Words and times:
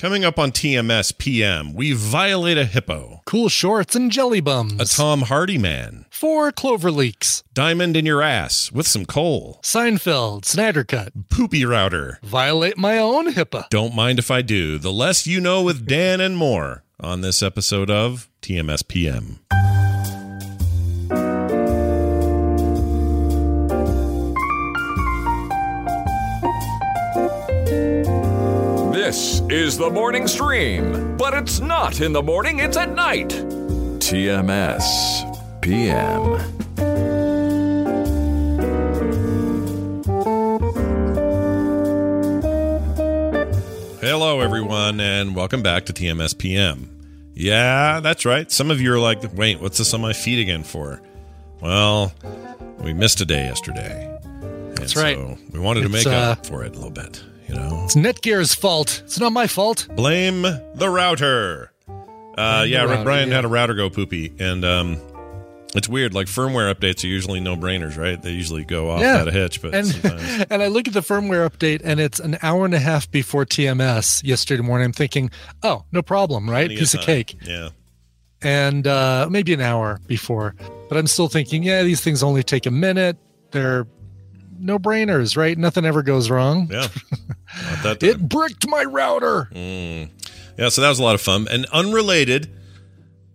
Coming 0.00 0.24
up 0.24 0.38
on 0.38 0.50
TMS 0.50 1.12
PM, 1.18 1.74
we 1.74 1.92
violate 1.92 2.56
a 2.56 2.64
hippo, 2.64 3.20
Cool 3.26 3.50
shorts 3.50 3.94
and 3.94 4.10
jelly 4.10 4.40
bums. 4.40 4.80
a 4.80 4.86
Tom 4.86 5.20
Hardy 5.22 5.58
man, 5.58 6.06
Four 6.08 6.52
clover 6.52 6.90
leaks. 6.90 7.42
diamond 7.52 7.98
in 7.98 8.06
your 8.06 8.22
ass 8.22 8.72
with 8.72 8.86
some 8.86 9.04
coal, 9.04 9.60
Seinfeld, 9.62 10.46
Snyder 10.46 10.84
Cut. 10.84 11.12
poopy 11.28 11.66
router. 11.66 12.18
Violate 12.22 12.78
my 12.78 12.96
own 12.96 13.34
HIPAA. 13.34 13.68
Don't 13.68 13.94
mind 13.94 14.18
if 14.18 14.30
I 14.30 14.40
do. 14.40 14.78
The 14.78 14.90
less 14.90 15.26
you 15.26 15.38
know 15.38 15.62
with 15.62 15.86
Dan 15.86 16.18
and 16.22 16.34
more 16.34 16.82
on 16.98 17.20
this 17.20 17.42
episode 17.42 17.90
of 17.90 18.30
TMS 18.40 18.86
PM. 18.88 19.40
This 29.10 29.42
is 29.50 29.76
the 29.76 29.90
morning 29.90 30.28
stream, 30.28 31.16
but 31.16 31.34
it's 31.34 31.58
not 31.58 32.00
in 32.00 32.12
the 32.12 32.22
morning, 32.22 32.60
it's 32.60 32.76
at 32.76 32.94
night. 32.94 33.30
TMS 33.98 34.80
PM. 35.60 36.38
Hello, 44.00 44.40
everyone, 44.40 45.00
and 45.00 45.34
welcome 45.34 45.64
back 45.64 45.86
to 45.86 45.92
TMS 45.92 46.38
PM. 46.38 46.88
Yeah, 47.34 47.98
that's 47.98 48.24
right. 48.24 48.48
Some 48.52 48.70
of 48.70 48.80
you 48.80 48.92
are 48.92 49.00
like, 49.00 49.20
wait, 49.34 49.60
what's 49.60 49.78
this 49.78 49.92
on 49.92 50.00
my 50.00 50.12
feed 50.12 50.38
again 50.38 50.62
for? 50.62 51.02
Well, 51.60 52.12
we 52.78 52.92
missed 52.92 53.20
a 53.20 53.24
day 53.24 53.46
yesterday. 53.46 54.18
And 54.32 54.78
That's 54.78 54.94
right. 54.94 55.16
So 55.16 55.36
we 55.52 55.58
wanted 55.58 55.80
to 55.80 55.86
It's, 55.86 56.04
make 56.04 56.14
uh, 56.14 56.30
up 56.30 56.46
for 56.46 56.62
it 56.64 56.76
a 56.76 56.78
little 56.78 56.90
bit, 56.92 57.20
you 57.50 57.56
know? 57.56 57.82
It's 57.84 57.94
Netgear's 57.96 58.54
fault. 58.54 59.02
It's 59.04 59.18
not 59.18 59.32
my 59.32 59.46
fault. 59.46 59.88
Blame 59.94 60.42
the 60.42 60.88
router. 60.90 61.72
Uh, 62.38 62.64
yeah, 62.66 62.84
router, 62.84 63.04
Brian 63.04 63.28
yeah. 63.28 63.36
had 63.36 63.44
a 63.44 63.48
router 63.48 63.74
go 63.74 63.90
poopy, 63.90 64.32
and 64.38 64.64
um, 64.64 64.96
it's 65.74 65.88
weird. 65.88 66.14
Like 66.14 66.26
firmware 66.26 66.72
updates 66.74 67.04
are 67.04 67.08
usually 67.08 67.40
no 67.40 67.56
brainers, 67.56 67.96
right? 67.98 68.20
They 68.20 68.30
usually 68.30 68.64
go 68.64 68.90
off 68.90 69.00
Yeah. 69.00 69.20
at 69.20 69.28
a 69.28 69.32
hitch, 69.32 69.60
but 69.60 69.74
And 69.74 69.86
sometimes. 69.86 70.46
and 70.50 70.62
I 70.62 70.68
look 70.68 70.88
at 70.88 70.94
the 70.94 71.00
firmware 71.00 71.48
update 71.48 71.80
and 71.84 72.00
it's 72.00 72.18
an 72.20 72.38
hour 72.42 72.64
and 72.64 72.74
a 72.74 72.78
half 72.78 73.10
before 73.10 73.44
TMS 73.44 74.22
yesterday 74.24 74.62
morning. 74.62 74.86
I'm 74.86 74.92
thinking, 74.92 75.30
oh, 75.62 75.84
no 75.92 76.02
problem, 76.02 76.48
right? 76.48 76.66
plenty 76.66 76.76
Piece 76.80 76.94
of 76.94 77.00
time. 77.00 77.06
cake. 77.06 77.36
Yeah. 77.44 77.68
And 78.42 78.86
uh, 78.86 79.28
maybe 79.30 79.52
an 79.52 79.60
hour 79.60 80.00
before. 80.06 80.54
But 80.88 80.96
I'm 80.96 81.06
still 81.06 81.28
thinking, 81.28 81.62
yeah, 81.62 81.82
these 81.82 82.00
things 82.00 82.22
only 82.22 82.42
take 82.42 82.64
a 82.66 82.70
minute. 82.70 83.18
They're 83.50 83.86
no 84.60 84.78
brainers, 84.78 85.36
right? 85.36 85.56
Nothing 85.56 85.84
ever 85.84 86.02
goes 86.02 86.30
wrong. 86.30 86.68
Yeah. 86.70 86.88
It 88.02 88.28
bricked 88.28 88.68
my 88.68 88.84
router. 88.84 89.48
Mm. 89.52 90.10
Yeah, 90.56 90.68
so 90.68 90.82
that 90.82 90.88
was 90.88 90.98
a 91.00 91.02
lot 91.02 91.14
of 91.16 91.20
fun. 91.20 91.48
And 91.50 91.66
unrelated, 91.72 92.48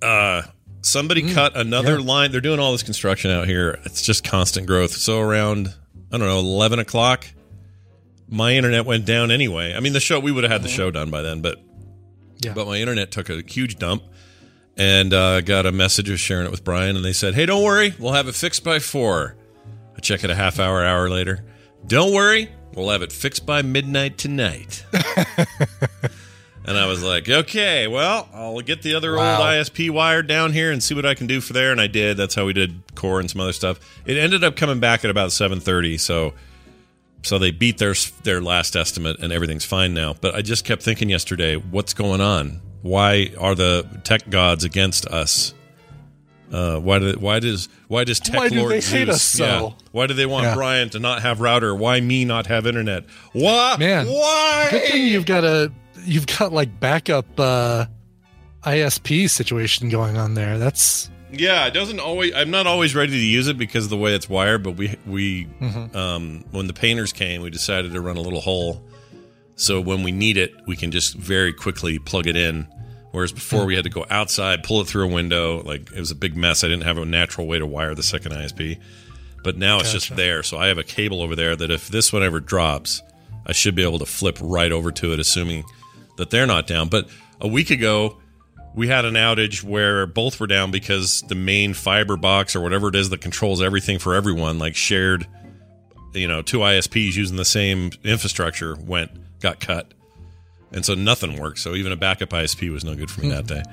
uh, 0.02 0.44
somebody 0.82 1.34
cut 1.34 1.58
another 1.58 1.98
Mm, 1.98 2.06
yeah. 2.06 2.12
line. 2.12 2.32
They're 2.32 2.40
doing 2.42 2.60
all 2.60 2.72
this 2.72 2.84
construction 2.84 3.30
out 3.32 3.48
here. 3.48 3.80
It's 3.84 4.02
just 4.02 4.24
constant 4.24 4.68
growth. 4.68 4.92
So 4.92 5.20
around, 5.20 5.68
I 6.12 6.18
don't 6.18 6.28
know, 6.28 6.40
11 6.40 6.80
o'clock, 6.80 7.28
my 8.30 8.54
internet 8.54 8.86
went 8.86 9.06
down 9.06 9.32
anyway. 9.32 9.74
I 9.74 9.80
mean, 9.82 9.92
the 9.94 10.00
show, 10.00 10.20
we 10.20 10.32
would 10.32 10.44
have 10.46 10.52
had 10.52 10.64
the 10.64 10.70
show 10.70 10.92
done 10.92 11.10
by 11.10 11.22
then, 11.22 11.42
but 11.42 11.58
Yeah. 12.44 12.54
but 12.54 12.68
my 12.68 12.78
internet 12.78 13.12
took 13.12 13.30
a 13.30 13.42
huge 13.46 13.78
dump 13.78 14.04
and 14.78 15.14
uh, 15.14 15.42
got 15.42 15.66
a 15.66 15.72
message 15.72 16.10
of 16.10 16.20
sharing 16.20 16.46
it 16.46 16.52
with 16.52 16.64
Brian, 16.64 16.96
and 16.96 17.04
they 17.04 17.14
said, 17.14 17.34
"Hey, 17.36 17.46
don't 17.46 17.64
worry, 17.64 17.94
we'll 18.00 18.14
have 18.14 18.28
it 18.28 18.36
fixed 18.36 18.64
by 18.64 18.80
four. 18.80 19.36
I 19.96 20.00
check 20.02 20.24
it 20.24 20.30
a 20.30 20.36
half 20.36 20.60
hour, 20.60 20.84
hour 20.84 21.10
later. 21.10 21.44
Don't 21.88 22.14
worry, 22.14 22.50
we'll 22.74 22.90
have 22.90 23.02
it 23.02 23.12
fixed 23.12 23.46
by 23.46 23.62
midnight 23.62 24.18
tonight. 24.18 24.84
and 26.66 26.78
I 26.78 26.88
was 26.88 27.04
like, 27.04 27.30
okay, 27.30 27.88
well, 27.88 28.28
I'll 28.34 28.60
get 28.62 28.82
the 28.82 28.96
other 28.96 29.16
Wow. 29.16 29.38
old 29.38 29.46
ISP 29.48 29.90
wired 29.90 30.28
down 30.28 30.52
here 30.54 30.72
and 30.72 30.84
see 30.84 30.96
what 30.96 31.06
I 31.06 31.14
can 31.14 31.28
do 31.28 31.42
for 31.42 31.54
there. 31.54 31.72
And 31.72 31.80
I 31.80 31.88
did. 31.88 32.18
That's 32.18 32.36
how 32.36 32.46
we 32.46 32.54
did 32.54 32.96
core 32.96 33.20
and 33.20 33.30
some 33.30 33.42
other 33.42 33.54
stuff. 33.54 33.80
It 34.06 34.18
ended 34.18 34.44
up 34.44 34.56
coming 34.56 34.80
back 34.80 35.04
at 35.06 35.12
about 35.12 35.32
seven 35.32 35.60
thirty, 35.60 35.98
so 35.98 36.34
so 37.24 37.40
they 37.40 37.50
beat 37.52 37.78
their 37.80 37.96
their 38.24 38.40
last 38.42 38.76
estimate 38.76 39.18
and 39.20 39.32
everything's 39.34 39.66
fine 39.66 39.94
now. 39.96 40.14
But 40.20 40.36
I 40.36 40.42
just 40.42 40.66
kept 40.66 40.84
thinking 40.84 41.10
yesterday, 41.10 41.56
what's 41.56 41.94
going 41.96 42.22
on? 42.22 42.62
Why 42.84 43.32
are 43.40 43.56
the 43.56 43.88
tech 44.04 44.30
gods 44.30 44.64
against 44.64 45.08
us? 45.08 45.55
Uh, 46.52 46.78
why 46.80 47.00
do 47.00 47.14
why 47.20 47.40
does 47.40 47.70
why 47.88 48.04
does 48.04 48.20
tech 48.20 48.36
Why 48.38 48.50
do 48.50 48.68
they 48.70 48.80
Zeus, 48.80 48.92
hate 48.92 49.10
us 49.10 49.22
so? 49.24 49.46
Yeah. 49.46 49.70
why 49.92 50.08
do 50.08 50.14
they 50.14 50.26
want 50.28 50.44
Yeah. 50.46 50.54
Brian 50.56 50.90
to 50.92 51.00
not 51.00 51.22
have 51.24 51.42
router? 51.42 51.74
Why 51.76 52.00
me 52.00 52.24
not 52.26 52.46
have 52.48 52.68
internet? 52.68 53.06
Why 53.34 53.76
Man, 53.80 54.06
Why? 54.08 54.68
Good 54.72 54.84
thing 54.92 55.08
you've 55.08 55.26
got 55.26 55.44
a 55.44 55.72
you've 56.04 56.28
got 56.28 56.54
like 56.54 56.80
backup 56.80 57.26
uh 57.40 57.86
ISP 58.64 59.30
situation 59.30 59.90
going 59.90 60.18
on 60.18 60.34
there. 60.36 60.58
That's 60.58 61.10
Yeah, 61.32 61.66
it 61.68 61.74
doesn't 61.74 62.00
always. 62.00 62.34
I'm 62.34 62.52
not 62.52 62.68
always 62.68 62.96
ready 62.96 63.12
to 63.14 63.18
use 63.18 63.48
it 63.48 63.58
because 63.58 63.84
of 63.86 63.90
the 63.90 63.98
way 63.98 64.14
it's 64.14 64.30
wired. 64.30 64.64
But 64.64 64.72
we 64.72 64.96
we 65.06 65.46
Mm-hmm. 65.62 65.96
um, 65.98 66.44
when 66.52 66.68
the 66.68 66.74
painters 66.74 67.12
came, 67.14 67.42
we 67.42 67.50
decided 67.50 67.92
to 67.94 68.02
run 68.02 68.18
a 68.18 68.22
little 68.22 68.42
hole, 68.42 68.84
so 69.56 69.82
when 69.82 70.04
we 70.04 70.12
need 70.12 70.38
it, 70.38 70.54
we 70.68 70.76
can 70.76 70.92
just 70.92 71.16
very 71.16 71.54
quickly 71.54 71.98
plug 72.00 72.28
it 72.28 72.36
in. 72.36 72.68
Whereas 73.16 73.32
before 73.32 73.66
we 73.66 73.76
had 73.76 73.86
to 73.86 73.90
go 73.90 74.06
outside, 74.10 74.64
pull 74.64 74.82
it 74.82 74.88
through 74.88 75.06
a 75.06 75.14
window. 75.14 75.64
Like 75.64 75.90
it 75.92 76.00
was 76.00 76.12
a 76.12 76.16
big 76.16 76.36
mess. 76.36 76.64
I 76.64 76.68
didn't 76.68 76.84
have 76.84 76.98
a 76.98 77.06
natural 77.06 77.48
way 77.48 77.60
to 77.60 77.66
wire 77.66 77.96
the 77.96 78.04
second 78.04 78.34
ISP. 78.34 78.78
But 79.42 79.58
now 79.58 79.80
it's 79.80 79.92
just 79.92 80.16
there. 80.16 80.44
So 80.44 80.58
I 80.58 80.68
have 80.68 80.78
a 80.78 80.84
cable 80.84 81.22
over 81.22 81.36
there 81.36 81.56
that 81.56 81.72
if 81.72 81.88
this 81.88 82.12
one 82.12 82.24
ever 82.24 82.40
drops, 82.40 83.02
I 83.46 83.54
should 83.54 83.74
be 83.74 83.84
able 83.84 84.00
to 84.00 84.06
flip 84.06 84.38
right 84.42 84.72
over 84.72 84.92
to 84.92 85.14
it, 85.14 85.20
assuming 85.20 85.64
that 86.18 86.30
they're 86.30 86.48
not 86.48 86.68
down. 86.68 86.90
But 86.90 87.08
a 87.40 87.48
week 87.48 87.70
ago, 87.70 88.18
we 88.74 88.88
had 88.90 89.06
an 89.06 89.14
outage 89.14 89.64
where 89.64 90.06
both 90.06 90.40
were 90.40 90.48
down 90.48 90.72
because 90.72 91.22
the 91.22 91.36
main 91.36 91.74
fiber 91.74 92.18
box 92.18 92.56
or 92.56 92.62
whatever 92.62 92.90
it 92.90 92.96
is 92.96 93.10
that 93.12 93.22
controls 93.22 93.62
everything 93.62 94.00
for 94.00 94.14
everyone, 94.14 94.60
like 94.60 94.76
shared, 94.76 95.26
you 96.14 96.28
know, 96.28 96.42
two 96.42 96.60
ISPs 96.60 97.16
using 97.16 97.38
the 97.38 97.46
same 97.46 97.92
infrastructure, 98.04 98.76
went 98.76 99.12
got 99.40 99.60
cut, 99.60 99.94
and 100.76 100.86
so 100.86 100.94
nothing 100.94 101.40
worked. 101.40 101.58
So 101.60 101.74
even 101.74 101.92
a 101.92 101.96
backup 101.96 102.30
ISP 102.30 102.72
was 102.72 102.84
no 102.86 102.94
good 102.94 103.10
for 103.10 103.22
me 103.22 103.30
that 103.30 103.48
day. 103.48 103.64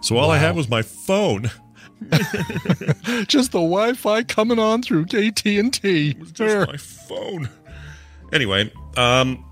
So 0.00 0.16
all 0.16 0.30
I 0.30 0.38
had 0.38 0.56
was 0.56 0.68
my 0.70 0.80
phone. 0.82 1.50
just 3.26 3.52
the 3.52 3.58
Wi-Fi 3.60 4.22
coming 4.24 4.58
on 4.58 4.82
through 4.82 5.02
AT 5.12 5.44
and 5.46 5.72
T. 5.72 6.14
Just 6.32 6.68
my 6.68 6.76
phone. 6.76 7.48
Anyway, 8.32 8.70
um, 8.96 9.44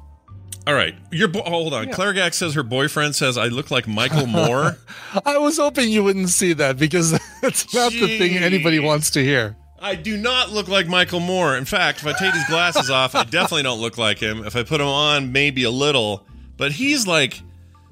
All 0.67 0.75
right, 0.75 0.95
your 1.11 1.29
bo- 1.29 1.43
hold 1.43 1.73
on. 1.73 1.91
Claire 1.93 2.13
Gack 2.13 2.35
says 2.35 2.55
her 2.55 2.63
boyfriend 2.63 3.15
says 3.15 3.39
I 3.39 3.47
look 3.47 3.71
like 3.71 3.87
Michael 3.89 4.27
Moore. 4.27 4.77
I 5.25 5.39
was 5.39 5.57
hoping 5.57 5.89
you 5.91 6.05
wouldn't 6.05 6.29
see 6.29 6.53
that 6.55 6.77
because 6.79 7.13
that's 7.41 7.73
not 7.75 7.93
the 7.93 8.19
thing 8.19 8.37
anybody 8.37 8.79
wants 8.79 9.11
to 9.13 9.23
hear. 9.25 9.57
I 9.81 9.95
do 9.97 10.17
not 10.17 10.51
look 10.51 10.69
like 10.69 10.87
Michael 10.87 11.21
Moore. 11.21 11.57
In 11.57 11.65
fact, 11.65 12.01
if 12.01 12.07
I 12.07 12.13
take 12.13 12.33
these 12.35 12.47
glasses 12.49 12.89
off, 12.91 13.15
I 13.17 13.25
definitely 13.25 13.65
don't 13.65 13.81
look 13.81 13.99
like 13.99 14.19
him. 14.19 14.45
If 14.45 14.55
I 14.55 14.63
put 14.63 14.79
them 14.79 14.87
on, 14.87 15.33
maybe 15.33 15.65
a 15.65 15.71
little. 15.71 16.27
But 16.57 16.73
he's 16.73 17.07
like, 17.07 17.41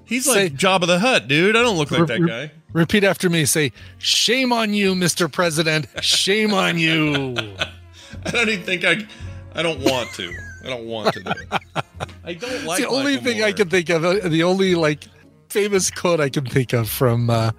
he's 0.04 0.26
like 0.28 0.52
Jabba 0.54 0.86
the 0.86 0.98
Hutt, 0.98 1.28
dude. 1.28 1.56
I 1.56 1.62
don't 1.62 1.76
look 1.78 1.90
like 1.90 2.08
Re- 2.08 2.18
that 2.18 2.26
guy. 2.26 2.52
Repeat 2.72 3.02
after 3.04 3.28
me. 3.28 3.44
Say, 3.46 3.72
"Shame 3.98 4.52
on 4.52 4.72
you, 4.74 4.94
Mr. 4.94 5.30
President. 5.30 5.86
Shame 6.02 6.54
on 6.54 6.78
you." 6.78 7.34
I 8.26 8.30
don't 8.30 8.48
even 8.48 8.64
think 8.64 8.84
I. 8.84 9.06
I 9.54 9.62
don't 9.62 9.80
want 9.80 10.12
to. 10.14 10.32
I 10.64 10.68
don't 10.68 10.86
want 10.86 11.14
to 11.14 11.22
do 11.22 11.30
it. 11.30 11.60
I 12.24 12.34
don't 12.34 12.64
like 12.64 12.78
it's 12.80 12.86
the 12.88 12.94
only 12.94 13.16
Michael 13.16 13.24
thing 13.32 13.42
I 13.42 13.52
can 13.52 13.68
think 13.70 13.88
of. 13.88 14.04
uh, 14.04 14.28
The 14.28 14.42
only 14.44 14.74
like 14.74 15.04
famous 15.48 15.90
quote 15.90 16.20
I 16.20 16.28
can 16.28 16.44
think 16.44 16.72
of 16.74 16.88
from 16.88 17.28
uh, 17.30 17.50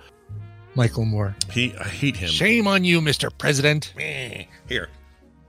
Michael 0.75 1.03
Moore. 1.06 1.36
He, 1.51 1.75
I 1.77 1.83
hate 1.88 2.15
him. 2.15 2.30
Shame 2.30 2.68
on 2.68 2.83
you, 2.86 3.01
Mr. 3.01 3.30
President. 3.38 3.94
Here. 3.98 4.88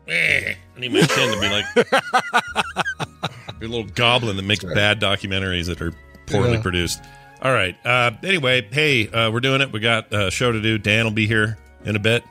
I 0.08 0.56
need 0.78 0.93
my 0.93 1.02
chin 1.02 1.32
to 1.32 1.40
be 1.40 1.49
like 1.49 3.32
a 3.64 3.69
little 3.69 3.87
goblin 3.87 4.37
that 4.37 4.43
makes 4.44 4.64
bad 4.64 5.00
documentaries 5.00 5.67
that 5.67 5.81
are 5.81 5.93
poorly 6.26 6.53
Yeah. 6.55 6.62
produced. 6.62 7.00
All 7.43 7.53
right. 7.53 7.76
Uh, 7.85 8.12
anyway, 8.23 8.67
hey, 8.70 9.09
uh, 9.09 9.31
we're 9.31 9.41
doing 9.41 9.61
it. 9.61 9.73
We 9.73 9.81
got 9.81 10.12
a 10.12 10.31
show 10.31 10.53
to 10.53 10.61
do. 10.61 10.79
Dan 10.79 11.05
will 11.05 11.11
be 11.12 11.26
here 11.26 11.59
in 11.85 11.97
a 11.97 11.99
bit, 11.99 12.23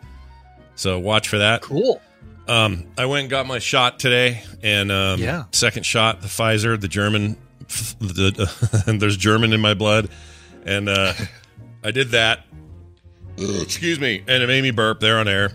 so 0.75 0.99
watch 0.99 1.27
for 1.27 1.39
that. 1.39 1.61
Cool. 1.61 2.01
Um, 2.47 2.85
I 2.97 3.05
went 3.05 3.21
and 3.21 3.29
got 3.29 3.45
my 3.45 3.59
shot 3.59 3.99
today, 3.99 4.41
and 4.63 4.91
um, 4.91 5.19
Yeah. 5.19 5.43
second 5.51 5.85
shot, 5.85 6.21
the 6.21 6.27
Pfizer, 6.27 6.79
the 6.79 6.87
German. 6.87 7.37
The, 8.01 8.83
there's 8.99 9.15
German 9.15 9.53
in 9.53 9.61
my 9.61 9.73
blood, 9.73 10.09
and 10.65 10.89
uh, 10.89 11.13
I 11.83 11.91
did 11.91 12.09
that. 12.11 12.45
Excuse 13.37 13.99
me, 13.99 14.23
and 14.27 14.43
it 14.43 14.47
made 14.47 14.61
me 14.61 14.71
burp 14.71 14.99
there 14.99 15.17
on 15.19 15.27
air. 15.27 15.53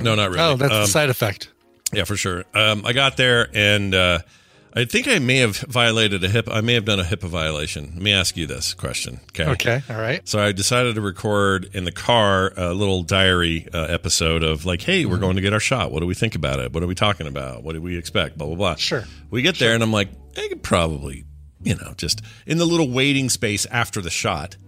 No, 0.00 0.14
not 0.14 0.30
really. 0.30 0.40
Oh, 0.42 0.56
that's 0.56 0.72
Um, 0.72 0.80
the 0.80 0.86
side 0.86 1.10
effect. 1.10 1.50
yeah, 1.92 2.04
for 2.04 2.16
sure. 2.16 2.44
Um, 2.54 2.84
I 2.86 2.92
got 2.94 3.16
there, 3.18 3.48
and 3.54 3.94
uh, 3.94 4.18
I 4.76 4.84
think 4.84 5.08
I 5.08 5.18
may 5.18 5.38
have 5.38 5.56
violated 5.56 6.22
a 6.22 6.28
HIPAA. 6.28 6.54
I 6.54 6.60
may 6.60 6.74
have 6.74 6.84
done 6.84 7.00
a 7.00 7.02
HIPAA 7.02 7.28
violation. 7.28 7.92
Let 7.94 8.02
me 8.02 8.12
ask 8.12 8.36
you 8.36 8.46
this 8.46 8.74
question. 8.74 9.20
Okay. 9.30 9.46
Okay. 9.52 9.82
All 9.88 9.96
right. 9.96 10.28
So 10.28 10.38
I 10.38 10.52
decided 10.52 10.96
to 10.96 11.00
record 11.00 11.70
in 11.72 11.84
the 11.84 11.92
car 11.92 12.52
a 12.58 12.74
little 12.74 13.02
diary 13.02 13.66
uh, 13.72 13.84
episode 13.84 14.42
of 14.42 14.66
like, 14.66 14.82
hey, 14.82 15.02
Mm-hmm. 15.02 15.10
we're 15.10 15.18
going 15.18 15.36
to 15.36 15.42
get 15.42 15.54
our 15.54 15.60
shot. 15.60 15.92
What 15.92 16.00
do 16.00 16.06
we 16.06 16.12
think 16.14 16.34
about 16.34 16.58
it? 16.60 16.74
What 16.74 16.82
are 16.82 16.86
we 16.86 16.94
talking 16.94 17.26
about? 17.26 17.62
What 17.62 17.72
do 17.72 17.80
we 17.80 17.96
expect? 17.96 18.36
Blah 18.36 18.48
blah 18.48 18.56
blah. 18.56 18.74
Sure. 18.74 19.04
We 19.30 19.40
get 19.40 19.58
there 19.58 19.72
and 19.74 19.82
I'm 19.82 19.92
like, 19.92 20.08
I 20.36 20.46
could 20.48 20.62
probably, 20.62 21.24
you 21.62 21.74
know, 21.76 21.94
just 21.96 22.20
in 22.46 22.58
the 22.58 22.66
little 22.66 22.90
waiting 22.90 23.30
space 23.30 23.64
after 23.70 24.02
the 24.02 24.10
shot, 24.10 24.58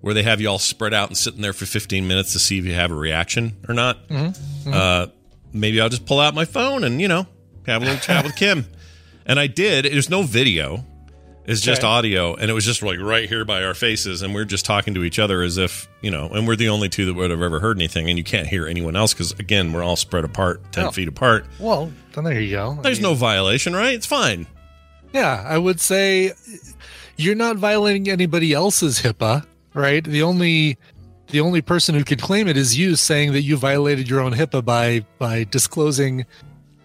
where 0.00 0.12
they 0.12 0.24
have 0.24 0.40
you 0.40 0.48
all 0.48 0.58
spread 0.58 0.92
out 0.92 1.08
and 1.08 1.16
sitting 1.16 1.40
there 1.40 1.52
for 1.52 1.66
15 1.66 2.08
minutes 2.08 2.32
to 2.32 2.40
see 2.40 2.58
if 2.58 2.64
you 2.64 2.74
have 2.74 2.90
a 2.90 2.96
reaction 2.96 3.56
or 3.68 3.74
not. 3.74 4.08
Mm-hmm. 4.08 4.72
Uh, 4.72 5.06
maybe 5.52 5.80
I'll 5.80 5.88
just 5.88 6.04
pull 6.04 6.18
out 6.18 6.34
my 6.34 6.46
phone 6.46 6.82
and 6.82 7.00
you 7.00 7.06
know 7.06 7.28
have 7.66 7.80
a 7.82 7.84
little 7.84 8.00
chat 8.00 8.24
with 8.24 8.34
Kim. 8.34 8.66
And 9.26 9.38
I 9.40 9.46
did. 9.46 9.84
There's 9.86 10.10
no 10.10 10.22
video. 10.22 10.84
It's 11.44 11.60
just 11.60 11.80
Okay. 11.82 11.88
audio, 11.88 12.34
and 12.36 12.48
it 12.48 12.54
was 12.54 12.64
just 12.64 12.82
like 12.84 13.00
right 13.00 13.28
here 13.28 13.44
by 13.44 13.64
our 13.64 13.74
faces, 13.74 14.22
and 14.22 14.32
we're 14.32 14.44
just 14.44 14.64
talking 14.64 14.94
to 14.94 15.02
each 15.02 15.18
other 15.18 15.42
as 15.42 15.58
if 15.58 15.88
you 16.00 16.08
know, 16.10 16.28
and 16.28 16.46
we're 16.46 16.54
the 16.54 16.68
only 16.68 16.88
two 16.88 17.04
that 17.06 17.14
would 17.14 17.32
have 17.32 17.42
ever 17.42 17.58
heard 17.58 17.76
anything, 17.78 18.08
and 18.08 18.16
you 18.16 18.22
can't 18.22 18.46
hear 18.46 18.68
anyone 18.68 18.94
else 18.94 19.12
because 19.12 19.32
again, 19.32 19.72
we're 19.72 19.82
all 19.82 19.96
spread 19.96 20.24
apart, 20.24 20.60
ten 20.70 20.86
Oh. 20.86 20.90
feet 20.92 21.08
apart. 21.08 21.44
Well, 21.58 21.92
then 22.14 22.22
there 22.22 22.40
you 22.40 22.52
go. 22.52 22.76
I 22.78 22.82
There's 22.82 22.98
mean, 22.98 23.10
no 23.10 23.14
violation, 23.14 23.72
right? 23.74 23.92
It's 23.92 24.06
fine. 24.06 24.46
Yeah, 25.12 25.44
I 25.44 25.58
would 25.58 25.80
say 25.80 26.30
you're 27.16 27.34
not 27.34 27.56
violating 27.56 28.08
anybody 28.08 28.52
else's 28.52 29.00
HIPAA, 29.02 29.44
right? 29.74 30.04
The 30.04 30.22
only 30.22 30.78
the 31.32 31.40
only 31.40 31.60
person 31.60 31.96
who 31.96 32.04
could 32.04 32.20
claim 32.22 32.46
it 32.46 32.56
is 32.56 32.78
you 32.78 32.94
saying 32.94 33.32
that 33.32 33.42
you 33.42 33.56
violated 33.56 34.08
your 34.08 34.20
own 34.20 34.32
HIPAA 34.34 34.64
by 34.64 35.04
by 35.18 35.42
disclosing 35.50 36.24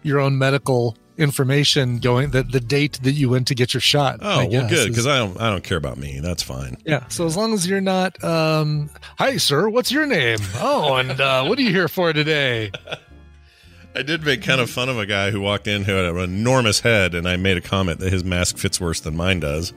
your 0.02 0.20
own 0.20 0.38
medical 0.40 0.98
information 1.18 2.00
going 2.00 2.32
that 2.32 2.52
the 2.52 2.60
date 2.60 3.00
that 3.04 3.14
you 3.14 3.30
went 3.30 3.48
to 3.48 3.56
get 3.56 3.74
your 3.74 3.82
shot. 3.82 4.20
Oh, 4.22 4.30
I 4.30 4.36
well, 4.46 4.50
guess, 4.50 4.70
good 4.72 4.90
because 4.90 5.08
I 5.08 5.18
don't, 5.18 5.40
I 5.40 5.50
don't 5.50 5.64
care 5.64 5.78
about 5.78 5.98
me. 5.98 6.20
That's 6.20 6.44
fine. 6.44 6.78
yeah. 6.86 7.08
So 7.08 7.26
as 7.26 7.36
long 7.36 7.54
as 7.54 7.68
you're 7.68 7.82
not, 7.82 8.24
um, 8.24 8.90
hi 9.18 9.38
sir, 9.38 9.70
what's 9.70 9.92
your 9.92 10.06
name? 10.06 10.40
Oh, 10.56 10.96
and 10.96 11.20
uh, 11.20 11.46
what 11.46 11.58
are 11.60 11.62
you 11.62 11.72
here 11.72 11.88
for 11.88 12.14
today? 12.14 12.72
I 13.96 14.04
did 14.04 14.24
make 14.24 14.44
kind 14.44 14.62
of 14.62 14.70
fun 14.70 14.90
of 14.90 15.00
a 15.00 15.08
guy 15.08 15.32
who 15.32 15.42
walked 15.42 15.66
in 15.66 15.84
who 15.84 15.92
had 15.92 16.06
an 16.06 16.18
enormous 16.18 16.82
head, 16.82 17.16
and 17.16 17.28
I 17.28 17.36
made 17.36 17.58
a 17.58 17.62
comment 17.62 18.00
that 18.00 18.14
his 18.14 18.24
mask 18.24 18.58
fits 18.58 18.80
worse 18.80 19.00
than 19.00 19.18
mine 19.18 19.40
does. 19.40 19.74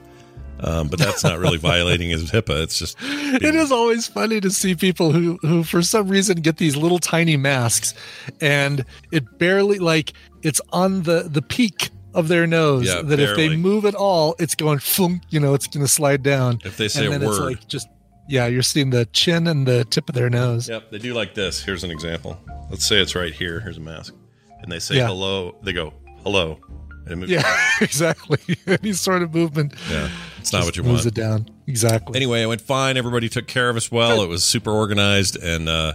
Um, 0.63 0.89
but 0.89 0.99
that's 0.99 1.23
not 1.23 1.39
really 1.39 1.57
violating 1.57 2.09
his 2.11 2.29
HIPAA. 2.31 2.61
It's 2.63 2.77
just 2.77 2.95
it 3.01 3.55
is 3.55 3.71
always 3.71 4.07
funny 4.07 4.39
to 4.41 4.49
see 4.51 4.75
people 4.75 5.11
who 5.11 5.37
who 5.41 5.63
for 5.63 5.81
some 5.81 6.07
reason 6.07 6.41
get 6.41 6.57
these 6.57 6.75
little 6.77 6.99
tiny 6.99 7.35
masks 7.37 7.93
and 8.39 8.85
it 9.11 9.39
barely 9.39 9.79
like 9.79 10.13
it's 10.43 10.61
on 10.71 11.03
the 11.03 11.23
the 11.23 11.41
peak 11.41 11.89
of 12.13 12.27
their 12.27 12.45
nose 12.45 12.85
Yeah, 12.85 13.01
that 13.01 13.19
if 13.19 13.35
they 13.35 13.55
move 13.55 13.85
at 13.85 13.95
all 13.95 14.35
it's 14.37 14.53
going 14.53 14.79
flunk 14.79 15.23
you 15.29 15.39
know 15.39 15.53
it's 15.53 15.65
going 15.67 15.83
to 15.85 15.91
slide 15.91 16.21
down 16.23 16.59
If 16.65 16.77
they 16.77 16.87
say 16.89 17.05
and 17.05 17.15
a 17.15 17.19
then 17.19 17.29
it's 17.29 17.39
word. 17.39 17.45
like 17.45 17.67
just 17.67 17.87
yeah 18.29 18.47
you're 18.47 18.61
seeing 18.61 18.89
the 18.91 19.05
chin 19.13 19.47
and 19.47 19.65
the 19.65 19.85
tip 19.85 20.09
of 20.09 20.15
their 20.15 20.29
nose 20.29 20.69
Yep, 20.69 20.91
they 20.91 20.97
do 20.99 21.13
like 21.13 21.33
this. 21.33 21.63
Here's 21.63 21.83
an 21.83 21.89
example. 21.91 22.37
Let's 22.69 22.85
say 22.85 23.01
it's 23.01 23.15
right 23.15 23.33
here. 23.33 23.59
Here's 23.61 23.77
a 23.77 23.81
mask, 23.81 24.13
and 24.61 24.71
they 24.71 24.79
say 24.79 24.97
Yeah. 24.97 25.07
hello. 25.07 25.55
They 25.63 25.73
go 25.73 25.93
hello, 26.23 26.59
and 27.05 27.13
it 27.13 27.15
moves. 27.15 27.31
yeah 27.31 27.69
exactly 27.81 28.39
any 28.67 28.93
sort 28.93 29.21
of 29.23 29.33
movement 29.33 29.73
yeah. 29.89 30.09
It's 30.41 30.53
not 30.53 30.65
what 30.65 30.75
you 30.77 30.83
want. 30.83 31.05
it 31.05 31.13
down 31.13 31.47
exactly 31.67 32.15
Anyway, 32.15 32.41
it 32.41 32.47
went 32.47 32.61
fine. 32.61 32.97
Everybody 32.97 33.29
took 33.29 33.47
care 33.47 33.69
of 33.69 33.75
us 33.75 33.91
well. 33.91 34.21
It 34.21 34.27
was 34.27 34.43
super 34.43 34.71
organized, 34.71 35.37
and 35.37 35.69
uh, 35.69 35.93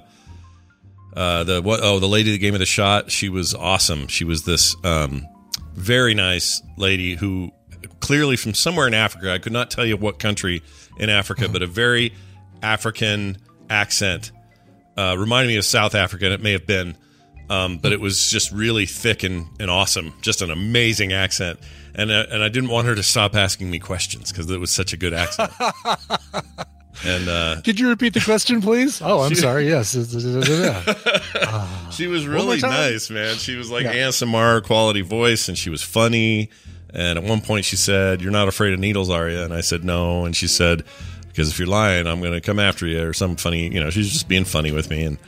uh, 1.14 1.44
the 1.44 1.62
what? 1.62 1.80
Oh, 1.82 1.98
the 1.98 2.08
lady 2.08 2.32
that 2.32 2.38
gave 2.38 2.52
me 2.52 2.58
the 2.58 2.66
shot. 2.66 3.10
She 3.10 3.28
was 3.28 3.54
awesome. 3.54 4.06
She 4.08 4.24
was 4.24 4.44
this 4.44 4.76
um, 4.84 5.26
very 5.74 6.14
nice 6.14 6.62
lady 6.76 7.14
who 7.16 7.52
clearly 8.00 8.36
from 8.36 8.54
somewhere 8.54 8.86
in 8.86 8.94
Africa. 8.94 9.32
I 9.32 9.38
could 9.38 9.52
not 9.52 9.70
tell 9.70 9.84
you 9.84 9.96
what 9.96 10.18
country 10.18 10.62
in 10.98 11.10
Africa, 11.10 11.48
but 11.48 11.62
a 11.62 11.66
very 11.66 12.14
African 12.62 13.38
accent. 13.70 14.32
Uh, 14.96 15.14
reminded 15.18 15.48
me 15.48 15.56
of 15.56 15.64
South 15.64 15.94
Africa. 15.94 16.24
and 16.24 16.34
It 16.34 16.40
may 16.40 16.52
have 16.52 16.66
been, 16.66 16.96
um, 17.50 17.78
but 17.78 17.92
it 17.92 18.00
was 18.00 18.30
just 18.30 18.50
really 18.50 18.86
thick 18.86 19.24
and, 19.24 19.46
and 19.60 19.70
awesome. 19.70 20.14
Just 20.22 20.40
an 20.40 20.50
amazing 20.50 21.12
accent. 21.12 21.58
And 21.98 22.10
uh, 22.10 22.26
and 22.30 22.42
I 22.42 22.48
didn't 22.50 22.68
want 22.70 22.86
her 22.86 22.94
to 22.94 23.02
stop 23.02 23.34
asking 23.34 23.70
me 23.70 23.78
questions 23.78 24.30
because 24.30 24.48
it 24.50 24.60
was 24.60 24.70
such 24.70 24.92
a 24.92 24.96
good 24.98 25.14
accent. 25.14 25.50
and 27.04 27.28
uh, 27.28 27.56
could 27.64 27.80
you 27.80 27.88
repeat 27.88 28.14
the 28.14 28.20
question 28.20 28.60
please 28.62 29.02
oh 29.02 29.20
i'm 29.20 29.28
She- 29.30 29.34
sorry 29.36 29.68
yes 29.68 29.92
she 31.90 32.06
was 32.06 32.26
really 32.26 32.58
nice, 32.60 33.10
man. 33.10 33.36
She 33.36 33.56
was 33.56 33.70
like 33.70 33.84
Yeah. 33.84 34.08
ASMR 34.08 34.62
quality 34.64 35.02
voice, 35.02 35.48
and 35.48 35.56
she 35.58 35.70
was 35.70 35.82
funny. 35.82 36.50
And 36.94 37.18
at 37.18 37.24
one 37.24 37.40
point, 37.40 37.64
she 37.64 37.76
said, 37.76 38.22
"You're 38.22 38.32
not 38.32 38.48
afraid 38.48 38.72
of 38.72 38.78
needles, 38.80 39.10
are 39.10 39.28
you?" 39.28 39.40
And 39.40 39.52
I 39.52 39.60
said, 39.60 39.84
"No." 39.84 40.24
And 40.24 40.34
she 40.34 40.46
said, 40.46 40.84
"Because 41.28 41.50
if 41.50 41.58
you're 41.58 41.68
lying, 41.68 42.06
I'm 42.06 42.20
going 42.20 42.32
to 42.32 42.40
come 42.40 42.58
after 42.58 42.86
you," 42.86 43.02
or 43.06 43.12
some 43.12 43.36
funny. 43.36 43.68
You 43.72 43.80
know, 43.80 43.90
she's 43.90 44.10
just 44.10 44.28
being 44.28 44.44
funny 44.44 44.72
with 44.72 44.88
me, 44.88 45.04
and 45.04 45.18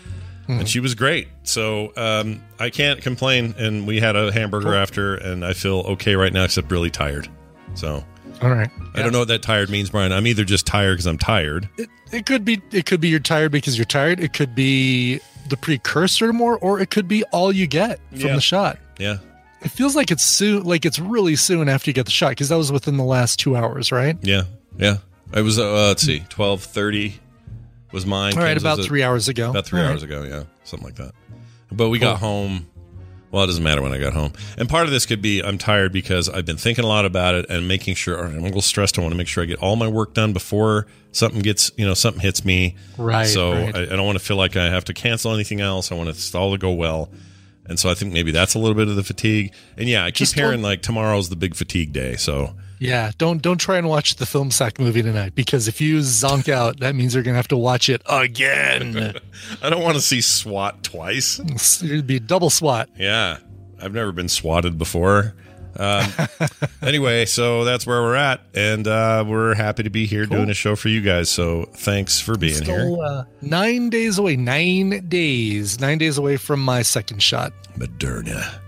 Hmm. 0.48 0.60
and 0.60 0.68
she 0.68 0.80
was 0.80 0.94
great. 0.96 1.28
So 1.44 1.92
um, 1.96 2.42
I 2.58 2.70
can't 2.70 3.00
complain. 3.02 3.54
And 3.58 3.86
we 3.86 4.00
had 4.00 4.16
a 4.16 4.32
hamburger 4.32 4.74
after, 4.74 5.14
and 5.14 5.44
I 5.44 5.52
feel 5.52 5.80
okay 5.80 6.16
right 6.16 6.32
now, 6.32 6.42
except 6.44 6.70
really 6.72 6.90
tired. 6.90 7.28
So 7.74 8.02
all 8.40 8.50
right 8.50 8.70
I 8.94 9.02
don't 9.02 9.12
know 9.12 9.18
what 9.18 9.28
that 9.28 9.42
tired 9.42 9.68
means, 9.68 9.90
Brian. 9.90 10.12
I'm 10.12 10.26
either 10.26 10.44
just 10.44 10.64
tired 10.66 10.94
because 10.94 11.06
I'm 11.06 11.18
tired. 11.18 11.68
it, 11.76 11.88
it 12.12 12.24
could 12.26 12.44
be 12.44 12.60
it 12.72 12.86
could 12.86 13.00
be 13.00 13.08
you're 13.08 13.18
tired 13.20 13.52
because 13.52 13.76
you're 13.76 13.84
tired 13.84 14.20
it 14.20 14.32
could 14.32 14.54
be 14.54 15.20
the 15.50 15.56
precursor 15.56 16.32
more 16.32 16.56
or 16.58 16.80
it 16.80 16.88
could 16.90 17.08
be 17.08 17.24
all 17.24 17.50
you 17.52 17.66
get 17.66 18.00
from 18.10 18.20
Yeah. 18.20 18.34
the 18.36 18.40
shot 18.40 18.78
Yeah, 18.98 19.18
it 19.60 19.68
feels 19.70 19.94
like 19.96 20.10
it's 20.10 20.22
soon 20.22 20.62
like 20.62 20.86
it's 20.86 20.98
really 20.98 21.34
soon 21.36 21.68
after 21.68 21.90
you 21.90 21.94
get 21.94 22.04
the 22.06 22.10
shot 22.12 22.30
because 22.30 22.48
that 22.48 22.56
was 22.56 22.70
within 22.72 22.96
the 22.96 23.04
last 23.04 23.38
two 23.40 23.56
hours 23.56 23.90
right 23.92 24.16
yeah, 24.22 24.42
yeah. 24.78 24.98
It 25.34 25.42
was 25.42 25.58
uh, 25.58 25.88
let's 25.88 26.02
see, 26.02 26.20
twelve 26.30 26.62
thirty 26.62 27.18
was 27.92 28.04
mine. 28.06 28.34
all 28.34 28.40
right 28.40 28.50
Kim's 28.50 28.62
about 28.62 28.76
was 28.78 28.86
at- 28.86 28.88
three 28.88 29.02
hours 29.02 29.28
ago 29.28 29.50
About 29.50 29.66
three 29.66 29.80
All 29.80 29.86
right. 29.86 29.92
hours 29.92 30.02
ago, 30.02 30.22
yeah, 30.24 30.44
something 30.64 30.86
like 30.86 30.96
that. 30.96 31.12
But 31.72 31.88
we 31.90 31.98
got 31.98 32.18
home. 32.18 32.66
Well, 33.30 33.44
it 33.44 33.48
doesn't 33.48 33.62
matter 33.62 33.82
when 33.82 33.92
I 33.92 33.98
got 33.98 34.14
home. 34.14 34.32
And 34.56 34.70
part 34.70 34.86
of 34.86 34.90
this 34.90 35.04
could 35.04 35.20
be 35.20 35.42
I'm 35.42 35.58
tired 35.58 35.92
because 35.92 36.30
I've 36.30 36.46
been 36.46 36.56
thinking 36.56 36.82
a 36.82 36.88
lot 36.88 37.04
about 37.04 37.34
it 37.34 37.50
and 37.50 37.68
making 37.68 37.94
sure. 37.96 38.16
All 38.16 38.24
right, 38.24 38.32
I'm 38.32 38.38
a 38.40 38.42
little 38.42 38.62
stressed. 38.62 38.98
I 38.98 39.02
want 39.02 39.12
to 39.12 39.18
make 39.18 39.28
sure 39.28 39.42
I 39.42 39.46
get 39.46 39.58
all 39.58 39.76
my 39.76 39.86
work 39.86 40.14
done 40.14 40.32
before 40.32 40.86
something 41.12 41.40
gets, 41.42 41.70
you 41.76 41.84
know, 41.84 41.92
something 41.92 42.22
hits 42.22 42.42
me. 42.46 42.76
Right, 42.96 43.26
So 43.26 43.52
right. 43.52 43.76
I, 43.76 43.82
I 43.82 43.86
don't 43.86 44.06
want 44.06 44.18
to 44.18 44.24
feel 44.24 44.38
like 44.38 44.56
I 44.56 44.70
have 44.70 44.86
to 44.86 44.94
cancel 44.94 45.34
anything 45.34 45.60
else. 45.60 45.92
I 45.92 45.94
want 45.94 46.08
it 46.08 46.34
all 46.34 46.52
to 46.52 46.58
go 46.58 46.72
well. 46.72 47.10
And 47.66 47.78
so 47.78 47.90
I 47.90 47.94
think 47.94 48.14
maybe 48.14 48.30
that's 48.30 48.54
a 48.54 48.58
little 48.58 48.74
bit 48.74 48.88
of 48.88 48.96
the 48.96 49.04
fatigue. 49.04 49.52
And 49.76 49.90
yeah, 49.90 50.04
I 50.06 50.08
keep 50.10 50.14
Just 50.20 50.34
hearing 50.34 50.62
like 50.62 50.80
tomorrow's 50.80 51.28
the 51.28 51.36
big 51.36 51.54
fatigue 51.54 51.92
day. 51.92 52.16
So 52.16 52.54
yeah 52.80 53.10
don't 53.18 53.42
don't 53.42 53.58
try 53.58 53.78
and 53.78 53.88
watch 53.88 54.16
the 54.16 54.26
film 54.26 54.50
sack 54.50 54.78
movie 54.78 55.02
tonight 55.02 55.34
because 55.34 55.68
if 55.68 55.80
you 55.80 55.98
zonk 55.98 56.48
out 56.48 56.80
that 56.80 56.94
means 56.94 57.14
you're 57.14 57.22
gonna 57.22 57.36
have 57.36 57.48
to 57.48 57.56
watch 57.56 57.88
it 57.88 58.02
again 58.08 59.14
I 59.62 59.70
don't 59.70 59.82
want 59.82 59.96
to 59.96 60.02
see 60.02 60.20
SWAT 60.20 60.82
twice. 60.82 61.40
it'd 61.82 62.06
be 62.06 62.18
double 62.18 62.50
swat 62.50 62.88
Yeah, 62.96 63.38
I've 63.80 63.92
never 63.92 64.12
been 64.12 64.28
swatted 64.28 64.78
before. 64.78 65.34
Um, 65.76 66.10
anyway, 66.82 67.24
so 67.24 67.64
that's 67.64 67.86
where 67.86 68.02
we're 68.02 68.16
at, 68.16 68.40
and 68.54 68.86
uh, 68.88 69.24
we're 69.26 69.54
happy 69.54 69.84
to 69.84 69.90
be 69.90 70.06
here 70.06 70.26
doing 70.26 70.50
a 70.50 70.54
show 70.54 70.74
for 70.74 70.88
you 70.88 71.00
guys. 71.00 71.30
So 71.30 71.66
thanks 71.72 72.20
for 72.20 72.36
being 72.36 72.64
here. 72.64 72.96
Uh, 73.00 73.24
nine 73.42 73.88
days 73.88 74.18
away. 74.18 74.34
Nine 74.36 75.06
days. 75.08 75.78
Nine 75.78 75.98
days 75.98 76.18
away 76.18 76.36
from 76.36 76.60
my 76.64 76.82
second 76.82 77.22
shot. 77.22 77.52
Moderna 77.76 78.58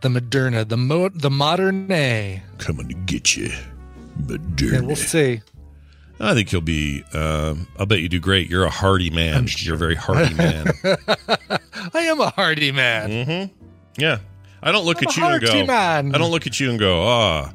The 0.00 0.08
Moderna, 0.08 0.66
the 0.66 0.76
mo- 0.78 1.10
the 1.10 1.30
modern 1.30 1.90
A. 1.92 2.42
coming 2.58 2.88
to 2.88 2.94
get 2.94 3.36
you. 3.36 3.50
Moderna. 4.22 4.78
And 4.78 4.86
we'll 4.86 4.96
see. 4.96 5.42
I 6.18 6.34
think 6.34 6.52
you'll 6.52 6.60
be. 6.62 7.02
Um, 7.14 7.66
I'll 7.78 7.86
bet 7.86 8.00
you 8.00 8.08
do 8.08 8.20
great. 8.20 8.48
You're 8.48 8.64
a 8.64 8.70
hardy 8.70 9.10
man. 9.10 9.46
You're 9.58 9.74
a 9.74 9.78
very 9.78 9.94
hardy 9.94 10.34
man. 10.34 10.66
I 10.84 12.00
am 12.00 12.20
a 12.20 12.30
hardy 12.30 12.72
man. 12.72 13.10
mm-hmm. 13.10 13.54
Yeah. 14.00 14.18
I 14.62 14.72
don't 14.72 14.84
look 14.84 14.98
I'm 15.02 15.08
at 15.08 15.16
you 15.16 15.24
and 15.24 15.40
go. 15.42 15.66
man. 15.66 16.14
I 16.14 16.18
don't 16.18 16.30
look 16.30 16.46
at 16.46 16.60
you 16.60 16.68
and 16.70 16.78
go. 16.78 17.02
Ah, 17.06 17.52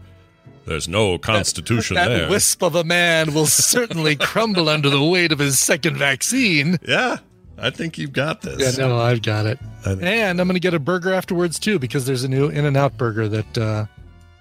there's 0.65 0.87
no 0.87 1.19
constitution 1.19 1.95
that 1.95 2.07
there. 2.07 2.29
wisp 2.29 2.63
of 2.63 2.73
a 2.75 2.83
man 2.83 3.33
will 3.35 3.45
certainly 3.45 4.15
crumble 4.19 4.67
under 4.69 4.89
the 4.89 5.03
weight 5.03 5.31
of 5.31 5.37
his 5.37 5.59
second 5.59 5.97
vaccine. 5.97 6.77
yeah, 6.87 7.17
I 7.57 7.69
think 7.69 7.97
you've 7.97 8.13
got 8.13 8.41
this. 8.41 8.77
Yeah, 8.77 8.87
no, 8.87 8.97
I've 8.97 9.21
got 9.21 9.45
it. 9.45 9.59
And 9.85 10.39
I'm 10.41 10.47
going 10.47 10.55
to 10.55 10.59
get 10.59 10.73
a 10.73 10.79
burger 10.79 11.13
afterwards 11.13 11.59
too 11.59 11.79
because 11.79 12.05
there's 12.05 12.23
a 12.23 12.27
new 12.29 12.47
In 12.49 12.65
and 12.65 12.75
Out 12.75 12.97
burger 12.97 13.27
that 13.29 13.57
uh, 13.57 13.85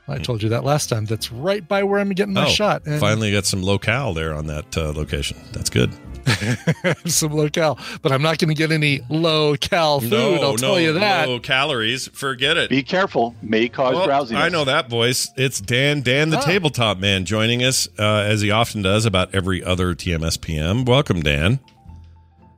I 0.09 0.19
told 0.19 0.43
you 0.43 0.49
that 0.51 0.65
last 0.65 0.89
time. 0.89 1.05
That's 1.05 1.33
right 1.33 1.67
by 1.67 1.83
where 1.83 2.01
I'm 2.01 2.11
getting 2.11 2.35
my 2.35 2.47
oh, 2.47 2.51
shot. 2.51 2.83
And 2.87 3.01
finally 3.01 3.33
got 3.33 3.47
some 3.47 3.63
locale 3.63 4.15
there 4.15 4.35
on 4.35 4.47
that 4.49 4.77
uh, 4.77 4.93
location. 4.93 5.39
That's 5.53 5.71
good. 5.71 5.93
some 7.05 7.33
local, 7.33 7.79
but 8.01 8.11
I'm 8.11 8.23
not 8.23 8.39
going 8.39 8.49
to 8.49 8.55
get 8.55 8.73
any 8.73 9.03
low 9.11 9.57
cal 9.57 10.01
food. 10.01 10.11
no, 10.11 10.35
I'll 10.37 10.57
tell 10.57 10.81
you 10.81 10.95
that. 10.95 11.29
No 11.29 11.39
calories. 11.39 12.09
Forget 12.09 12.57
it. 12.57 12.71
Be 12.71 12.83
careful, 12.83 13.35
may 13.43 13.69
cause 13.69 13.95
Well, 13.95 14.07
drowsiness. 14.07 14.41
I 14.41 14.49
know 14.49 14.65
that 14.65 14.89
voice. 14.89 15.31
It's 15.37 15.61
Dan, 15.61 16.01
Dan 16.01 16.31
the 16.31 16.39
Ah. 16.39 16.43
tabletop 16.43 16.99
man, 16.99 17.27
joining 17.27 17.63
us 17.63 17.89
uh, 17.99 18.03
as 18.27 18.41
he 18.41 18.51
often 18.51 18.81
does 18.81 19.05
about 19.05 19.35
every 19.35 19.63
other 19.63 19.95
TMS 19.95 20.41
PM. 20.41 20.87
Welcome, 20.87 21.21
Dan. 21.21 21.61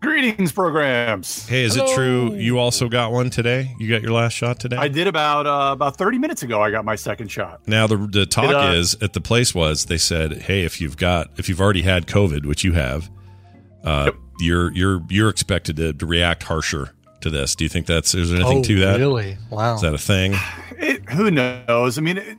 Greetings, 0.00 0.53
programs. 0.53 1.47
Hey, 1.49 1.65
is 1.65 1.75
Hello. 1.75 1.91
it 1.91 1.95
true 1.95 2.35
you 2.35 2.59
also 2.59 2.88
got 2.88 3.12
one 3.12 3.31
today? 3.31 3.75
You 3.79 3.88
got 3.88 4.03
your 4.03 4.12
last 4.12 4.35
shot 4.35 4.61
today? 4.61 4.76
I 4.76 4.88
did 4.88 5.07
about 5.07 5.47
uh, 5.47 5.73
about 5.73 5.97
30 5.97 6.19
minutes 6.19 6.43
ago. 6.43 6.61
I 6.62 6.71
got 6.71 6.85
my 6.85 6.95
second 6.97 7.29
shot. 7.29 7.67
now 7.67 7.87
the 7.87 7.97
the 7.97 8.26
talk 8.26 8.50
It, 8.50 8.55
uh, 8.55 8.73
is 8.73 8.95
at 9.00 9.15
the 9.15 9.21
place 9.21 9.55
was 9.55 9.87
they 9.87 9.99
said, 9.99 10.43
hey, 10.43 10.65
if 10.65 10.81
you've 10.81 10.97
got 10.97 11.31
if 11.38 11.49
you've 11.49 11.61
already 11.61 11.83
had 11.83 12.07
COVID, 12.07 12.45
which 12.47 12.62
you 12.62 12.73
have, 12.75 13.11
uh, 13.85 14.11
you're 14.38 14.73
you're 14.75 15.03
you're 15.09 15.29
expected 15.31 15.76
to, 15.76 15.93
to 15.95 16.07
react 16.07 16.43
harsher 16.45 16.91
to 17.23 17.31
this. 17.31 17.55
Do 17.57 17.65
you 17.65 17.69
think 17.71 17.87
that's 17.87 18.15
is 18.15 18.31
there 18.31 18.41
anything 18.41 18.59
oh, 18.59 18.62
to 18.65 18.79
that? 18.81 18.99
Really? 18.99 19.38
Wow. 19.50 19.76
Is 19.76 19.81
that 19.81 19.95
a 19.95 19.99
thing? 19.99 20.35
It, 20.79 21.09
who 21.09 21.31
knows? 21.31 21.97
I 21.97 22.03
mean, 22.03 22.19
it, 22.19 22.38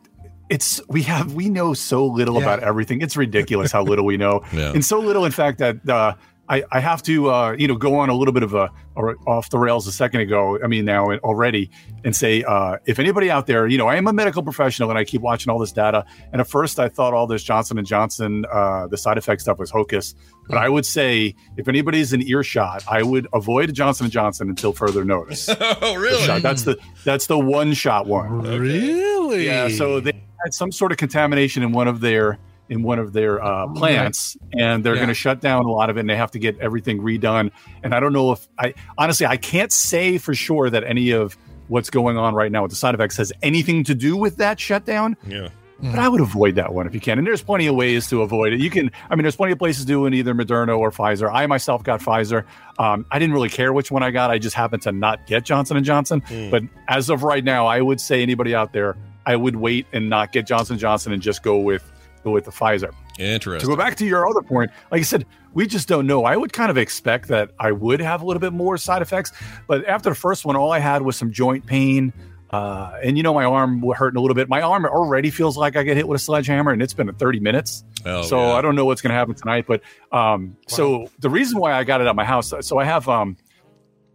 it's 0.49 0.79
we 0.87 1.01
have 1.03 1.33
we 1.33 1.49
know 1.49 1.73
so 1.73 2.05
little 2.05 2.35
Yeah. 2.35 2.41
about 2.43 2.59
everything. 2.61 3.01
It's 3.01 3.17
ridiculous 3.17 3.71
how 3.71 3.83
little 3.83 4.05
we 4.05 4.15
know, 4.15 4.43
Yeah. 4.53 4.71
and 4.73 4.85
so 4.85 4.99
little, 4.99 5.25
in 5.25 5.31
fact, 5.31 5.57
that 5.57 5.89
uh, 5.89 6.13
I 6.49 6.63
I 6.71 6.79
have 6.79 7.01
to 7.03 7.29
uh, 7.29 7.55
you 7.57 7.67
know 7.67 7.75
go 7.75 7.95
on 7.95 8.09
a 8.09 8.13
little 8.13 8.33
bit 8.33 8.43
of 8.43 8.53
a 8.53 8.71
or 8.95 9.15
off 9.27 9.49
the 9.49 9.59
rails 9.59 9.87
a 9.87 9.91
second 9.91 10.21
ago. 10.21 10.59
I 10.63 10.67
mean 10.67 10.85
now 10.85 11.05
already, 11.17 11.69
and 12.03 12.15
say 12.15 12.43
uh, 12.43 12.77
if 12.85 12.99
anybody 12.99 13.29
out 13.29 13.47
there, 13.47 13.67
you 13.67 13.77
know, 13.77 13.87
I 13.87 13.95
am 13.95 14.07
a 14.07 14.13
medical 14.13 14.43
professional 14.43 14.89
and 14.89 14.97
I 14.97 15.03
keep 15.03 15.21
watching 15.21 15.51
all 15.51 15.59
this 15.59 15.71
data. 15.71 16.05
And 16.31 16.41
at 16.41 16.47
first, 16.47 16.79
I 16.79 16.89
thought 16.89 17.13
all 17.13 17.27
this 17.27 17.43
Johnson 17.43 17.77
and 17.77 17.85
Johnson 17.87 18.45
uh, 18.51 18.87
the 18.87 18.97
side 18.97 19.17
effect 19.17 19.41
stuff 19.41 19.59
was 19.59 19.69
hocus, 19.69 20.15
but 20.47 20.57
I 20.57 20.69
would 20.69 20.85
say 20.85 21.35
if 21.57 21.67
anybody's 21.67 22.13
in 22.13 22.21
earshot, 22.21 22.83
I 22.87 23.03
would 23.03 23.27
avoid 23.33 23.73
Johnson 23.73 24.05
and 24.05 24.13
Johnson 24.13 24.49
until 24.49 24.73
further 24.73 25.03
notice. 25.03 25.49
oh, 25.59 26.17
shot. 26.25 26.41
That's 26.41 26.63
the 26.63 26.77
that's 27.03 27.27
the 27.27 27.39
one 27.39 27.73
shot 27.73 28.07
one. 28.07 28.41
Really? 28.41 29.45
Yeah. 29.45 29.67
So 29.69 29.99
they 29.99 30.13
had 30.43 30.53
some 30.53 30.71
sort 30.71 30.91
of 30.91 30.97
contamination 30.97 31.63
in 31.63 31.71
one 31.71 31.87
of 31.87 31.99
their 31.99 32.39
in 32.69 32.83
one 32.83 32.99
of 32.99 33.13
their 33.13 33.43
uh, 33.43 33.67
plants, 33.67 34.35
and 34.53 34.83
they're 34.83 34.93
Yeah. 34.95 34.99
going 34.99 35.07
to 35.09 35.13
shut 35.13 35.39
down 35.41 35.65
a 35.65 35.71
lot 35.71 35.89
of 35.89 35.97
it, 35.97 36.01
and 36.01 36.09
they 36.09 36.15
have 36.15 36.31
to 36.31 36.39
get 36.39 36.59
everything 36.59 36.99
redone. 37.01 37.51
And 37.83 37.93
I 37.95 37.99
don't 37.99 38.13
know 38.13 38.31
if 38.33 38.47
I 38.59 38.73
honestly 38.97 39.25
I 39.25 39.37
can't 39.37 39.71
say 39.71 40.17
for 40.17 40.33
sure 40.35 40.69
that 40.69 40.83
any 40.83 41.11
of 41.11 41.37
what's 41.67 41.89
going 41.89 42.17
on 42.17 42.33
right 42.33 42.51
now 42.51 42.61
with 42.63 42.71
the 42.71 42.77
side 42.77 42.95
effects 42.95 43.17
has 43.17 43.31
anything 43.41 43.83
to 43.85 43.95
do 43.95 44.15
with 44.17 44.37
that 44.37 44.59
shutdown. 44.59 45.15
Yeah. 45.27 45.49
But 45.79 45.99
I 45.99 46.09
would 46.09 46.21
avoid 46.21 46.55
that 46.55 46.73
one 46.73 46.87
if 46.87 46.95
you 46.95 46.99
can. 46.99 47.19
And 47.19 47.27
there's 47.27 47.43
plenty 47.43 47.67
of 47.67 47.75
ways 47.75 48.07
to 48.07 48.23
avoid 48.23 48.51
it. 48.51 48.59
You 48.59 48.71
can, 48.71 48.89
I 49.11 49.15
mean, 49.15 49.21
there's 49.21 49.35
plenty 49.35 49.51
of 49.53 49.59
places 49.59 49.85
doing 49.85 50.11
either 50.15 50.33
Moderna 50.33 50.75
or 50.75 50.89
Pfizer. 50.89 51.31
I 51.31 51.45
myself 51.45 51.83
got 51.83 51.99
Pfizer. 51.99 52.45
Um, 52.79 53.05
I 53.11 53.19
didn't 53.19 53.33
really 53.35 53.49
care 53.49 53.71
which 53.71 53.91
one 53.91 54.01
I 54.01 54.09
got. 54.09 54.31
I 54.31 54.39
just 54.39 54.55
happened 54.55 54.81
to 54.83 54.91
not 54.91 55.27
get 55.27 55.45
Johnson 55.45 55.77
and 55.77 55.85
Johnson. 55.85 56.23
But 56.49 56.63
as 56.87 57.11
of 57.11 57.21
right 57.21 57.43
now, 57.43 57.67
I 57.67 57.79
would 57.79 58.01
say 58.01 58.23
anybody 58.23 58.55
out 58.55 58.73
there, 58.73 58.97
I 59.27 59.35
would 59.35 59.57
wait 59.57 59.85
and 59.93 60.09
not 60.09 60.31
get 60.31 60.47
Johnson 60.47 60.79
Johnson 60.79 61.13
and 61.13 61.21
just 61.21 61.43
go 61.43 61.59
with 61.59 61.83
go 61.83 61.96
with 62.31 62.45
the 62.45 62.51
Pfizer. 62.51 62.91
Interesting. 63.19 63.69
To 63.69 63.75
go 63.75 63.77
back 63.77 63.95
to 63.97 64.05
your 64.05 64.27
other 64.27 64.41
point, 64.41 64.71
like 64.91 64.99
I 64.99 65.03
said, 65.03 65.25
we 65.53 65.65
just 65.65 65.87
don't 65.87 66.05
know. 66.05 66.23
I 66.23 66.37
would 66.37 66.53
kind 66.53 66.69
of 66.69 66.77
expect 66.77 67.27
that 67.29 67.51
I 67.59 67.71
would 67.71 67.99
have 67.99 68.21
a 68.21 68.25
little 68.25 68.39
bit 68.41 68.53
more 68.53 68.77
side 68.77 69.01
effects, 69.01 69.31
but 69.67 69.85
after 69.87 70.09
the 70.09 70.15
first 70.15 70.45
one, 70.45 70.55
all 70.55 70.71
I 70.71 70.79
had 70.79 71.01
was 71.01 71.15
some 71.15 71.31
joint 71.31 71.65
pain. 71.65 72.13
Uh, 72.49 72.97
and 73.03 73.17
you 73.17 73.23
know, 73.23 73.33
my 73.33 73.43
arm 73.43 73.81
wa- 73.81 73.93
hurting 73.93 74.17
a 74.17 74.21
little 74.21 74.35
bit. 74.35 74.47
My 74.47 74.61
arm 74.61 74.85
already 74.85 75.31
feels 75.31 75.57
like 75.57 75.75
I 75.75 75.83
get 75.83 75.97
hit 75.97 76.07
with 76.07 76.21
a 76.21 76.23
sledgehammer, 76.23 76.71
and 76.71 76.81
it's 76.81 76.93
been 76.93 77.13
30 77.13 77.39
minutes. 77.41 77.83
Oh, 78.05 78.21
so 78.21 78.39
yeah. 78.39 78.53
I 78.53 78.61
don't 78.61 78.75
know 78.75 78.85
what's 78.85 79.01
going 79.01 79.09
to 79.09 79.15
happen 79.15 79.35
tonight. 79.35 79.65
But 79.67 79.81
um, 80.13 80.55
so 80.67 81.09
the 81.19 81.29
reason 81.29 81.59
why 81.59 81.73
I 81.73 81.83
got 81.83 81.99
it 81.99 82.07
at 82.07 82.15
my 82.15 82.23
house, 82.23 82.53
so 82.61 82.77
I 82.77 82.85
have 82.85 83.09
um, 83.09 83.35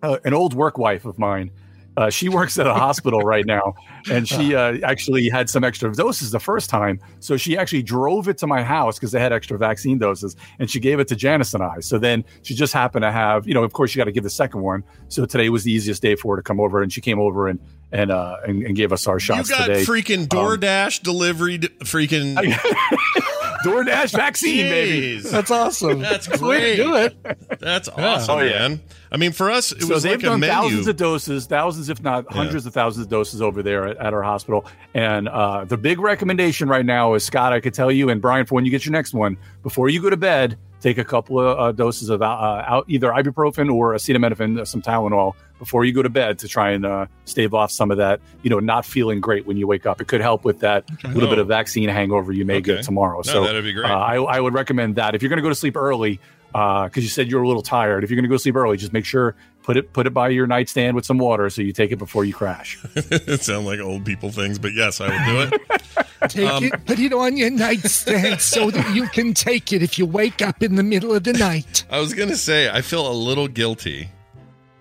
uh, 0.02 0.18
an 0.24 0.32
old 0.32 0.54
work 0.54 0.78
wife 0.78 1.04
of 1.04 1.18
mine. 1.18 1.50
Uh, 1.96 2.08
she 2.08 2.28
works 2.28 2.58
at 2.58 2.66
a 2.66 2.72
hospital 2.72 3.20
right 3.20 3.44
now, 3.44 3.74
and 4.10 4.26
she 4.26 4.54
uh, 4.56 4.78
actually 4.82 5.28
had 5.28 5.50
some 5.50 5.62
extra 5.62 5.92
doses 5.92 6.30
the 6.30 6.40
first 6.40 6.70
time. 6.70 6.98
So 7.20 7.36
she 7.36 7.56
actually 7.58 7.82
drove 7.82 8.28
it 8.28 8.38
to 8.38 8.46
my 8.46 8.62
house 8.62 8.98
because 8.98 9.12
they 9.12 9.20
had 9.20 9.32
extra 9.32 9.58
vaccine 9.58 9.98
doses, 9.98 10.34
and 10.58 10.70
she 10.70 10.80
gave 10.80 11.00
it 11.00 11.08
to 11.08 11.16
Janice 11.16 11.52
and 11.54 11.62
I. 11.62 11.80
So 11.80 11.98
then 11.98 12.24
she 12.42 12.54
just 12.54 12.72
happened 12.72 13.02
to 13.02 13.12
have, 13.12 13.46
you 13.46 13.54
know, 13.54 13.62
of 13.62 13.72
course, 13.74 13.94
you 13.94 13.98
got 13.98 14.04
to 14.04 14.12
give 14.12 14.24
the 14.24 14.30
second 14.30 14.62
one. 14.62 14.84
So 15.08 15.26
today 15.26 15.48
was 15.50 15.64
the 15.64 15.72
easiest 15.72 16.00
day 16.02 16.14
for 16.14 16.36
her 16.36 16.42
to 16.42 16.44
come 16.44 16.60
over, 16.60 16.80
and 16.82 16.92
she 16.92 17.00
came 17.02 17.18
over 17.20 17.46
and 17.48 17.60
and 17.92 18.10
uh, 18.10 18.38
and, 18.46 18.62
and 18.62 18.74
gave 18.74 18.90
us 18.92 19.06
our 19.06 19.16
You 19.16 19.20
shots 19.20 19.50
got 19.50 19.66
today. 19.66 19.84
freaking 19.84 20.26
DoorDash 20.26 21.02
delivered 21.02 21.62
freaking. 21.80 22.36
DoorDash 23.64 24.12
vaccine, 24.16 24.68
baby. 24.68 25.18
That's 25.20 25.50
awesome. 25.50 26.00
That's 26.00 26.26
great. 26.26 26.76
do 26.76 26.96
it. 26.96 27.16
That's 27.60 27.88
awesome, 27.88 28.36
Oh, 28.36 28.40
yeah. 28.40 28.68
man. 28.68 28.80
I 29.12 29.18
mean, 29.18 29.32
for 29.32 29.50
us, 29.50 29.72
it 29.72 29.82
so 29.82 29.94
was 29.94 30.02
they've 30.02 30.12
like 30.12 30.22
a 30.22 30.26
done 30.26 30.40
thousands 30.40 30.86
of 30.88 30.96
doses, 30.96 31.44
thousands, 31.46 31.90
if 31.90 32.02
not 32.02 32.32
hundreds 32.32 32.64
of 32.64 32.72
thousands 32.72 33.04
of 33.06 33.10
doses 33.10 33.42
over 33.42 33.62
there 33.62 33.86
at, 33.88 33.96
at 33.98 34.14
our 34.14 34.22
hospital. 34.22 34.64
And 34.94 35.28
uh, 35.28 35.66
the 35.66 35.76
big 35.76 36.00
recommendation 36.00 36.68
right 36.68 36.84
now 36.86 37.12
is 37.14 37.22
Scott. 37.22 37.52
I 37.52 37.60
could 37.60 37.74
tell 37.74 37.92
you, 37.92 38.08
and 38.08 38.22
Brian, 38.22 38.46
for 38.46 38.54
when 38.54 38.64
you 38.64 38.70
get 38.70 38.86
your 38.86 38.92
next 38.92 39.12
one, 39.12 39.36
before 39.62 39.90
you 39.90 40.00
go 40.00 40.08
to 40.08 40.16
bed, 40.16 40.56
take 40.80 40.96
a 40.98 41.04
couple 41.04 41.38
of 41.38 41.58
uh, 41.58 41.72
doses 41.72 42.08
of 42.08 42.22
uh, 42.22 42.24
out, 42.66 42.86
either 42.88 43.10
ibuprofen 43.10 43.72
or 43.72 43.92
acetaminophen, 43.94 44.58
uh, 44.60 44.64
some 44.64 44.80
Tylenol, 44.82 45.34
before 45.58 45.84
you 45.84 45.92
go 45.92 46.02
to 46.02 46.08
bed 46.08 46.38
to 46.40 46.48
try 46.48 46.70
and 46.70 46.84
uh, 46.86 47.06
stave 47.26 47.52
off 47.54 47.70
some 47.70 47.90
of 47.90 47.98
that. 47.98 48.18
You 48.42 48.48
know, 48.50 48.58
not 48.60 48.84
feeling 48.86 49.20
great 49.20 49.46
when 49.46 49.56
you 49.58 49.66
wake 49.66 49.84
up. 49.86 50.00
It 50.00 50.08
could 50.08 50.20
help 50.22 50.42
with 50.44 50.60
that 50.60 50.84
little 51.04 51.28
bit 51.28 51.38
Oh. 51.38 51.42
of 51.42 51.48
vaccine 51.48 51.88
hangover 51.90 52.32
you 52.32 52.44
may 52.46 52.54
Okay. 52.56 52.76
get 52.76 52.84
tomorrow. 52.84 53.18
No, 53.18 53.22
so 53.22 53.44
that'd 53.44 53.62
be 53.62 53.72
great. 53.74 53.90
Uh, 53.90 53.94
I, 53.98 54.16
I 54.16 54.40
would 54.40 54.54
recommend 54.54 54.96
that 54.96 55.14
if 55.14 55.22
you're 55.22 55.28
going 55.28 55.36
to 55.36 55.42
go 55.42 55.50
to 55.50 55.54
sleep 55.54 55.76
early. 55.76 56.18
Because 56.52 56.98
you 57.02 57.08
said 57.08 57.28
you're 57.30 57.42
a 57.42 57.46
little 57.48 57.62
tired. 57.62 58.04
If 58.04 58.10
you're 58.10 58.16
going 58.16 58.24
to 58.24 58.28
go 58.28 58.36
sleep 58.36 58.56
early, 58.56 58.76
just 58.76 58.92
make 58.92 59.04
sure 59.06 59.34
put 59.62 59.76
it 59.76 59.92
put 59.92 60.06
it 60.06 60.10
by 60.10 60.28
your 60.28 60.46
nightstand 60.46 60.94
with 60.96 61.06
some 61.06 61.18
water 61.18 61.48
so 61.48 61.62
you 61.62 61.72
take 61.72 61.92
it 61.92 61.96
before 61.96 62.24
you 62.24 62.34
crash. 62.34 62.78
it 62.94 63.40
sounds 63.42 63.64
like 63.66 63.80
old 63.80 64.04
people 64.04 64.30
things, 64.30 64.58
but 64.58 64.72
yes, 64.74 65.00
I 65.00 65.08
would 65.08 65.50
do 65.50 65.56
it. 65.56 66.06
Take 66.28 66.48
Um, 66.48 66.64
it, 66.64 66.86
put 66.86 67.00
it 67.00 67.12
on 67.12 67.36
your 67.36 67.50
nightstand 67.50 68.40
so 68.40 68.70
that 68.70 68.94
you 68.94 69.08
can 69.08 69.34
take 69.34 69.72
it 69.72 69.82
if 69.82 69.98
you 69.98 70.06
wake 70.06 70.40
up 70.40 70.62
in 70.62 70.76
the 70.76 70.82
middle 70.84 71.12
of 71.12 71.24
the 71.24 71.32
night. 71.32 71.84
I 71.90 71.98
was 71.98 72.14
gonna 72.14 72.36
say 72.36 72.70
I 72.70 72.80
feel 72.80 73.10
a 73.10 73.12
little 73.12 73.48
guilty. 73.48 74.08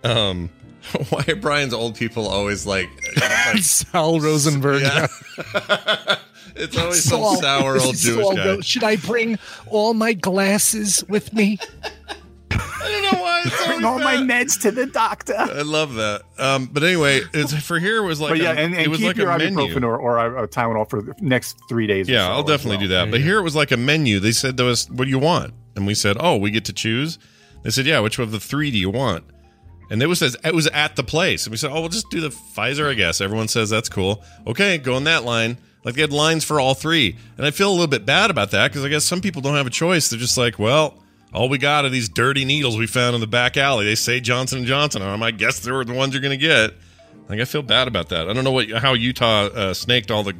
Um, 0.04 0.50
why 1.10 1.26
are 1.28 1.36
Brian's 1.36 1.74
old 1.74 1.96
people 1.96 2.28
always 2.28 2.68
like? 2.68 2.90
like 3.20 3.58
Sal 3.60 4.20
Rosenberg. 4.20 4.82
yeah. 4.84 5.08
It's 6.56 6.78
always 6.78 7.04
some 7.04 7.20
Saul- 7.22 7.36
sour 7.42 7.80
old 7.80 7.96
Jewish 7.96 8.24
Saul 8.26 8.36
guy. 8.36 8.60
Should 8.62 8.84
I 8.84 8.96
bring 8.98 9.38
all 9.68 9.94
my 9.94 10.14
glasses 10.14 11.04
with 11.08 11.34
me? 11.34 11.58
I 12.54 12.58
don't 12.90 13.14
know 13.14 13.22
why. 13.24 13.42
It's 13.46 13.54
always 13.62 13.68
Bring 13.76 13.86
all 13.86 14.00
my 14.00 14.16
meds 14.18 14.62
to 14.62 14.72
the 14.72 14.86
doctor. 14.86 15.36
I 15.38 15.62
love 15.62 15.94
that. 15.96 16.24
Um, 16.38 16.68
but 16.72 16.84
anyway, 16.84 17.22
it's 17.34 17.54
for 17.66 17.80
here 17.80 17.98
it 17.98 18.06
was 18.06 18.20
like 18.20 18.32
but 18.32 18.40
yeah, 18.40 18.52
a, 18.52 18.56
and, 18.56 18.76
it 18.76 18.88
was 18.90 19.00
keep 19.00 19.08
like 19.08 19.16
your 19.18 19.30
a 19.32 19.38
ibuprofen 19.40 19.74
menu. 19.76 19.88
or, 19.88 19.98
or 19.98 20.44
a 20.44 20.48
Tylenol 20.48 20.90
for 20.90 21.02
the 21.02 21.14
next 21.22 21.58
three 21.70 21.88
days. 21.88 22.10
or 22.10 22.14
Yeah, 22.14 22.28
so 22.28 22.34
I'll 22.34 22.44
definitely 22.44 22.78
well. 22.78 22.86
do 22.86 22.88
that. 22.90 23.12
But 23.12 23.22
here 23.22 23.38
it 23.40 23.44
was 23.44 23.56
like 23.56 23.72
a 23.72 23.78
menu. 23.78 24.20
They 24.20 24.32
said 24.32 24.58
to 24.58 24.68
us, 24.68 24.90
"What 24.90 25.06
do 25.06 25.10
you 25.10 25.20
want?" 25.20 25.54
And 25.76 25.88
we 25.88 25.94
said, 25.94 26.18
"Oh, 26.20 26.38
we 26.38 26.52
get 26.52 26.66
to 26.66 26.74
choose." 26.74 27.18
They 27.64 27.70
said, 27.70 27.86
"Yeah, 27.86 28.00
which 28.00 28.20
of 28.20 28.32
the 28.32 28.40
three 28.40 28.70
do 28.72 28.78
you 28.78 28.90
want?" 28.90 29.24
And 29.90 30.02
it 30.04 30.08
was 30.08 30.20
says 30.20 30.36
it 30.44 30.54
was 30.54 30.68
at 30.68 30.96
the 30.96 31.04
place, 31.04 31.46
and 31.46 31.52
we 31.52 31.58
said, 31.58 31.72
"Oh, 31.72 31.80
we'll 31.82 31.90
just 31.90 32.10
do 32.12 32.20
the 32.22 32.30
Pfizer, 32.30 32.90
I 32.90 32.94
guess." 32.94 33.22
Everyone 33.22 33.48
says 33.48 33.70
that's 33.70 33.90
cool. 33.90 34.24
Okay, 34.46 34.78
go 34.78 34.98
in 34.98 35.06
that 35.06 35.24
line. 35.24 35.58
Like 35.84 35.96
they 35.96 36.02
had 36.02 36.14
lines 36.14 36.44
for 36.44 36.60
all 36.60 36.74
three, 36.74 37.18
and 37.38 37.46
I 37.46 37.52
feel 37.52 37.70
a 37.70 37.74
little 37.74 37.88
bit 37.88 38.06
bad 38.06 38.30
about 38.30 38.52
that 38.52 38.70
because 38.70 38.86
I 38.86 38.90
guess 38.90 39.04
some 39.04 39.22
people 39.22 39.42
don't 39.42 39.56
have 39.56 39.68
a 39.68 39.72
choice. 39.72 40.10
They're 40.10 40.20
just 40.20 40.38
like, 40.38 40.60
"Well, 40.60 41.02
all 41.34 41.50
we 41.50 41.58
got 41.58 41.86
are 41.86 41.90
these 41.90 42.08
dirty 42.08 42.46
needles 42.46 42.78
we 42.78 42.86
found 42.86 43.16
in 43.16 43.22
the 43.22 43.28
back 43.28 43.58
alley." 43.58 43.86
They 43.86 43.96
say 43.96 44.20
Johnson 44.20 44.60
and 44.60 44.68
Johnson 44.68 45.02
on 45.02 45.12
them. 45.12 45.24
I 45.24 45.32
guess 45.32 45.60
they 45.60 45.72
were 45.72 45.84
the 45.84 45.94
ones 45.94 46.14
you're 46.14 46.22
going 46.22 46.38
to 46.40 46.46
get. 46.46 46.72
Like 47.30 47.40
I 47.40 47.46
feel 47.46 47.64
bad 47.64 47.88
about 47.88 48.10
that. 48.10 48.30
I 48.30 48.34
don't 48.34 48.44
know 48.44 48.52
what 48.52 48.70
how 48.70 48.94
Utah 48.94 49.46
uh, 49.46 49.74
snaked 49.74 50.12
all 50.12 50.24
the 50.24 50.36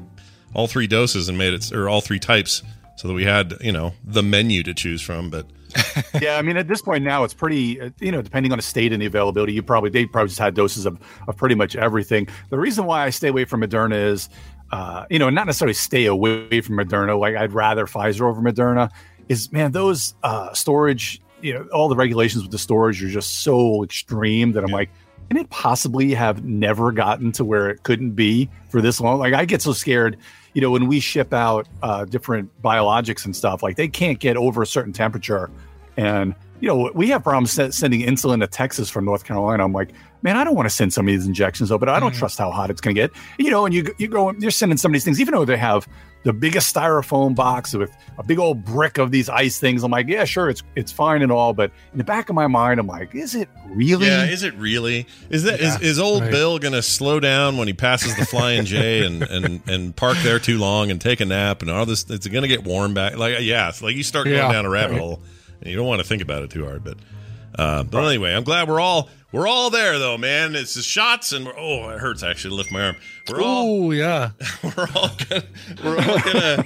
all 0.54 0.68
three 0.68 0.88
doses 0.88 1.28
and 1.28 1.38
made 1.38 1.54
it 1.54 1.72
or 1.72 1.90
all 1.90 2.02
three 2.02 2.20
types 2.20 2.62
so 2.98 3.08
that 3.08 3.14
we 3.14 3.24
had 3.24 3.56
you 3.62 3.72
know 3.72 3.94
the 4.04 4.22
menu 4.22 4.62
to 4.64 4.74
choose 4.76 5.02
from. 5.02 5.32
But 5.32 5.48
yeah, 6.22 6.38
I 6.38 6.42
mean, 6.42 6.58
at 6.58 6.68
this 6.68 6.82
point 6.82 7.04
now, 7.04 7.24
it's 7.24 7.34
pretty, 7.34 7.80
uh, 7.80 7.90
you 8.00 8.12
know, 8.12 8.22
depending 8.22 8.52
on 8.52 8.58
the 8.58 8.64
state 8.64 8.92
and 8.92 9.02
the 9.02 9.06
availability, 9.06 9.54
you 9.54 9.64
probably, 9.64 9.90
they 9.90 10.06
probably 10.06 10.30
just 10.30 10.40
had 10.40 10.54
doses 10.54 10.86
of, 10.86 11.00
of 11.28 11.38
pretty 11.38 11.56
much 11.56 11.76
everything. 11.76 12.28
The 12.50 12.58
reason 12.58 12.86
why 12.86 13.06
I 13.06 13.10
stay 13.10 13.30
away 13.30 13.46
from 13.46 13.62
Moderna 13.62 13.96
is, 13.96 14.30
uh, 14.72 15.06
you 15.10 15.20
know, 15.20 15.30
not 15.30 15.46
necessarily 15.46 15.74
stay 15.74 16.06
away 16.06 16.62
from 16.62 16.78
Moderna. 16.78 17.20
Like 17.20 17.36
I'd 17.36 17.54
rather 17.54 17.86
Pfizer 17.86 18.22
over 18.22 18.42
Moderna 18.42 18.90
is, 19.30 19.52
man, 19.52 19.72
those 19.72 20.16
uh, 20.24 20.54
storage, 20.54 21.22
you 21.42 21.54
know, 21.54 21.68
all 21.74 21.90
the 21.90 21.96
regulations 21.96 22.44
with 22.44 22.52
the 22.52 22.58
storage 22.58 23.04
are 23.04 23.10
just 23.10 23.40
so 23.40 23.84
extreme 23.84 24.52
that 24.54 24.64
I'm 24.64 24.72
like, 24.72 24.90
can 25.30 25.38
it 25.38 25.50
possibly 25.50 26.14
have 26.14 26.44
never 26.44 26.92
gotten 26.92 27.32
to 27.34 27.46
where 27.46 27.70
it 27.70 27.84
couldn't 27.84 28.12
be 28.12 28.50
for 28.70 28.82
this 28.82 29.00
long? 29.00 29.20
Like 29.20 29.34
I 29.34 29.46
get 29.46 29.62
so 29.62 29.74
scared 29.74 30.18
you 30.54 30.62
know, 30.62 30.72
when 30.72 30.88
we 30.88 31.00
ship 31.00 31.34
out 31.34 31.68
uh, 31.82 32.06
different 32.06 32.50
biologics 32.62 33.26
and 33.26 33.36
stuff, 33.36 33.64
like 33.64 33.78
they 33.78 33.88
can't 33.88 34.20
get 34.20 34.38
over 34.38 34.62
a 34.62 34.68
certain 34.68 34.94
temperature. 34.94 35.50
And, 35.98 36.36
you 36.62 36.68
know, 36.68 36.92
we 36.94 37.10
have 37.10 37.24
problems 37.24 37.52
sending 37.52 38.02
insulin 38.02 38.40
to 38.40 38.48
Texas 38.48 38.90
from 38.90 39.04
North 39.04 39.26
Carolina. 39.26 39.66
I'm 39.66 39.74
like, 39.74 39.90
man, 40.22 40.38
I 40.38 40.44
don't 40.44 40.56
want 40.56 40.68
to 40.68 40.76
send 40.76 40.94
some 40.94 41.08
of 41.08 41.12
these 41.12 41.26
injections 41.26 41.70
though, 41.70 41.78
but 41.78 41.90
I 41.90 42.00
don't 42.00 42.14
mm. 42.14 42.20
trust 42.20 42.38
how 42.38 42.52
hot 42.52 42.70
it's 42.70 42.80
going 42.80 42.96
to 42.96 43.02
get. 43.02 43.12
You 43.38 43.50
know, 43.50 43.66
and 43.66 43.74
you 43.74 43.94
you 43.98 44.08
go, 44.08 44.32
you're 44.34 44.52
sending 44.52 44.78
some 44.78 44.92
of 44.92 44.94
these 44.94 45.04
things, 45.04 45.20
even 45.20 45.34
though 45.34 45.44
they 45.44 45.58
have 45.58 45.88
the 46.24 46.34
biggest 46.34 46.74
styrofoam 46.74 47.34
box 47.34 47.74
with 47.74 47.92
a 48.20 48.24
big 48.24 48.38
old 48.38 48.64
brick 48.64 49.00
of 49.00 49.10
these 49.10 49.28
ice 49.28 49.60
things. 49.60 49.84
I'm 49.84 49.92
like, 49.92 50.08
yeah, 50.08 50.24
sure, 50.24 50.50
it's 50.50 50.62
it's 50.76 50.92
fine 50.92 51.22
and 51.22 51.32
all, 51.32 51.54
but 51.54 51.72
in 51.92 51.98
the 51.98 52.04
back 52.04 52.30
of 52.30 52.36
my 52.36 52.48
mind, 52.48 52.80
I'm 52.80 52.88
like, 52.88 53.16
is 53.16 53.34
it 53.34 53.50
really? 53.70 54.06
Yeah, 54.06 54.26
is 54.26 54.44
it 54.44 54.54
really? 54.56 55.08
Is 55.30 55.44
that 55.44 55.60
yeah, 55.60 55.76
is, 55.76 55.82
is 55.82 56.00
old 56.00 56.22
right. 56.22 56.32
Bill 56.32 56.60
going 56.60 56.74
to 56.74 56.84
slow 56.84 57.20
down 57.20 57.58
when 57.58 57.68
he 57.68 57.74
passes 57.74 58.16
the 58.16 58.26
Flying 58.26 58.66
J 58.66 59.04
and 59.06 59.24
and 59.24 59.62
and 59.68 59.96
park 59.96 60.18
there 60.24 60.40
too 60.40 60.60
long 60.60 60.92
and 60.92 61.02
take 61.02 61.22
a 61.22 61.26
nap 61.26 61.62
and 61.62 61.72
all 61.72 61.86
this? 61.86 62.08
It's 62.10 62.28
going 62.28 62.44
to 62.44 62.48
get 62.48 62.64
warm 62.64 62.94
back. 62.94 63.18
Like, 63.18 63.40
yeah, 63.40 63.70
it's 63.70 63.82
like 63.82 63.96
you 63.96 64.04
start 64.04 64.26
going 64.26 64.38
yeah, 64.38 64.52
down 64.52 64.66
a 64.66 64.70
rabbit 64.70 64.94
right. 64.94 65.02
hole, 65.02 65.24
and 65.62 65.70
you 65.70 65.76
don't 65.76 65.88
want 65.88 66.02
to 66.02 66.08
think 66.08 66.22
about 66.22 66.44
it 66.44 66.50
too 66.50 66.66
hard, 66.66 66.84
but. 66.84 66.98
Uh, 67.54 67.84
but 67.84 68.06
anyway, 68.06 68.34
I'm 68.34 68.46
glad 68.46 68.70
we're 68.70 68.80
all 68.80 69.10
we're 69.32 69.48
all 69.48 69.70
there 69.70 69.98
though, 69.98 70.18
man. 70.18 70.56
It's 70.56 70.74
the 70.74 70.82
shots, 70.82 71.32
and 71.32 71.48
oh, 71.48 71.90
it 71.90 72.00
hurts 72.00 72.22
actually 72.22 72.52
to 72.52 72.56
lift 72.56 72.72
my 72.72 72.88
arm. 72.88 72.96
We're 73.30 73.42
all, 73.42 73.88
oh 73.88 73.92
yeah, 73.92 74.32
we're 74.64 74.88
all 74.94 75.10
gonna, 75.30 75.44
we're 75.84 75.98
all 75.98 76.20
gonna 76.20 76.66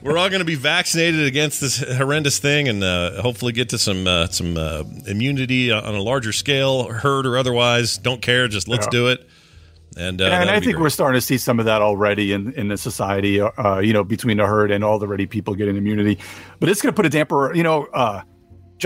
we're 0.00 0.18
all 0.18 0.30
gonna 0.30 0.44
be 0.44 0.54
vaccinated 0.54 1.26
against 1.26 1.60
this 1.60 1.78
horrendous 1.78 2.38
thing, 2.38 2.68
and 2.68 2.84
uh, 2.84 3.20
hopefully 3.20 3.52
get 3.52 3.68
to 3.70 3.78
some 3.78 4.06
uh, 4.06 4.28
some 4.28 4.56
uh, 4.56 4.84
immunity 5.06 5.72
on 5.72 5.94
a 5.94 6.02
larger 6.02 6.32
scale, 6.32 6.88
herd 6.88 7.26
or 7.26 7.36
otherwise. 7.36 7.98
Don't 7.98 8.22
care, 8.22 8.46
just 8.46 8.68
let's 8.68 8.86
yeah. 8.86 8.90
do 8.90 9.08
it. 9.08 9.28
And, 9.96 10.20
uh, 10.20 10.24
and 10.24 10.50
I 10.50 10.58
think 10.58 10.78
we're 10.78 10.90
starting 10.90 11.16
to 11.18 11.24
see 11.24 11.38
some 11.38 11.60
of 11.60 11.66
that 11.66 11.80
already 11.80 12.32
in, 12.32 12.52
in 12.54 12.66
the 12.66 12.76
society, 12.76 13.40
uh, 13.40 13.78
you 13.78 13.92
know, 13.92 14.02
between 14.02 14.38
the 14.38 14.46
herd 14.46 14.72
and 14.72 14.82
all 14.82 14.98
the 14.98 15.06
already 15.06 15.26
people 15.26 15.54
getting 15.54 15.76
immunity. 15.76 16.18
But 16.58 16.68
it's 16.68 16.82
going 16.82 16.92
to 16.92 16.96
put 16.96 17.06
a 17.06 17.08
damper, 17.08 17.54
you 17.54 17.62
know, 17.62 17.84
uh, 17.94 18.22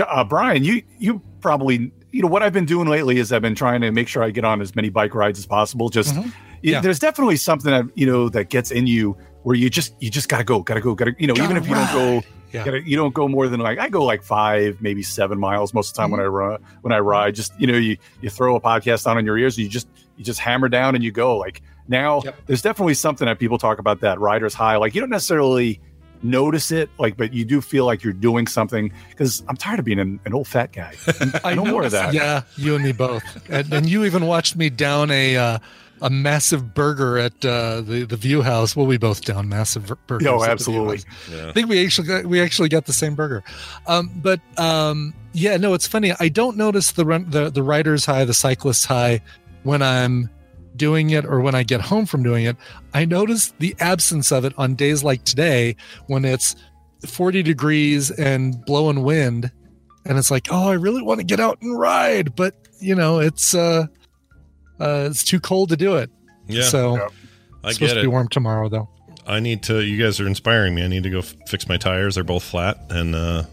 uh, 0.07 0.23
Brian, 0.23 0.63
you 0.63 0.83
you 0.97 1.21
probably 1.41 1.91
you 2.11 2.21
know 2.21 2.27
what 2.27 2.43
I've 2.43 2.53
been 2.53 2.65
doing 2.65 2.87
lately 2.87 3.17
is 3.17 3.31
I've 3.31 3.41
been 3.41 3.55
trying 3.55 3.81
to 3.81 3.91
make 3.91 4.07
sure 4.07 4.23
I 4.23 4.31
get 4.31 4.45
on 4.45 4.61
as 4.61 4.75
many 4.75 4.89
bike 4.89 5.13
rides 5.13 5.39
as 5.39 5.45
possible. 5.45 5.89
Just 5.89 6.15
mm-hmm. 6.15 6.29
yeah. 6.61 6.81
there's 6.81 6.99
definitely 6.99 7.37
something 7.37 7.71
that 7.71 7.85
you 7.95 8.05
know 8.05 8.29
that 8.29 8.49
gets 8.49 8.71
in 8.71 8.87
you 8.87 9.17
where 9.43 9.55
you 9.55 9.69
just 9.69 9.93
you 9.99 10.09
just 10.09 10.29
gotta 10.29 10.43
go, 10.43 10.61
gotta 10.61 10.81
go, 10.81 10.95
gotta 10.95 11.15
you 11.17 11.27
know 11.27 11.35
gotta 11.35 11.45
even 11.45 11.57
if 11.57 11.67
you 11.67 11.75
ride. 11.75 11.93
don't 11.93 12.21
go. 12.21 12.27
Yeah. 12.51 12.65
Gotta, 12.65 12.81
you 12.81 12.95
don't 12.95 13.13
go 13.13 13.27
more 13.27 13.47
than 13.47 13.59
like 13.59 13.77
I 13.77 13.89
go 13.89 14.03
like 14.03 14.23
five, 14.23 14.81
maybe 14.81 15.03
seven 15.03 15.39
miles 15.39 15.71
most 15.71 15.89
of 15.89 15.93
the 15.93 16.01
time 16.01 16.07
mm-hmm. 16.07 16.17
when 16.17 16.21
I 16.21 16.29
run 16.29 16.63
when 16.81 16.93
I 16.93 16.99
ride. 16.99 17.35
Just 17.35 17.59
you 17.59 17.67
know, 17.67 17.77
you 17.77 17.97
you 18.21 18.29
throw 18.29 18.55
a 18.55 18.61
podcast 18.61 19.05
on 19.05 19.19
in 19.19 19.25
your 19.25 19.37
ears, 19.37 19.57
and 19.57 19.65
you 19.65 19.69
just 19.69 19.87
you 20.17 20.23
just 20.23 20.39
hammer 20.39 20.67
down 20.67 20.95
and 20.95 21.03
you 21.03 21.11
go. 21.11 21.37
Like 21.37 21.61
now, 21.87 22.21
yep. 22.23 22.39
there's 22.47 22.63
definitely 22.63 22.95
something 22.95 23.27
that 23.27 23.37
people 23.37 23.59
talk 23.59 23.77
about 23.77 24.01
that 24.01 24.19
rider's 24.19 24.55
high. 24.55 24.77
Like 24.77 24.95
you 24.95 25.01
don't 25.01 25.11
necessarily 25.11 25.79
notice 26.23 26.71
it, 26.71 26.89
like, 26.97 27.17
but 27.17 27.33
you 27.33 27.45
do 27.45 27.61
feel 27.61 27.85
like 27.85 28.03
you're 28.03 28.13
doing 28.13 28.47
something 28.47 28.91
because 29.09 29.43
I'm 29.47 29.57
tired 29.57 29.79
of 29.79 29.85
being 29.85 29.99
an, 29.99 30.19
an 30.25 30.33
old 30.33 30.47
fat 30.47 30.71
guy. 30.71 30.93
I 31.43 31.55
know 31.55 31.65
more 31.65 31.83
of 31.83 31.91
that. 31.91 32.13
Yeah, 32.13 32.41
you 32.57 32.75
and 32.75 32.83
me 32.83 32.91
both. 32.91 33.23
And, 33.49 33.71
and 33.73 33.89
you 33.89 34.05
even 34.05 34.25
watched 34.25 34.55
me 34.55 34.69
down 34.69 35.11
a 35.11 35.37
uh, 35.37 35.59
a 36.01 36.09
massive 36.09 36.73
burger 36.73 37.17
at 37.17 37.33
uh, 37.45 37.81
the 37.81 38.05
the 38.05 38.17
View 38.17 38.41
House. 38.41 38.75
Well, 38.75 38.85
we 38.85 38.97
both 38.97 39.23
down 39.25 39.49
massive 39.49 39.91
burgers. 40.07 40.27
Oh, 40.27 40.43
absolutely. 40.43 40.99
Yeah. 41.31 41.49
I 41.49 41.51
think 41.51 41.69
we 41.69 41.83
actually 41.83 42.07
got, 42.07 42.25
we 42.25 42.41
actually 42.41 42.69
got 42.69 42.85
the 42.85 42.93
same 42.93 43.15
burger. 43.15 43.43
Um, 43.87 44.11
but 44.15 44.39
um, 44.57 45.13
yeah, 45.33 45.57
no, 45.57 45.73
it's 45.73 45.87
funny. 45.87 46.13
I 46.19 46.29
don't 46.29 46.57
notice 46.57 46.91
the 46.93 47.03
the 47.03 47.49
the 47.49 47.63
rider's 47.63 48.05
high, 48.05 48.25
the 48.25 48.33
cyclist's 48.33 48.85
high 48.85 49.21
when 49.63 49.81
I'm 49.81 50.29
doing 50.75 51.09
it 51.11 51.25
or 51.25 51.39
when 51.41 51.55
I 51.55 51.63
get 51.63 51.81
home 51.81 52.05
from 52.05 52.23
doing 52.23 52.45
it, 52.45 52.57
I 52.93 53.05
notice 53.05 53.53
the 53.59 53.75
absence 53.79 54.31
of 54.31 54.45
it 54.45 54.53
on 54.57 54.75
days 54.75 55.03
like 55.03 55.23
today 55.23 55.75
when 56.07 56.25
it's 56.25 56.55
40 57.05 57.43
degrees 57.43 58.11
and 58.11 58.63
blowing 58.65 59.03
wind. 59.03 59.51
And 60.05 60.17
it's 60.17 60.31
like, 60.31 60.47
oh, 60.49 60.69
I 60.69 60.73
really 60.73 61.01
want 61.01 61.19
to 61.19 61.25
get 61.25 61.39
out 61.39 61.61
and 61.61 61.77
ride, 61.77 62.35
but 62.35 62.55
you 62.79 62.95
know, 62.95 63.19
it's 63.19 63.53
uh, 63.53 63.87
uh 64.79 65.07
it's 65.09 65.23
too 65.23 65.39
cold 65.39 65.69
to 65.69 65.77
do 65.77 65.97
it. 65.97 66.09
Yeah. 66.47 66.63
So 66.63 66.95
yeah. 66.95 67.07
I 67.63 67.73
get 67.73 67.91
it. 67.91 67.95
to 67.95 68.01
be 68.01 68.07
warm 68.07 68.29
tomorrow 68.29 68.69
though. 68.69 68.89
I 69.27 69.39
need 69.39 69.61
to 69.63 69.81
you 69.81 70.01
guys 70.01 70.19
are 70.19 70.27
inspiring 70.27 70.73
me. 70.73 70.83
I 70.83 70.87
need 70.87 71.03
to 71.03 71.09
go 71.09 71.19
f- 71.19 71.35
fix 71.47 71.67
my 71.67 71.77
tires. 71.77 72.15
They're 72.15 72.23
both 72.23 72.43
flat 72.43 72.79
and 72.89 73.13
uh 73.13 73.43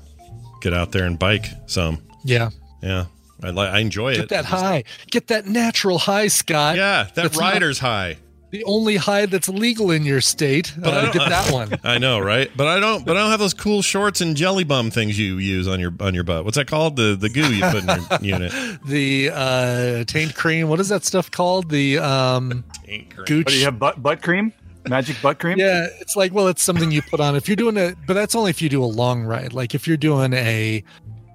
get 0.63 0.73
out 0.73 0.93
there 0.93 1.05
and 1.05 1.19
bike 1.19 1.47
some. 1.67 2.03
Yeah. 2.25 2.51
Yeah. 2.83 3.07
I 3.43 3.51
like. 3.51 3.71
I 3.71 3.81
enjoy 3.81 4.13
it. 4.13 4.17
Get 4.17 4.25
it. 4.25 4.29
that 4.31 4.45
high. 4.47 4.85
Get 5.11 5.27
that 5.29 5.47
natural 5.47 5.99
high, 5.99 6.29
Scott. 6.29 6.77
Yeah, 6.77 7.09
that 7.15 7.37
rider's 7.37 7.79
high. 7.79 8.19
The 8.51 8.65
only 8.65 8.97
high 8.97 9.27
that's 9.27 9.49
legal 9.49 9.91
in 9.91 10.05
your 10.05 10.21
state. 10.21 10.73
But 10.79 10.95
uh, 10.95 11.13
get 11.13 11.29
that 11.29 11.53
one. 11.53 11.79
I 11.85 11.99
know, 11.99 12.21
right? 12.21 12.51
But 12.57 12.69
I 12.69 12.81
don't. 12.81 13.05
But 13.05 13.17
I 13.17 13.21
don't 13.21 13.31
have 13.31 13.41
those 13.41 13.55
cool 13.55 13.83
shorts 13.83 14.21
and 14.21 14.37
jelly 14.37 14.65
bum 14.65 14.91
things 14.91 15.19
you 15.19 15.39
use 15.39 15.67
on 15.67 15.81
your 15.81 15.93
on 16.01 16.15
your 16.15 16.25
butt. 16.25 16.45
What's 16.45 16.57
that 16.57 16.67
called? 16.67 16.97
The 16.97 17.17
the 17.17 17.29
goo 17.29 17.53
you 17.53 17.63
put 17.63 17.83
in 17.83 17.89
your 17.89 18.39
unit. 18.41 18.53
The 18.87 19.31
uh, 19.33 20.05
taint 20.05 20.35
cream. 20.35 20.69
What 20.69 20.81
is 20.81 20.89
that 20.89 21.05
stuff 21.05 21.31
called? 21.31 21.71
The 21.71 21.99
um, 21.99 22.65
taint 22.85 23.11
cream. 23.11 23.25
Gooch. 23.27 23.47
What, 23.47 23.53
do 23.53 23.59
you 23.59 23.65
have 23.65 23.79
butt 23.79 24.03
butt 24.03 24.23
cream? 24.23 24.53
Magic 24.89 25.21
butt 25.21 25.41
cream? 25.41 25.59
Yeah, 25.59 25.89
it's 26.01 26.15
like 26.15 26.33
well, 26.33 26.47
it's 26.47 26.63
something 26.63 26.93
you 26.93 27.03
put 27.03 27.21
on 27.21 27.35
if 27.35 27.49
you're 27.49 27.57
doing 27.57 27.77
a, 27.77 27.95
but 28.07 28.15
that's 28.15 28.37
only 28.37 28.51
if 28.51 28.63
you 28.63 28.69
do 28.69 28.83
a 28.83 28.87
long 28.87 29.25
ride. 29.25 29.53
Like 29.53 29.75
if 29.75 29.89
you're 29.89 29.97
doing 29.97 30.33
a 30.33 30.85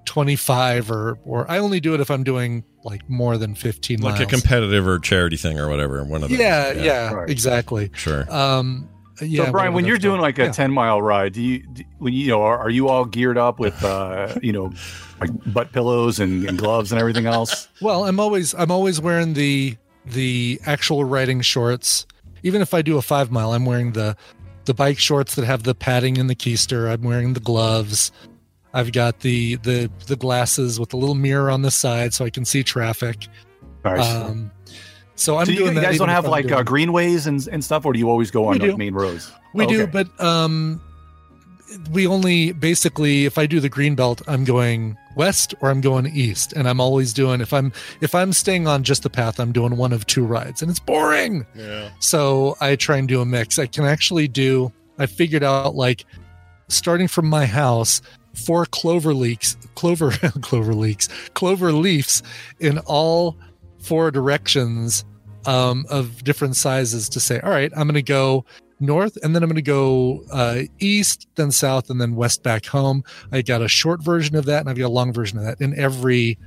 25 0.05 0.91
or 0.91 1.19
or 1.25 1.49
I 1.49 1.59
only 1.59 1.79
do 1.79 1.93
it 1.93 1.99
if 1.99 2.09
I'm 2.09 2.23
doing 2.23 2.63
like 2.83 3.07
more 3.09 3.37
than 3.37 3.55
15 3.55 4.01
like 4.01 4.15
miles. 4.15 4.21
a 4.21 4.25
competitive 4.25 4.87
or 4.87 4.99
charity 4.99 5.37
thing 5.37 5.59
or 5.59 5.69
whatever 5.69 6.03
one 6.03 6.23
of 6.23 6.29
those. 6.29 6.39
Yeah 6.39 6.71
yeah, 6.71 6.83
yeah 6.83 7.13
right. 7.13 7.29
exactly. 7.29 7.91
Sure. 7.93 8.31
Um 8.33 8.89
yeah 9.21 9.45
so 9.45 9.51
brian 9.51 9.73
when 9.73 9.85
you're 9.85 9.99
doing 9.99 10.19
like 10.19 10.39
a 10.39 10.45
yeah. 10.45 10.51
10 10.51 10.71
mile 10.71 10.99
ride 10.99 11.33
do 11.33 11.43
you 11.43 11.59
do, 11.73 11.83
when 11.99 12.11
you 12.11 12.27
know 12.27 12.41
are, 12.41 12.57
are, 12.57 12.69
you 12.71 12.87
all 12.87 13.05
geared 13.05 13.37
up 13.37 13.59
with 13.59 13.83
uh 13.83 14.33
you 14.41 14.51
know 14.51 14.73
like 15.19 15.29
butt 15.53 15.71
pillows 15.71 16.19
and, 16.19 16.43
and 16.49 16.57
gloves 16.57 16.91
and 16.91 16.99
everything 16.99 17.27
else? 17.27 17.67
Well 17.81 18.05
i'm 18.05 18.19
always 18.19 18.55
i'm 18.55 18.71
always 18.71 18.99
wearing 18.99 19.33
the 19.33 19.77
the 20.05 20.59
actual 20.65 21.03
riding 21.03 21.41
shorts. 21.41 22.07
Even 22.41 22.61
if 22.61 22.73
i 22.73 22.81
do 22.81 22.97
a 22.97 23.01
five 23.01 23.31
mile 23.31 23.53
i'm 23.53 23.65
wearing 23.65 23.91
the 23.91 24.17
the 24.65 24.73
bike 24.73 24.99
shorts 24.99 25.35
that 25.35 25.45
have 25.45 25.63
the 25.63 25.75
padding 25.75 26.17
and 26.17 26.29
the 26.29 26.35
keister. 26.35 26.91
I'm 26.91 27.01
wearing 27.01 27.33
the 27.33 27.39
gloves 27.39 28.11
I've 28.73 28.91
got 28.91 29.19
the 29.19 29.55
the 29.57 29.91
the 30.07 30.15
glasses 30.15 30.79
with 30.79 30.89
the 30.89 30.97
little 30.97 31.15
mirror 31.15 31.51
on 31.51 31.62
the 31.62 31.71
side 31.71 32.13
so 32.13 32.25
I 32.25 32.29
can 32.29 32.45
see 32.45 32.63
traffic. 32.63 33.27
Nice. 33.84 34.07
Um, 34.07 34.51
so 35.15 35.38
I'm 35.38 35.45
so 35.45 35.53
doing. 35.53 35.75
You 35.75 35.81
guys 35.81 35.97
don't 35.97 36.10
have 36.10 36.25
like 36.25 36.51
uh, 36.51 36.63
greenways 36.63 37.27
and, 37.27 37.45
and 37.51 37.63
stuff, 37.63 37.86
or 37.86 37.93
do 37.93 37.99
you 37.99 38.10
always 38.10 38.31
go 38.31 38.47
on 38.47 38.60
like, 38.60 38.77
main 38.77 38.93
roads? 38.93 39.31
We 39.53 39.67
do, 39.67 39.86
but 39.88 40.07
um, 40.21 40.81
we 41.91 42.07
only 42.07 42.53
basically 42.53 43.25
if 43.25 43.38
I 43.38 43.45
do 43.45 43.60
the 43.60 43.69
green 43.69 43.95
belt, 43.95 44.21
I'm 44.27 44.43
going 44.43 44.97
west 45.15 45.53
or 45.62 45.69
I'm 45.69 45.81
going 45.81 46.07
east, 46.07 46.53
and 46.53 46.67
I'm 46.67 46.79
always 46.79 47.13
doing 47.13 47.41
if 47.41 47.53
I'm 47.53 47.71
if 47.99 48.15
I'm 48.15 48.34
staying 48.34 48.67
on 48.67 48.84
just 48.84 49.03
the 49.03 49.10
path, 49.10 49.39
I'm 49.39 49.51
doing 49.51 49.77
one 49.77 49.93
of 49.93 50.05
two 50.05 50.25
rides, 50.25 50.62
and 50.62 50.71
it's 50.71 50.79
boring. 50.79 51.45
Yeah. 51.55 51.89
So 51.99 52.57
I 52.62 52.75
try 52.75 52.97
and 52.97 53.07
do 53.07 53.21
a 53.21 53.25
mix. 53.25 53.60
I 53.60 53.67
can 53.67 53.86
actually 53.86 54.27
do. 54.27 54.71
I 54.97 55.05
figured 55.05 55.43
out 55.43 55.75
like 55.75 56.05
starting 56.67 57.07
from 57.07 57.27
my 57.27 57.45
house 57.45 58.01
four 58.33 58.65
clover 58.65 59.13
leaks, 59.13 59.57
clover, 59.75 60.11
clover 60.41 60.73
leaks, 60.73 61.07
clover 61.33 61.71
leaves 61.71 62.23
in 62.59 62.79
all 62.79 63.37
four 63.79 64.11
directions 64.11 65.05
um, 65.45 65.85
of 65.89 66.23
different 66.23 66.55
sizes 66.55 67.09
to 67.09 67.19
say, 67.19 67.39
all 67.39 67.49
right, 67.49 67.71
I'm 67.75 67.83
going 67.83 67.95
to 67.95 68.01
go 68.01 68.45
north 68.79 69.17
and 69.23 69.35
then 69.35 69.43
I'm 69.43 69.49
going 69.49 69.55
to 69.55 69.61
go 69.61 70.23
uh, 70.31 70.61
east, 70.79 71.27
then 71.35 71.51
south, 71.51 71.89
and 71.89 71.99
then 71.99 72.15
west 72.15 72.43
back 72.43 72.65
home. 72.65 73.03
I 73.31 73.41
got 73.41 73.61
a 73.61 73.67
short 73.67 74.03
version 74.03 74.35
of 74.35 74.45
that 74.45 74.61
and 74.61 74.69
I've 74.69 74.77
got 74.77 74.87
a 74.87 74.89
long 74.89 75.13
version 75.13 75.37
of 75.37 75.45
that 75.45 75.61
in 75.61 75.77
every. 75.77 76.37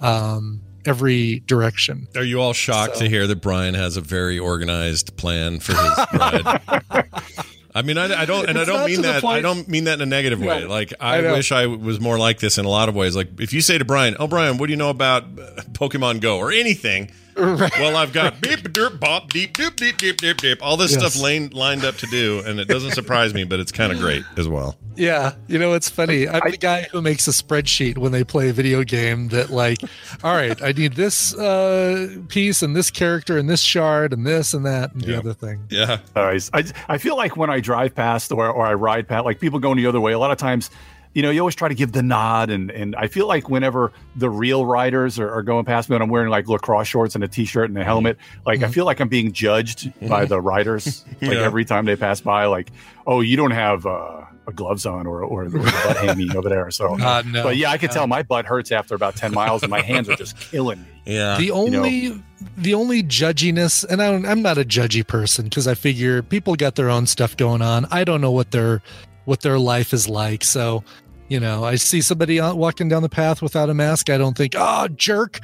Um, 0.00 0.62
every 0.84 1.38
direction. 1.46 2.08
Are 2.16 2.24
you 2.24 2.40
all 2.40 2.52
shocked 2.52 2.96
so. 2.96 3.04
to 3.04 3.08
hear 3.08 3.28
that 3.28 3.40
Brian 3.40 3.74
has 3.74 3.96
a 3.96 4.00
very 4.00 4.36
organized 4.36 5.16
plan 5.16 5.60
for 5.60 5.74
his 5.74 5.98
ride? 6.12 6.60
I 7.74 7.82
mean, 7.82 7.96
I, 7.96 8.22
I 8.22 8.24
don't, 8.26 8.48
and 8.48 8.58
it's 8.58 8.68
I 8.68 8.72
don't 8.72 8.86
mean 8.86 9.02
that. 9.02 9.24
I 9.24 9.40
don't 9.40 9.66
mean 9.66 9.84
that 9.84 9.94
in 9.94 10.02
a 10.02 10.06
negative 10.06 10.40
way. 10.40 10.64
Like, 10.64 10.92
I, 11.00 11.18
I 11.18 11.32
wish 11.32 11.52
I 11.52 11.66
was 11.66 12.00
more 12.00 12.18
like 12.18 12.38
this 12.38 12.58
in 12.58 12.66
a 12.66 12.68
lot 12.68 12.88
of 12.88 12.94
ways. 12.94 13.16
Like, 13.16 13.40
if 13.40 13.52
you 13.52 13.62
say 13.62 13.78
to 13.78 13.84
Brian, 13.84 14.14
"Oh, 14.18 14.26
Brian, 14.28 14.58
what 14.58 14.66
do 14.66 14.72
you 14.72 14.76
know 14.76 14.90
about 14.90 15.34
Pokemon 15.72 16.20
Go 16.20 16.38
or 16.38 16.52
anything?" 16.52 17.10
Well, 17.36 17.96
I've 17.96 18.12
got 18.12 18.40
beep 18.40 18.60
derp 18.60 19.00
bop 19.00 19.30
deep 19.30 19.54
doop 19.54 19.76
deep 19.76 19.96
deep 19.98 20.18
deep 20.18 20.36
deep 20.36 20.58
all 20.62 20.76
this 20.76 20.92
Yes. 20.92 21.00
stuff 21.00 21.22
lane, 21.22 21.50
lined 21.52 21.84
up 21.84 21.96
to 21.96 22.06
do, 22.06 22.42
and 22.46 22.60
it 22.60 22.68
doesn't 22.68 22.92
surprise 22.92 23.32
me, 23.34 23.44
but 23.44 23.58
it's 23.60 23.72
kind 23.72 23.92
of 23.92 23.98
great 23.98 24.24
as 24.36 24.48
well. 24.48 24.76
Yeah, 24.94 25.32
you 25.48 25.58
know 25.58 25.72
it's 25.72 25.88
funny. 25.88 26.28
I'm 26.28 26.50
the 26.50 26.58
guy 26.58 26.82
who 26.92 27.00
makes 27.00 27.26
a 27.26 27.30
spreadsheet 27.30 27.96
when 27.96 28.12
they 28.12 28.24
play 28.24 28.50
a 28.50 28.52
video 28.52 28.84
game 28.84 29.28
that 29.28 29.48
like, 29.50 29.78
all 30.24 30.34
right, 30.34 30.60
I 30.62 30.72
need 30.72 30.92
this 30.94 31.34
uh, 31.34 32.14
piece 32.28 32.62
and 32.62 32.76
this 32.76 32.90
character 32.90 33.38
and 33.38 33.48
this 33.48 33.60
shard 33.62 34.12
and 34.12 34.26
this 34.26 34.52
and 34.52 34.66
that 34.66 34.92
and 34.92 35.00
the 35.02 35.16
other 35.18 35.32
thing. 35.32 35.64
Yeah, 35.70 35.98
Alright. 36.14 36.48
I, 36.52 36.64
I 36.88 36.98
feel 36.98 37.16
like 37.16 37.36
when 37.38 37.48
I 37.48 37.60
drive 37.60 37.94
past 37.94 38.32
or, 38.32 38.46
or 38.48 38.66
I 38.66 38.74
ride 38.74 39.08
past, 39.08 39.24
like 39.24 39.40
people 39.40 39.58
going 39.58 39.78
the 39.78 39.86
other 39.86 40.00
way, 40.00 40.12
a 40.12 40.18
lot 40.18 40.30
of 40.30 40.36
times, 40.38 40.70
you 41.14 41.22
know, 41.22 41.30
you 41.30 41.40
always 41.40 41.54
try 41.54 41.68
to 41.68 41.74
give 41.74 41.92
the 41.92 42.02
nod. 42.02 42.50
And, 42.50 42.70
and 42.70 42.96
I 42.96 43.06
feel 43.06 43.26
like 43.28 43.48
whenever 43.50 43.92
the 44.16 44.30
real 44.30 44.64
riders 44.64 45.18
are, 45.18 45.30
are 45.30 45.42
going 45.42 45.64
past 45.64 45.90
me 45.90 45.96
and 45.96 46.02
I'm 46.02 46.08
wearing 46.08 46.30
like 46.30 46.48
lacrosse 46.48 46.88
shorts 46.88 47.14
and 47.14 47.22
a 47.22 47.28
t 47.28 47.44
shirt 47.44 47.68
and 47.68 47.78
a 47.78 47.84
helmet, 47.84 48.16
like 48.46 48.62
I 48.62 48.68
feel 48.68 48.84
like 48.86 49.00
I'm 49.00 49.08
being 49.08 49.32
judged 49.32 49.92
by 50.08 50.24
the 50.24 50.40
riders. 50.52 51.04
Like 51.20 51.32
Yeah. 51.32 51.40
every 51.42 51.64
time 51.64 51.84
they 51.84 51.96
pass 51.96 52.20
by, 52.20 52.46
like, 52.46 52.70
oh, 53.06 53.20
you 53.20 53.36
don't 53.36 53.50
have 53.50 53.84
uh, 53.84 54.22
a 54.46 54.52
gloves 54.52 54.86
on 54.86 55.06
or, 55.06 55.22
or, 55.22 55.48
the 55.48 55.58
butt 55.58 55.96
hammy 55.98 56.28
over 56.34 56.48
there. 56.48 56.70
So, 56.70 56.94
Uh, 57.00 57.22
no. 57.26 57.42
but 57.44 57.56
yeah, 57.56 57.70
I 57.70 57.78
can 57.78 57.90
tell 57.90 58.06
my 58.06 58.22
butt 58.22 58.44
hurts 58.46 58.72
after 58.72 58.94
about 58.94 59.14
10 59.14 59.32
miles 59.32 59.62
and 59.62 59.70
my 59.70 59.80
hands 59.92 60.08
are 60.08 60.16
just 60.16 60.36
killing 60.36 60.80
me. 60.80 60.86
yeah. 61.14 61.36
the 61.36 61.50
only 61.50 62.22
the 62.56 62.74
only 62.74 63.02
judginess 63.04 63.84
and 63.88 64.02
I 64.02 64.10
don't, 64.10 64.26
i'm 64.26 64.42
not 64.42 64.58
a 64.58 64.64
judgy 64.64 65.06
person 65.06 65.44
because 65.44 65.68
i 65.68 65.74
figure 65.74 66.22
people 66.24 66.56
got 66.56 66.74
their 66.74 66.90
own 66.90 67.06
stuff 67.06 67.36
going 67.36 67.62
on 67.62 67.86
i 67.92 68.02
don't 68.02 68.20
know 68.20 68.32
what 68.32 68.50
their 68.50 68.82
what 69.26 69.42
their 69.42 69.60
life 69.60 69.92
is 69.92 70.08
like 70.08 70.42
so 70.42 70.82
you 71.28 71.40
know 71.40 71.64
i 71.64 71.74
see 71.76 72.00
somebody 72.00 72.40
walking 72.40 72.88
down 72.88 73.02
the 73.02 73.08
path 73.08 73.40
without 73.42 73.70
a 73.70 73.74
mask. 73.74 74.10
I 74.10 74.18
don't 74.18 74.36
think 74.36 74.54
oh 74.56 74.88
jerk. 74.88 75.40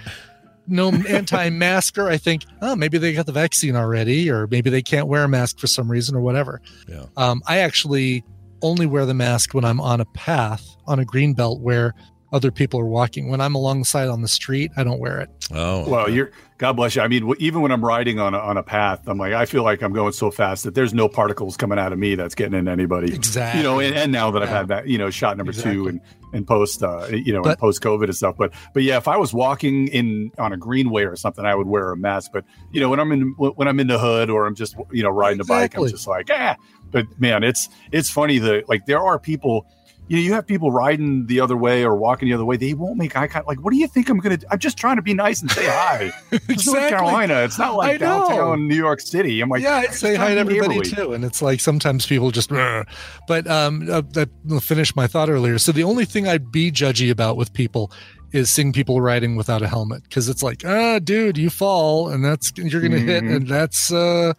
No 0.71 0.91
anti-masker. 1.09 2.09
I 2.09 2.19
think 2.19 2.45
oh 2.61 2.77
maybe 2.77 2.99
they 2.99 3.13
got 3.15 3.27
the 3.27 3.33
vaccine 3.33 3.75
already 3.77 4.31
or 4.31 4.47
maybe 4.47 4.69
they 4.71 4.83
can't 4.83 5.07
wear 5.07 5.25
a 5.25 5.29
mask 5.29 5.59
for 5.59 5.67
some 5.67 5.91
reason 5.91 6.15
or 6.15 6.21
whatever. 6.21 6.61
Yeah. 6.89 7.05
um, 7.17 7.43
i 7.47 7.59
actually 7.59 8.25
only 8.61 8.87
wear 8.87 9.07
the 9.07 9.15
mask 9.15 9.55
when 9.55 9.65
i'm 9.65 9.81
on 9.81 10.01
a 10.01 10.05
path 10.05 10.67
on 10.87 10.99
a 10.99 11.05
green 11.05 11.33
belt 11.33 11.61
where 11.61 11.95
other 12.33 12.51
people 12.51 12.79
are 12.81 12.87
walking. 12.87 13.31
When 13.31 13.41
i'm 13.41 13.55
alongside 13.55 14.09
on 14.09 14.21
the 14.21 14.29
street 14.29 14.71
i 14.77 14.85
don't 14.85 15.01
wear 15.01 15.21
it. 15.21 15.31
Oh, 15.53 15.89
Well, 15.89 16.11
you're 16.11 16.33
God 16.59 16.73
bless 16.73 16.97
you. 16.97 17.03
I 17.03 17.09
mean, 17.09 17.33
even 17.39 17.63
when 17.63 17.71
I'm 17.71 17.85
riding 17.85 18.19
on 18.19 18.35
a, 18.35 18.39
on 18.39 18.57
a 18.57 18.65
path, 18.65 19.07
I'm 19.07 19.17
like, 19.17 19.33
I 19.33 19.47
feel 19.47 19.63
like 19.63 19.81
I'm 19.81 19.93
going 19.93 20.13
so 20.13 20.33
fast 20.33 20.65
that 20.65 20.75
there's 20.75 20.93
no 20.93 21.09
particles 21.09 21.57
coming 21.57 21.79
out 21.79 21.93
of 21.93 22.01
me 22.01 22.17
that's 22.17 22.35
getting 22.35 22.59
into 22.59 22.73
anybody. 22.73 23.15
Exactly. 23.15 23.61
You 23.61 23.65
know, 23.65 23.79
and, 23.79 23.95
and 23.95 24.11
now 24.11 24.33
that 24.33 24.43
I've 24.43 24.49
had 24.49 24.69
that, 24.69 24.89
you 24.89 24.99
know, 24.99 25.09
shot 25.09 25.37
number 25.37 25.53
two 25.53 25.87
and 25.87 26.01
and 26.33 26.47
post, 26.47 26.83
uh, 26.83 27.07
you 27.07 27.33
know, 27.33 27.43
and 27.45 27.57
post 27.59 27.81
COVID 27.81 28.05
and 28.05 28.17
stuff. 28.17 28.37
But 28.37 28.53
but 28.75 28.83
yeah, 28.83 28.97
if 28.97 29.07
I 29.07 29.17
was 29.17 29.33
walking 29.33 29.87
in 29.87 30.33
on 30.37 30.53
a 30.53 30.57
greenway 30.57 31.05
or 31.05 31.15
something, 31.15 31.45
I 31.45 31.55
would 31.55 31.69
wear 31.69 31.93
a 31.93 31.97
mask. 31.97 32.33
But 32.33 32.45
you 32.73 32.81
know, 32.81 32.91
when 32.91 32.99
I'm 32.99 33.13
in 33.13 33.35
when 33.39 33.69
I'm 33.69 33.79
in 33.79 33.87
the 33.87 33.99
hood 33.99 34.29
or 34.29 34.45
I'm 34.45 34.57
just 34.57 34.77
you 34.91 35.05
know 35.05 35.11
riding 35.11 35.41
a 35.41 35.45
bike, 35.45 35.77
I'm 35.77 35.87
just 35.87 36.09
like, 36.09 36.29
ah. 36.33 36.57
But 36.91 37.07
man, 37.21 37.45
it's 37.45 37.69
it's 37.93 38.11
funny 38.11 38.39
that 38.39 38.69
like 38.69 38.87
there 38.87 39.01
are 39.01 39.19
people. 39.19 39.67
You 40.09 40.17
know, 40.17 40.23
you 40.23 40.33
have 40.33 40.47
people 40.47 40.73
riding 40.73 41.27
the 41.27 41.41
other 41.41 41.57
way 41.57 41.85
or 41.85 41.95
walking 41.95 42.29
the 42.29 42.35
other 42.35 42.45
way. 42.45 42.57
They 42.57 42.73
won't 42.75 42.97
make 42.97 43.15
eye 43.17 43.27
contact. 43.27 43.47
Like, 43.47 43.63
what 43.63 43.73
do 43.73 43.79
you 43.79 43.87
think 43.87 44.09
I'm 44.09 44.19
gonna? 44.19 44.39
do? 44.39 44.47
I'm 44.51 44.59
just 44.59 44.79
trying 44.79 44.97
to 44.97 45.03
be 45.03 45.13
nice 45.15 45.41
and 45.43 45.51
say 45.51 45.67
hi. 45.69 46.11
It's 46.33 46.67
North 46.67 46.89
Carolina. 46.89 47.35
It's 47.43 47.59
not 47.59 47.77
like 47.77 47.95
I 47.95 47.99
downtown 47.99 48.67
New 48.69 48.75
York 48.77 49.01
City. 49.01 49.41
I'm 49.41 49.49
like, 49.51 49.63
yeah, 49.63 49.77
I'd 49.77 49.95
say 49.95 50.15
hi 50.15 50.35
to 50.35 50.41
everybody 50.41 50.77
neighborly. 50.81 50.91
too, 50.91 51.13
and 51.13 51.25
it's 51.25 51.43
like 51.43 51.61
sometimes 51.61 52.07
people 52.07 52.31
just. 52.31 52.51
"Ugh." 52.51 52.87
But 53.27 53.47
um, 53.47 53.87
uh, 53.91 54.01
that 54.15 54.31
will 54.47 54.61
finish 54.61 54.97
my 54.97 55.07
thought 55.07 55.29
earlier. 55.29 55.59
So 55.59 55.73
the 55.73 55.85
only 55.85 56.05
thing 56.07 56.27
I'd 56.27 56.51
be 56.51 56.73
judgy 56.73 57.11
about 57.11 57.37
with 57.37 57.53
people 57.53 57.93
is 58.33 58.51
seeing 58.51 58.73
people 58.75 59.01
riding 59.01 59.37
without 59.37 59.63
a 59.63 59.69
helmet 59.69 60.03
because 60.03 60.29
it's 60.29 60.43
like, 60.43 60.63
ah, 60.67 60.99
dude, 60.99 61.39
you 61.39 61.49
fall 61.51 62.09
and 62.11 62.23
that's 62.25 62.53
you're 62.57 62.81
gonna 62.83 62.99
hit, 62.99 63.25
Mhm. 63.25 63.37
and 63.37 63.47
that's 63.49 63.93
uh, 63.93 64.33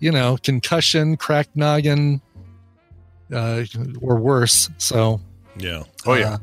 you 0.00 0.10
know, 0.10 0.36
concussion, 0.42 1.16
cracked 1.16 1.54
noggin, 1.56 2.20
uh, 3.32 3.64
or 4.00 4.16
worse. 4.16 4.68
So 4.78 5.20
yeah. 5.56 5.84
Oh 6.06 6.14
yeah. 6.14 6.34
uh, 6.34 6.38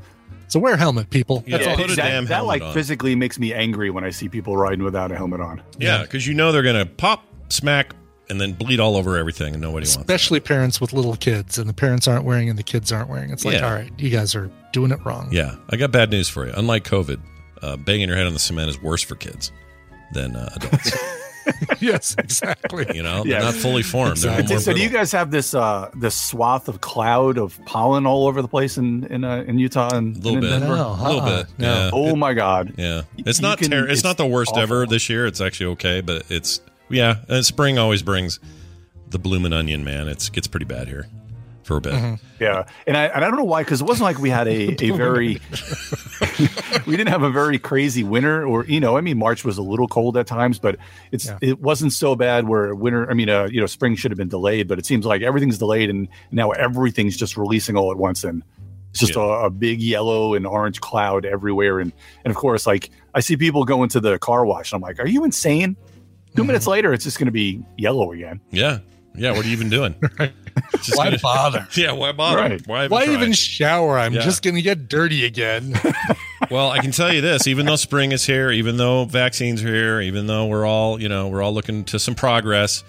so 0.48 0.60
wear 0.60 0.74
a 0.74 0.78
helmet, 0.78 1.10
people. 1.12 1.44
Yeah, 1.46 1.58
all. 1.70 1.76
put 1.76 1.92
a 1.92 1.96
that, 1.96 2.10
damn 2.10 2.26
that 2.26 2.46
like 2.46 2.62
on. 2.64 2.74
physically 2.74 3.16
makes 3.16 3.38
me 3.38 3.54
angry 3.54 3.90
when 3.92 4.04
I 4.04 4.10
see 4.10 4.28
people 4.30 4.58
riding 4.58 4.84
without 4.84 5.12
a 5.12 5.16
helmet 5.16 5.42
on. 5.42 5.62
Yeah, 5.78 6.02
because 6.02 6.26
you 6.26 6.34
know 6.34 6.52
they're 6.52 6.64
gonna 6.64 6.86
pop, 6.88 7.24
smack, 7.50 7.94
and 8.30 8.42
then 8.42 8.54
bleed 8.54 8.80
all 8.80 8.96
over 8.96 9.18
everything, 9.18 9.54
and 9.54 9.62
nobody 9.62 9.84
wants. 9.86 9.96
that. 9.96 10.02
Especially 10.02 10.40
parents 10.40 10.82
with 10.82 10.92
little 10.94 11.16
kids, 11.16 11.58
and 11.60 11.70
the 11.70 11.74
parents 11.74 12.08
aren't 12.08 12.26
wearing 12.26 12.50
and 12.50 12.58
the 12.58 12.64
kids 12.64 12.92
aren't 12.92 13.10
wearing. 13.10 13.30
It's 13.30 13.46
like, 13.46 13.56
Yeah. 13.56 13.68
all 13.68 13.74
right, 13.74 13.92
you 14.00 14.10
guys 14.10 14.34
are 14.36 14.50
doing 14.74 14.92
it 14.92 15.00
wrong. 15.06 15.30
Yeah, 15.32 15.56
I 15.70 15.78
got 15.78 15.92
bad 15.92 16.10
news 16.10 16.30
for 16.30 16.46
you. 16.48 16.54
Unlike 16.56 16.84
COVID, 16.86 17.20
uh, 17.62 17.78
banging 17.78 18.08
your 18.08 18.18
head 18.18 18.26
on 18.28 18.34
the 18.34 18.40
cement 18.40 18.70
is 18.70 18.82
worse 18.82 19.04
for 19.04 19.16
kids 19.16 19.52
than 20.14 20.36
uh, 20.36 20.50
adults. 20.56 20.92
yes, 21.80 22.16
exactly. 22.18 22.86
you 22.94 23.04
know, 23.04 23.24
Yeah. 23.26 23.36
they're 23.40 23.52
not 23.52 23.54
fully 23.56 23.84
formed. 23.84 24.18
They're 24.18 24.32
Exactly. 24.40 24.58
so 24.60 24.72
more 24.72 24.78
do 24.78 24.84
you 24.84 24.90
guys 24.90 25.12
have 25.12 25.32
this 25.32 25.54
uh 25.54 25.90
this 25.96 26.16
swath 26.16 26.68
of 26.68 26.82
cloud 26.82 27.38
of 27.38 27.60
pollen 27.66 28.06
all 28.06 28.28
over 28.28 28.42
the 28.42 28.48
place 28.48 28.78
in 28.78 29.06
in 29.06 29.24
uh, 29.24 29.44
in 29.48 29.60
Utah 29.60 29.96
and 29.96 30.16
A 30.16 30.20
little 30.20 30.36
and 30.38 30.44
in 30.46 30.52
bit, 30.52 30.60
Denver? 30.60 30.76
No, 30.76 30.90
a 30.92 31.04
little 31.08 31.22
bit. 31.22 31.46
no. 31.58 31.68
Yeah, 31.68 31.90
Oh 31.94 32.16
my 32.16 32.34
god. 32.34 32.74
yeah. 32.78 33.02
It's 33.18 33.40
you 33.40 33.44
not 33.44 33.58
can- 33.60 33.72
ter- 33.72 33.84
it's, 33.86 33.94
it's 34.00 34.04
not 34.04 34.18
the 34.18 34.26
worst 34.26 34.52
awful. 34.52 34.64
ever 34.64 34.86
this 34.86 35.10
year. 35.10 35.26
It's 35.28 35.42
actually 35.42 35.68
okay, 35.74 36.02
but 36.02 36.24
it's 36.30 36.62
yeah. 36.90 37.18
And 37.28 37.46
spring 37.46 37.78
always 37.78 38.02
brings 38.02 38.40
the 39.10 39.20
blooming 39.20 39.54
onion, 39.54 39.84
man. 39.84 40.08
It's 40.08 40.30
gets 40.30 40.48
pretty 40.48 40.66
bad 40.66 40.88
here 40.88 41.08
for 41.70 41.78
a 41.78 41.82
bit. 41.82 41.94
Mm-hmm. 41.94 42.16
Yeah, 42.42 42.66
and 42.88 42.98
I 42.98 43.06
and 43.06 43.24
I 43.24 43.28
don't 43.30 43.38
know 43.38 43.44
why 43.46 43.62
because 43.64 43.80
it 43.82 43.86
wasn't 43.88 44.04
like 44.06 44.18
we 44.20 44.30
had 44.30 44.48
a 44.48 44.76
a 44.84 44.92
very 44.92 45.40
we 46.88 46.98
didn't 46.98 47.10
have 47.10 47.24
a 47.24 47.30
very 47.30 47.60
crazy 47.60 48.04
winter 48.04 48.46
or 48.46 48.66
you 48.66 48.80
know 48.80 48.98
I 48.98 49.02
mean 49.02 49.18
March 49.18 49.46
was 49.46 49.58
a 49.58 49.62
little 49.62 49.88
cold 49.88 50.18
at 50.18 50.28
times 50.28 50.60
but 50.60 50.78
it's 51.12 51.28
Yeah. 51.28 51.38
it 51.42 51.60
wasn't 51.62 51.94
so 51.94 52.16
bad 52.16 52.48
where 52.48 52.74
winter 52.76 53.10
I 53.10 53.14
mean 53.14 53.30
uh, 53.30 53.48
you 53.52 53.60
know 53.62 53.68
spring 53.68 53.96
should 53.96 54.12
have 54.12 54.18
been 54.18 54.30
delayed 54.30 54.68
but 54.68 54.80
it 54.80 54.86
seems 54.86 55.06
like 55.06 55.22
everything's 55.22 55.58
delayed 55.58 55.90
and 55.90 56.08
now 56.32 56.52
everything's 56.52 57.16
just 57.18 57.38
releasing 57.38 57.78
all 57.78 57.92
at 57.92 57.98
once 57.98 58.24
and 58.24 58.44
it's 58.92 59.00
just 59.00 59.16
Yeah. 59.16 59.22
a, 59.44 59.46
a 59.46 59.50
big 59.50 59.82
yellow 59.82 60.34
and 60.34 60.48
orange 60.48 60.82
cloud 60.82 61.26
everywhere 61.26 61.80
and 61.80 61.94
and 62.26 62.32
of 62.32 62.38
course 62.38 62.66
like 62.66 62.90
I 63.14 63.20
see 63.20 63.38
people 63.38 63.64
going 63.66 63.90
to 63.90 64.00
the 64.00 64.18
car 64.20 64.46
wash 64.46 64.72
and 64.72 64.78
I'm 64.78 64.82
like 64.82 65.00
are 65.00 65.08
you 65.08 65.24
insane 65.24 65.78
2 66.36 66.44
minutes 66.44 66.68
later 66.68 66.94
it's 66.94 67.04
just 67.04 67.18
going 67.20 67.28
to 67.28 67.32
be 67.32 67.64
yellow 67.78 68.12
again 68.12 68.40
Yeah, 68.52 68.80
yeah. 69.16 69.32
What 69.32 69.46
are 69.46 69.48
you 69.48 69.54
even 69.54 69.70
doing? 69.70 69.96
Just 70.18 70.32
Why 70.96 71.06
gonna- 71.06 71.20
bother? 71.20 71.68
Yeah, 71.76 71.92
why 71.94 72.12
bother? 72.12 72.38
Right. 72.42 72.68
Why 72.68 72.86
even 72.86 72.92
Why 72.92 73.04
even 73.06 73.34
shower? 73.34 73.98
I'm 73.98 74.14
Yeah. 74.14 74.22
just 74.22 74.42
going 74.44 74.56
to 74.56 74.62
get 74.62 74.88
dirty 74.90 75.26
again. 75.26 75.74
Well, 76.50 76.72
I 76.72 76.80
can 76.80 76.92
tell 76.92 77.14
you 77.14 77.22
this: 77.22 77.46
even 77.48 77.66
though 77.68 77.76
spring 77.76 78.12
is 78.12 78.26
here, 78.26 78.50
even 78.50 78.78
though 78.78 79.04
vaccines 79.06 79.62
are 79.64 79.68
here, 79.68 80.02
even 80.02 80.26
though 80.26 80.48
we're 80.48 80.66
all, 80.66 81.00
you 81.00 81.08
know, 81.10 81.28
we're 81.28 81.44
all 81.44 81.54
looking 81.54 81.84
to 81.86 82.00
some 82.00 82.16
progress, 82.16 82.84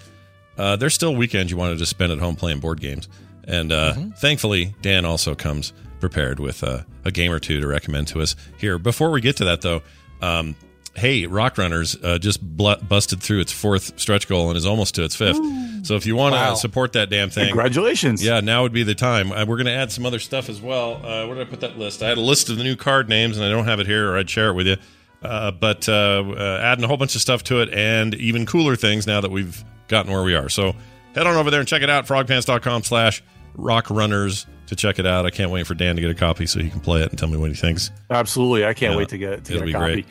uh, 0.57 0.77
there's 0.77 0.95
still 0.95 1.13
weekends 1.15 1.51
you 1.51 1.57
want 1.57 1.71
to 1.73 1.77
just 1.77 1.91
spend 1.91 2.11
at 2.11 2.17
home 2.17 2.35
playing 2.35 2.59
board 2.59 2.79
games. 2.79 3.07
And 3.43 3.71
uh, 3.71 3.93
thankfully, 4.17 4.73
Dan 4.81 5.05
also 5.05 5.35
comes 5.35 5.73
prepared 5.99 6.39
with 6.39 6.63
uh, 6.63 6.83
a 7.05 7.11
game 7.11 7.31
or 7.31 7.39
two 7.39 7.59
to 7.59 7.67
recommend 7.67 8.07
to 8.07 8.21
us 8.21 8.35
here. 8.57 8.79
Before 8.79 9.11
we 9.11 9.21
get 9.21 9.37
to 9.37 9.45
that, 9.45 9.61
though, 9.61 9.81
um, 10.21 10.55
hey, 10.95 11.25
Rock 11.25 11.57
Runners 11.57 11.95
uh, 12.03 12.17
just 12.17 12.41
bl- 12.41 12.73
busted 12.87 13.21
through 13.21 13.39
its 13.39 13.51
fourth 13.51 13.99
stretch 13.99 14.27
goal 14.27 14.49
and 14.49 14.57
is 14.57 14.65
almost 14.65 14.95
to 14.95 15.03
its 15.03 15.15
fifth. 15.15 15.39
So 15.85 15.95
if 15.95 16.05
you 16.05 16.15
want 16.15 16.33
to 16.35 16.39
Wow. 16.39 16.53
support 16.55 16.93
that 16.93 17.09
damn 17.09 17.29
thing, 17.29 17.47
congratulations 17.47 18.23
yeah, 18.23 18.39
now 18.41 18.63
would 18.63 18.73
be 18.73 18.83
the 18.83 18.93
time. 18.95 19.31
Uh, 19.31 19.45
we're 19.45 19.55
going 19.57 19.65
to 19.67 19.71
add 19.73 19.91
some 19.91 20.05
other 20.05 20.19
stuff 20.19 20.49
as 20.49 20.61
well. 20.61 20.95
Uh, 20.97 21.25
where 21.27 21.35
did 21.35 21.47
I 21.47 21.49
put 21.49 21.61
that 21.61 21.77
list? 21.77 22.03
I 22.03 22.09
had 22.09 22.17
a 22.17 22.21
list 22.21 22.49
of 22.49 22.57
the 22.57 22.63
new 22.63 22.75
card 22.75 23.09
names, 23.09 23.37
and 23.37 23.45
I 23.45 23.49
don't 23.49 23.65
have 23.65 23.79
it 23.79 23.87
here, 23.87 24.11
or 24.11 24.17
I'd 24.17 24.29
share 24.29 24.49
it 24.49 24.53
with 24.53 24.67
you. 24.67 24.75
Uh, 25.23 25.51
but 25.51 25.87
uh, 25.87 26.23
uh, 26.27 26.59
adding 26.63 26.83
a 26.83 26.87
whole 26.87 26.97
bunch 26.97 27.15
of 27.15 27.21
stuff 27.21 27.43
to 27.45 27.61
it, 27.61 27.73
and 27.73 28.13
even 28.15 28.45
cooler 28.45 28.75
things 28.75 29.05
now 29.07 29.21
that 29.21 29.31
we've 29.31 29.63
gotten 29.87 30.11
where 30.11 30.23
we 30.23 30.35
are. 30.35 30.49
So 30.49 30.75
head 31.15 31.25
on 31.27 31.35
over 31.35 31.51
there 31.51 31.59
and 31.59 31.67
check 31.69 31.81
it 31.83 31.89
out. 31.89 32.05
Frogpants.com 32.07 32.83
slash 32.83 33.23
rock 33.55 33.89
runners 33.89 34.45
to 34.67 34.75
check 34.75 34.99
it 34.99 35.05
out. 35.05 35.25
I 35.25 35.29
can't 35.29 35.51
wait 35.51 35.67
for 35.67 35.73
Dan 35.73 35.95
to 35.95 36.01
get 36.01 36.09
a 36.11 36.15
copy 36.15 36.45
so 36.45 36.59
he 36.61 36.69
can 36.69 36.79
play 36.79 37.01
it 37.01 37.09
and 37.09 37.19
tell 37.19 37.27
me 37.27 37.37
what 37.37 37.49
he 37.49 37.55
thinks. 37.55 37.91
absolutely 38.09 38.65
I 38.65 38.73
can't 38.73 38.93
Yeah, 38.93 38.97
wait 38.97 39.09
to 39.09 39.17
get 39.17 39.45
to 39.45 39.53
it'll 39.55 39.59
get 39.59 39.65
be 39.65 39.71
a 39.71 39.73
copy 39.79 39.93
great. 39.93 40.05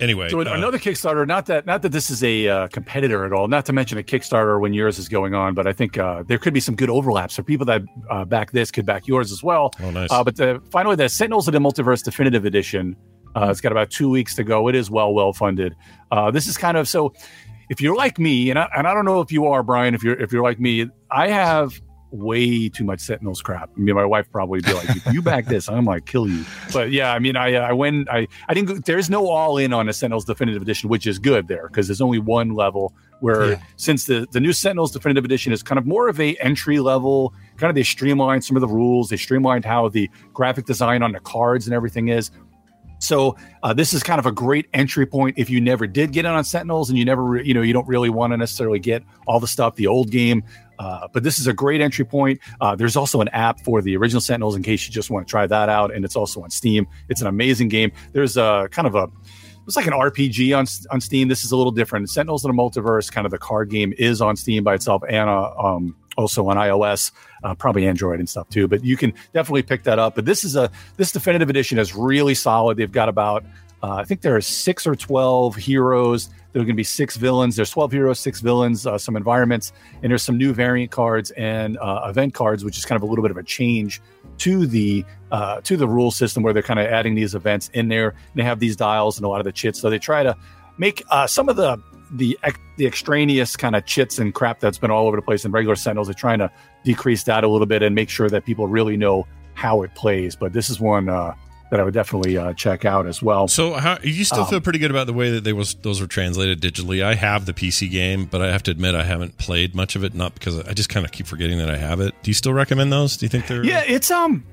Anyway, 0.00 0.28
So 0.28 0.40
uh, 0.40 0.44
another 0.44 0.78
Kickstarter, 0.78 1.26
not 1.26 1.46
that 1.46 1.66
not 1.66 1.82
that 1.82 1.92
this 1.92 2.10
is 2.10 2.22
a 2.24 2.48
uh, 2.48 2.68
competitor 2.68 3.24
at 3.24 3.32
all, 3.32 3.46
not 3.48 3.64
to 3.66 3.72
mention 3.72 3.96
a 3.98 4.02
Kickstarter 4.02 4.60
when 4.60 4.74
yours 4.74 4.98
is 4.98 5.08
going 5.08 5.34
on, 5.34 5.54
but 5.54 5.66
I 5.66 5.72
think 5.72 5.98
uh, 5.98 6.24
there 6.26 6.38
could 6.38 6.52
be 6.52 6.60
some 6.60 6.74
good 6.74 6.90
overlaps. 6.90 7.34
So 7.34 7.42
people 7.42 7.64
that 7.66 7.82
uh, 8.10 8.24
back 8.24 8.50
this 8.50 8.70
could 8.70 8.86
back 8.86 9.06
yours 9.06 9.30
as 9.30 9.42
well. 9.42 9.72
Oh, 9.80 9.90
nice. 9.90 10.10
Uh, 10.10 10.24
but 10.24 10.36
the, 10.36 10.60
finally, 10.70 10.96
the 10.96 11.08
Sentinels 11.08 11.46
of 11.46 11.52
the 11.52 11.60
Multiverse 11.60 12.02
Definitive 12.02 12.44
Edition. 12.44 12.96
Uh, 13.36 13.48
it's 13.50 13.60
got 13.60 13.72
about 13.72 13.90
two 13.90 14.08
weeks 14.08 14.34
to 14.36 14.44
go. 14.44 14.68
It 14.68 14.74
is 14.74 14.90
well 14.90 15.12
well 15.14 15.32
funded. 15.32 15.74
Uh, 16.10 16.30
this 16.30 16.46
is 16.46 16.56
kind 16.56 16.76
of 16.76 16.88
so. 16.88 17.12
If 17.70 17.80
you're 17.80 17.96
like 17.96 18.18
me, 18.18 18.50
and 18.50 18.58
I, 18.58 18.68
and 18.76 18.86
I 18.86 18.92
don't 18.92 19.06
know 19.06 19.20
if 19.20 19.32
you 19.32 19.46
are, 19.46 19.62
Brian, 19.62 19.94
if 19.94 20.02
you're 20.02 20.20
if 20.20 20.32
you're 20.32 20.42
like 20.42 20.60
me, 20.60 20.88
I 21.10 21.28
have 21.28 21.80
way 22.14 22.68
too 22.68 22.84
much 22.84 23.00
Sentinels 23.00 23.42
crap. 23.42 23.70
I 23.76 23.80
mean, 23.80 23.94
my 23.94 24.04
wife 24.04 24.30
probably 24.30 24.60
be 24.60 24.72
like, 24.72 24.88
"If 24.90 25.12
you 25.12 25.20
back 25.20 25.46
this, 25.46 25.68
I'm 25.68 25.84
like 25.84 26.06
kill 26.06 26.28
you." 26.28 26.44
But 26.72 26.90
yeah, 26.92 27.12
I 27.12 27.18
mean, 27.18 27.36
I 27.36 27.54
I 27.56 27.72
went 27.72 28.08
I 28.08 28.28
I 28.48 28.54
didn't. 28.54 28.84
There's 28.86 29.10
no 29.10 29.28
all 29.28 29.58
in 29.58 29.72
on 29.72 29.88
a 29.88 29.92
Sentinels 29.92 30.24
Definitive 30.24 30.62
Edition, 30.62 30.88
which 30.88 31.06
is 31.06 31.18
good 31.18 31.48
there 31.48 31.68
because 31.68 31.88
there's 31.88 32.00
only 32.00 32.18
one 32.18 32.54
level. 32.54 32.94
Where 33.20 33.52
Yeah. 33.52 33.60
since 33.76 34.04
the 34.04 34.26
the 34.32 34.40
new 34.40 34.52
Sentinels 34.52 34.92
Definitive 34.92 35.24
Edition 35.24 35.52
is 35.52 35.62
kind 35.62 35.78
of 35.78 35.86
more 35.86 36.08
of 36.08 36.20
a 36.20 36.36
entry 36.36 36.78
level, 36.80 37.32
kind 37.56 37.68
of 37.70 37.74
they 37.74 37.82
streamlined 37.82 38.44
some 38.44 38.56
of 38.56 38.60
the 38.60 38.68
rules. 38.68 39.08
They 39.08 39.16
streamlined 39.16 39.64
how 39.64 39.88
the 39.88 40.08
graphic 40.32 40.66
design 40.66 41.02
on 41.02 41.12
the 41.12 41.20
cards 41.20 41.66
and 41.66 41.74
everything 41.74 42.08
is. 42.08 42.30
So 43.00 43.36
uh, 43.62 43.74
this 43.74 43.92
is 43.92 44.02
kind 44.02 44.18
of 44.18 44.24
a 44.24 44.32
great 44.32 44.66
entry 44.72 45.04
point 45.04 45.34
if 45.36 45.50
you 45.50 45.60
never 45.60 45.86
did 45.86 46.12
get 46.12 46.24
in 46.24 46.30
on 46.30 46.42
Sentinels 46.42 46.88
and 46.88 46.98
you 46.98 47.04
never, 47.04 47.22
re- 47.22 47.44
you 47.46 47.52
know, 47.52 47.60
you 47.60 47.74
don't 47.74 47.86
really 47.86 48.08
want 48.08 48.32
to 48.32 48.38
necessarily 48.38 48.78
get 48.78 49.02
all 49.26 49.40
the 49.40 49.46
stuff, 49.48 49.74
the 49.76 49.86
old 49.88 50.10
game. 50.10 50.42
Uh, 50.78 51.08
but 51.12 51.22
this 51.22 51.38
is 51.38 51.46
a 51.46 51.52
great 51.52 51.80
entry 51.80 52.04
point. 52.04 52.40
Uh, 52.60 52.74
there's 52.74 52.96
also 52.96 53.20
an 53.20 53.28
app 53.28 53.60
for 53.60 53.82
the 53.82 53.96
original 53.96 54.20
Sentinels 54.20 54.56
in 54.56 54.62
case 54.62 54.86
you 54.86 54.92
just 54.92 55.10
want 55.10 55.26
to 55.26 55.30
try 55.30 55.46
that 55.46 55.68
out, 55.68 55.94
and 55.94 56.04
it's 56.04 56.16
also 56.16 56.42
on 56.42 56.50
Steam. 56.50 56.86
It's 57.08 57.20
an 57.20 57.26
amazing 57.26 57.68
game. 57.68 57.92
There's 58.12 58.36
a 58.36 58.68
kind 58.70 58.86
of 58.86 58.94
a 58.94 59.08
it's 59.66 59.76
like 59.76 59.86
an 59.86 59.92
RPG 59.92 60.56
on 60.56 60.66
on 60.90 61.00
Steam. 61.00 61.28
This 61.28 61.44
is 61.44 61.52
a 61.52 61.56
little 61.56 61.72
different. 61.72 62.10
Sentinels 62.10 62.44
in 62.44 62.50
a 62.50 62.54
Multiverse, 62.54 63.10
kind 63.10 63.24
of 63.24 63.30
the 63.30 63.38
card 63.38 63.70
game, 63.70 63.94
is 63.98 64.20
on 64.20 64.36
Steam 64.36 64.64
by 64.64 64.74
itself 64.74 65.02
and 65.08 65.28
uh, 65.28 65.52
um, 65.56 65.96
also 66.16 66.46
on 66.48 66.56
iOS, 66.56 67.12
uh, 67.42 67.54
probably 67.54 67.86
Android 67.86 68.18
and 68.18 68.28
stuff 68.28 68.48
too. 68.48 68.68
But 68.68 68.84
you 68.84 68.96
can 68.96 69.12
definitely 69.32 69.62
pick 69.62 69.84
that 69.84 69.98
up. 69.98 70.14
But 70.14 70.26
this 70.26 70.44
is 70.44 70.56
a 70.56 70.70
this 70.96 71.12
definitive 71.12 71.48
edition 71.48 71.78
is 71.78 71.94
really 71.94 72.34
solid. 72.34 72.76
They've 72.76 72.90
got 72.90 73.08
about 73.08 73.44
uh, 73.82 73.94
I 73.96 74.04
think 74.04 74.20
there 74.20 74.36
are 74.36 74.40
six 74.40 74.86
or 74.86 74.94
twelve 74.94 75.56
heroes. 75.56 76.30
There 76.54 76.62
are 76.62 76.64
going 76.64 76.76
to 76.76 76.80
be 76.80 76.84
six 76.84 77.16
villains. 77.16 77.56
There's 77.56 77.72
twelve 77.72 77.90
heroes, 77.90 78.20
six 78.20 78.40
villains, 78.40 78.86
uh, 78.86 78.96
some 78.96 79.16
environments, 79.16 79.72
and 80.02 80.10
there's 80.10 80.22
some 80.22 80.38
new 80.38 80.54
variant 80.54 80.92
cards 80.92 81.32
and 81.32 81.76
uh, 81.78 82.06
event 82.08 82.32
cards, 82.32 82.64
which 82.64 82.78
is 82.78 82.84
kind 82.84 82.96
of 82.96 83.02
a 83.02 83.06
little 83.06 83.22
bit 83.22 83.32
of 83.32 83.36
a 83.36 83.42
change 83.42 84.00
to 84.38 84.64
the 84.64 85.04
uh, 85.32 85.60
to 85.62 85.76
the 85.76 85.88
rule 85.88 86.12
system 86.12 86.44
where 86.44 86.52
they're 86.52 86.62
kind 86.62 86.78
of 86.78 86.86
adding 86.86 87.16
these 87.16 87.34
events 87.34 87.70
in 87.74 87.88
there. 87.88 88.14
They 88.36 88.44
have 88.44 88.60
these 88.60 88.76
dials 88.76 89.18
and 89.18 89.26
a 89.26 89.28
lot 89.28 89.40
of 89.40 89.44
the 89.44 89.52
chits, 89.52 89.80
so 89.80 89.90
they 89.90 89.98
try 89.98 90.22
to 90.22 90.36
make 90.78 91.02
uh, 91.10 91.26
some 91.26 91.48
of 91.48 91.56
the 91.56 91.76
the 92.12 92.38
the 92.76 92.86
extraneous 92.86 93.56
kind 93.56 93.74
of 93.74 93.84
chits 93.84 94.20
and 94.20 94.32
crap 94.32 94.60
that's 94.60 94.78
been 94.78 94.92
all 94.92 95.08
over 95.08 95.16
the 95.16 95.22
place 95.22 95.44
in 95.44 95.50
regular 95.50 95.74
Sentinels. 95.74 96.06
They're 96.06 96.14
trying 96.14 96.38
to 96.38 96.52
decrease 96.84 97.24
that 97.24 97.42
a 97.42 97.48
little 97.48 97.66
bit 97.66 97.82
and 97.82 97.96
make 97.96 98.08
sure 98.08 98.30
that 98.30 98.44
people 98.44 98.68
really 98.68 98.96
know 98.96 99.26
how 99.54 99.82
it 99.82 99.92
plays. 99.96 100.36
But 100.36 100.52
this 100.52 100.70
is 100.70 100.78
one 100.78 101.08
uh, 101.08 101.34
that 101.70 101.80
I 101.80 101.82
would 101.82 101.94
definitely 101.94 102.36
uh, 102.38 102.52
check 102.54 102.84
out 102.84 103.06
as 103.06 103.22
well. 103.22 103.48
So, 103.48 103.72
how 103.72 103.98
you 104.02 104.24
still 104.24 104.42
Um, 104.42 104.46
feel 104.48 104.60
pretty 104.60 104.78
good 104.78 104.90
about 104.90 105.06
the 105.06 105.12
way 105.12 105.30
that 105.32 105.44
they 105.44 105.52
was 105.52 105.74
those 105.76 106.00
were 106.00 106.06
translated 106.06 106.60
digitally? 106.60 107.02
I 107.02 107.14
have 107.14 107.46
the 107.46 107.52
PC 107.52 107.90
game, 107.90 108.26
but 108.26 108.42
I 108.42 108.52
have 108.52 108.62
to 108.64 108.70
admit 108.70 108.94
I 108.94 109.04
haven't 109.04 109.38
played 109.38 109.74
much 109.74 109.96
of 109.96 110.04
it. 110.04 110.14
Not 110.14 110.34
because 110.34 110.58
I 110.60 110.72
just 110.74 110.88
kind 110.88 111.04
of 111.04 111.12
keep 111.12 111.26
forgetting 111.26 111.58
that 111.58 111.70
I 111.70 111.76
have 111.76 112.00
it. 112.00 112.14
Do 112.22 112.30
you 112.30 112.34
still 112.34 112.52
recommend 112.52 112.92
those? 112.92 113.16
Do 113.16 113.24
you 113.26 113.30
think 113.30 113.46
they're 113.46 113.64
Yeah, 113.64 113.82
it's 113.86 114.10
um, 114.10 114.44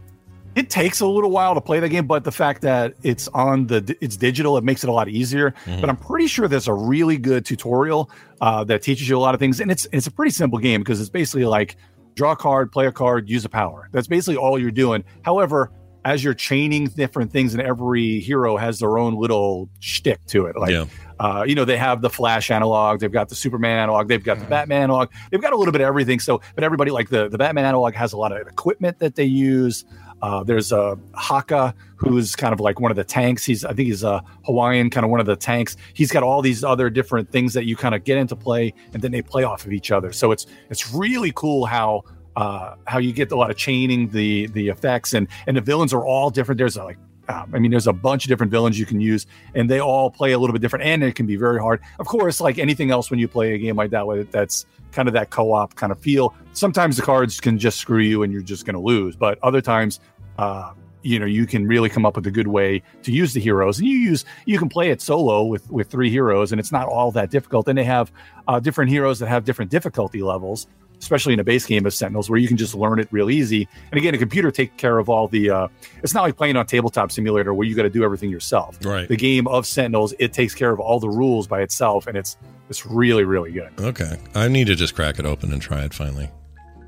it 0.56 0.69
takes 0.69 1.00
a 1.00 1.06
little 1.06 1.30
while 1.32 1.54
to 1.54 1.62
play 1.62 1.80
the 1.80 1.88
game, 1.89 2.08
but 2.08 2.24
the 2.24 2.32
fact 2.32 2.62
that 2.63 2.93
it's 3.04 3.28
on 3.30 3.67
the 3.67 3.95
it's 4.02 4.17
digital, 4.17 4.58
it 4.58 4.63
makes 4.63 4.84
it 4.84 4.89
a 4.89 4.93
lot 4.93 5.08
easier. 5.08 5.54
But 5.65 5.89
I'm 5.89 5.97
pretty 5.97 6.28
sure 6.28 6.47
there's 6.47 6.67
a 6.67 6.74
really 6.74 7.17
good 7.17 7.45
tutorial 7.45 8.10
uh, 8.41 8.63
that 8.65 8.82
teaches 8.82 9.08
you 9.08 9.17
a 9.17 9.19
lot 9.19 9.34
of 9.36 9.39
things, 9.39 9.60
and 9.60 9.69
it's 9.69 9.88
it's 9.91 10.08
a 10.08 10.12
pretty 10.12 10.32
simple 10.32 10.60
game 10.60 10.82
because 10.82 11.00
it's 11.00 11.10
basically 11.10 11.45
like 11.45 11.76
draw 12.15 12.32
a 12.32 12.36
card, 12.36 12.71
play 12.71 12.88
a 12.88 12.91
card, 12.91 13.30
use 13.30 13.45
a 13.45 13.50
power. 13.50 13.88
That's 13.93 14.08
basically 14.08 14.36
all 14.38 14.60
you're 14.60 14.71
doing. 14.71 15.04
However, 15.24 15.71
as 16.03 16.23
you're 16.23 16.33
chaining 16.33 16.87
different 16.87 17.31
things, 17.31 17.53
and 17.53 17.61
every 17.61 18.19
hero 18.19 18.57
has 18.57 18.79
their 18.79 18.97
own 18.97 19.15
little 19.15 19.69
shtick 19.79 20.25
to 20.27 20.45
it, 20.45 20.55
like. 20.57 20.71
Yeah. 20.71 20.85
Uh, 21.19 21.43
you 21.43 21.53
know, 21.53 21.65
they 21.65 21.77
have 21.77 22.01
the 22.01 22.09
Flash 22.09 22.49
analog, 22.49 22.99
they've 22.99 23.11
got 23.11 23.29
the 23.29 23.35
Superman 23.35 23.77
analog, 23.77 24.07
they've 24.07 24.23
got 24.23 24.39
the 24.39 24.45
Batman 24.45 24.81
analog, 24.81 25.11
they've 25.29 25.39
got 25.39 25.53
a 25.53 25.55
little 25.55 25.71
bit 25.71 25.79
of 25.81 25.85
everything. 25.85 26.19
So, 26.19 26.41
but 26.55 26.63
everybody 26.63 26.89
like 26.89 27.09
the 27.09 27.29
the 27.29 27.37
Batman 27.37 27.63
analog 27.63 27.93
has 27.93 28.11
a 28.13 28.17
lot 28.17 28.31
of 28.31 28.47
equipment 28.47 28.97
that 28.97 29.13
they 29.13 29.25
use. 29.25 29.85
Uh, 30.23 30.43
there's 30.43 30.71
a 30.71 30.97
Haka 31.13 31.75
who's 31.95 32.35
kind 32.35 32.53
of 32.53 32.59
like 32.59 32.79
one 32.79 32.89
of 32.89 32.97
the 32.97 33.03
tanks. 33.03 33.45
He's 33.45 33.63
I 33.63 33.73
think 33.73 33.87
he's 33.87 34.03
a 34.03 34.23
Hawaiian, 34.45 34.89
kind 34.89 35.03
of 35.03 35.11
one 35.11 35.19
of 35.19 35.27
the 35.27 35.35
tanks. 35.35 35.77
He's 35.93 36.11
got 36.11 36.23
all 36.23 36.41
these 36.41 36.63
other 36.63 36.89
different 36.89 37.31
things 37.31 37.53
that 37.53 37.65
you 37.65 37.75
kind 37.75 37.93
of 37.93 38.03
get 38.03 38.17
into 38.17 38.35
play, 38.35 38.73
and 38.93 39.03
then 39.03 39.11
they 39.11 39.21
play 39.21 39.43
off 39.43 39.63
of 39.65 39.73
each 39.73 39.91
other. 39.91 40.11
So 40.11 40.31
it's 40.31 40.47
it's 40.71 40.91
really 40.91 41.31
cool 41.35 41.67
how 41.67 42.01
uh, 42.35 42.75
how 42.85 42.99
you 42.99 43.11
get 43.11 43.31
a 43.31 43.35
lot 43.35 43.49
of 43.49 43.57
chaining 43.57 44.09
the 44.09 44.47
the 44.47 44.69
effects 44.69 45.13
and 45.13 45.27
and 45.47 45.57
the 45.57 45.61
villains 45.61 45.93
are 45.93 46.05
all 46.05 46.29
different. 46.29 46.57
There's 46.57 46.77
like 46.77 46.97
um, 47.29 47.51
I 47.53 47.59
mean, 47.59 47.71
there's 47.71 47.87
a 47.87 47.93
bunch 47.93 48.25
of 48.25 48.29
different 48.29 48.51
villains 48.51 48.77
you 48.79 48.85
can 48.85 48.99
use, 48.99 49.25
and 49.55 49.69
they 49.69 49.79
all 49.79 50.09
play 50.09 50.31
a 50.31 50.39
little 50.39 50.53
bit 50.53 50.61
different, 50.61 50.85
and 50.85 51.03
it 51.03 51.15
can 51.15 51.25
be 51.25 51.35
very 51.35 51.59
hard. 51.59 51.81
Of 51.99 52.07
course, 52.07 52.41
like 52.41 52.57
anything 52.57 52.91
else, 52.91 53.09
when 53.09 53.19
you 53.19 53.27
play 53.27 53.53
a 53.53 53.57
game 53.57 53.75
like 53.75 53.91
that, 53.91 54.27
that's 54.31 54.65
kind 54.91 55.07
of 55.07 55.13
that 55.13 55.29
co-op 55.29 55.75
kind 55.75 55.91
of 55.91 55.99
feel. 55.99 56.33
Sometimes 56.53 56.97
the 56.97 57.03
cards 57.03 57.39
can 57.39 57.57
just 57.57 57.79
screw 57.79 57.99
you, 57.99 58.23
and 58.23 58.33
you're 58.33 58.41
just 58.41 58.65
going 58.65 58.75
to 58.75 58.81
lose. 58.81 59.15
But 59.15 59.39
other 59.43 59.61
times, 59.61 59.99
uh, 60.37 60.73
you 61.03 61.19
know, 61.19 61.25
you 61.25 61.45
can 61.45 61.67
really 61.67 61.89
come 61.89 62.05
up 62.05 62.15
with 62.15 62.27
a 62.27 62.31
good 62.31 62.47
way 62.47 62.81
to 63.03 63.11
use 63.11 63.33
the 63.33 63.39
heroes, 63.39 63.79
and 63.79 63.87
you 63.87 63.97
use 63.97 64.25
you 64.45 64.59
can 64.59 64.67
play 64.67 64.89
it 64.89 65.01
solo 65.01 65.43
with 65.43 65.69
with 65.71 65.89
three 65.89 66.09
heroes, 66.09 66.51
and 66.51 66.59
it's 66.59 66.71
not 66.71 66.87
all 66.87 67.11
that 67.11 67.29
difficult. 67.29 67.67
And 67.67 67.77
they 67.77 67.83
have 67.83 68.11
uh, 68.47 68.59
different 68.59 68.89
heroes 68.89 69.19
that 69.19 69.27
have 69.27 69.45
different 69.45 69.71
difficulty 69.71 70.21
levels 70.21 70.67
especially 71.01 71.33
in 71.33 71.39
a 71.39 71.43
base 71.43 71.65
game 71.65 71.85
of 71.85 71.93
Sentinels, 71.93 72.29
where 72.29 72.39
you 72.39 72.47
can 72.47 72.57
just 72.57 72.75
learn 72.75 72.99
it 72.99 73.07
real 73.11 73.29
easy. 73.29 73.67
And 73.91 73.97
again, 73.97 74.13
a 74.13 74.17
computer 74.17 74.51
takes 74.51 74.73
care 74.77 74.99
of 74.99 75.09
all 75.09 75.27
the. 75.27 75.49
Uh, 75.49 75.67
it's 76.03 76.13
not 76.13 76.21
like 76.21 76.37
playing 76.37 76.55
on 76.55 76.65
tabletop 76.65 77.11
simulator 77.11 77.53
where 77.53 77.67
you 77.67 77.75
got 77.75 77.83
to 77.83 77.89
do 77.89 78.03
everything 78.03 78.29
yourself. 78.29 78.77
Right. 78.85 79.07
The 79.07 79.17
game 79.17 79.47
of 79.47 79.65
Sentinels, 79.65 80.13
it 80.19 80.33
takes 80.33 80.55
care 80.55 80.71
of 80.71 80.79
all 80.79 80.99
the 80.99 81.09
rules 81.09 81.47
by 81.47 81.61
itself, 81.61 82.07
and 82.07 82.15
it's 82.15 82.37
it's 82.69 82.85
really 82.85 83.23
really 83.23 83.51
good. 83.51 83.71
Okay, 83.79 84.17
I 84.35 84.47
need 84.47 84.67
to 84.67 84.75
just 84.75 84.95
crack 84.95 85.19
it 85.19 85.25
open 85.25 85.51
and 85.51 85.61
try 85.61 85.83
it 85.83 85.93
finally. 85.93 86.29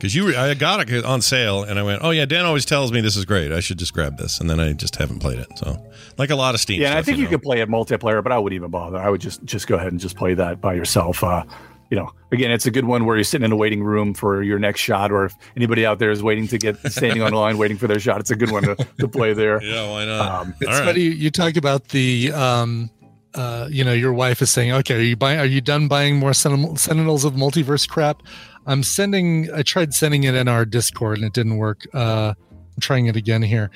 Because 0.04 0.16
you, 0.16 0.36
I 0.36 0.54
got 0.54 0.90
it 0.90 1.06
on 1.06 1.22
sale, 1.22 1.64
and 1.64 1.80
I 1.80 1.84
went, 1.84 2.02
"Oh 2.04 2.10
yeah, 2.10 2.26
Dan 2.26 2.44
always 2.44 2.66
tells 2.66 2.92
me 2.92 3.00
this 3.00 3.16
is 3.16 3.24
great. 3.24 3.54
I 3.54 3.62
should 3.62 3.80
just 3.80 3.94
grab 3.94 4.18
this." 4.18 4.42
And 4.42 4.50
then 4.50 4.60
I 4.60 4.74
just 4.74 4.98
haven't 4.98 5.20
played 5.20 5.40
it. 5.40 5.48
So, 5.58 5.82
like 6.18 6.30
a 6.30 6.36
lot 6.36 6.56
of 6.56 6.60
Steam. 6.60 6.82
Yeah, 6.82 6.90
and 6.90 6.98
I 6.98 7.02
think 7.02 7.20
you, 7.20 7.24
know. 7.24 7.30
could 7.30 7.42
play 7.42 7.62
it 7.62 7.70
multiplayer, 7.70 8.22
but 8.22 8.34
I 8.34 8.38
wouldn't 8.38 8.58
even 8.58 8.70
bother. 8.70 8.98
I 8.98 9.10
would 9.10 9.22
just 9.22 9.46
just 9.46 9.66
go 9.66 9.76
ahead 9.76 9.94
and 9.94 10.02
just 10.02 10.18
play 10.18 10.34
that 10.34 10.60
by 10.60 10.74
yourself. 10.74 11.24
Uh, 11.24 11.46
you 11.94 12.00
know, 12.00 12.10
again, 12.32 12.50
it's 12.50 12.66
a 12.66 12.72
good 12.72 12.86
one 12.86 13.06
where 13.06 13.16
you're 13.16 13.24
sitting 13.24 13.46
in 13.46 13.52
a 13.52 13.56
waiting 13.56 13.84
room 13.84 14.16
for 14.16 14.42
your 14.42 14.58
next 14.58 14.82
shot, 14.82 15.12
or 15.12 15.26
if 15.26 15.36
anybody 15.56 15.86
out 15.86 16.00
there 16.00 16.10
is 16.10 16.24
waiting 16.24 16.48
to 16.48 16.58
get 16.58 16.76
standing 16.92 17.22
on 17.22 17.30
the 17.30 17.38
line 17.38 17.60
waiting 17.60 17.78
for 17.78 17.86
their 17.86 18.00
shot, 18.00 18.20
it's 18.20 18.32
a 18.32 18.36
good 18.36 18.50
one 18.50 18.64
to, 18.64 18.76
to 19.00 19.08
play 19.08 19.34
there. 19.34 19.62
Yeah, 19.62 19.92
why 19.92 20.06
not? 20.06 20.42
Um, 20.42 20.56
It's 20.60 20.72
All 20.72 20.76
right. 20.80 20.86
funny 20.88 21.02
you, 21.02 21.12
you 21.12 21.30
talk 21.30 21.56
about 21.56 21.90
the 21.90 22.32
um 22.34 22.90
uh 23.36 23.68
you 23.70 23.84
know 23.84 23.94
your 23.94 24.12
wife 24.12 24.42
is 24.42 24.50
saying 24.50 24.72
okay 24.72 24.96
are 24.96 25.02
you 25.02 25.16
buying 25.16 25.38
are 25.40 25.46
you 25.46 25.62
done 25.62 25.88
buying 25.88 26.18
more 26.18 26.34
Sentinel- 26.34 26.76
sentinels 26.78 27.26
of 27.26 27.34
multiverse 27.34 27.88
crap 27.88 28.22
i'm 28.68 28.82
sending 28.84 29.52
i 29.54 29.62
tried 29.64 29.92
sending 29.94 30.24
it 30.24 30.34
in 30.36 30.48
our 30.48 30.66
discord 30.66 31.18
and 31.18 31.26
it 31.26 31.34
didn't 31.34 31.58
work 31.58 31.82
uh 31.96 32.34
i'm 32.38 32.80
trying 32.80 33.08
it 33.08 33.16
again 33.16 33.42
here 33.42 33.72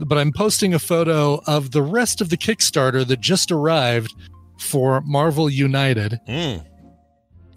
but 0.00 0.16
i'm 0.16 0.32
posting 0.32 0.72
a 0.72 0.78
photo 0.78 1.40
of 1.46 1.72
the 1.72 1.82
rest 1.82 2.20
of 2.22 2.30
the 2.30 2.38
kickstarter 2.38 3.06
that 3.06 3.20
just 3.20 3.52
arrived 3.52 4.14
for 4.58 5.02
marvel 5.02 5.50
united 5.50 6.18
Mm. 6.26 6.64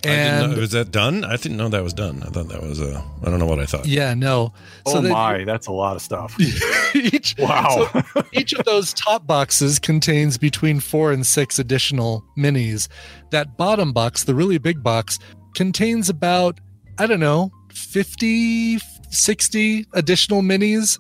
I 0.04 0.08
didn't 0.10 0.20
and 0.44 0.52
know, 0.54 0.60
was 0.60 0.72
that 0.72 0.92
done? 0.92 1.24
I 1.24 1.36
didn't 1.38 1.58
know 1.58 1.70
that 1.70 1.82
was 1.84 1.94
done. 1.94 2.22
I 2.22 2.28
thought 2.30 2.48
that 2.50 2.62
was 2.62 2.80
uh, 2.80 3.02
I 3.24 3.30
don't 3.30 3.40
know 3.40 3.46
what 3.48 3.60
I 3.60 3.66
thought. 3.66 3.86
yeah 3.88 4.14
no 4.14 4.54
oh 4.86 5.02
they- 5.02 5.10
my, 5.10 5.44
that's 5.46 5.66
a 5.68 5.72
lot 5.72 5.96
of 5.96 6.02
stuff. 6.02 6.36
each 6.96 7.36
Wow. 7.40 7.90
so 8.14 8.24
each 8.32 8.54
of 8.54 8.66
those 8.66 8.94
top 8.94 9.26
boxes 9.26 9.80
contains 9.80 10.38
between 10.38 10.80
four 10.80 11.12
and 11.12 11.26
six 11.26 11.58
additional 11.60 12.24
minis. 12.38 12.88
That 13.32 13.58
bottom 13.58 13.94
box, 13.94 14.24
the 14.26 14.36
really 14.36 14.58
big 14.60 14.84
box, 14.84 15.18
contains 15.56 16.10
about, 16.10 16.60
I 17.00 17.08
don't 17.08 17.20
know, 17.20 17.52
50, 17.74 18.78
60 19.10 19.88
additional 19.94 20.42
minis. 20.42 21.00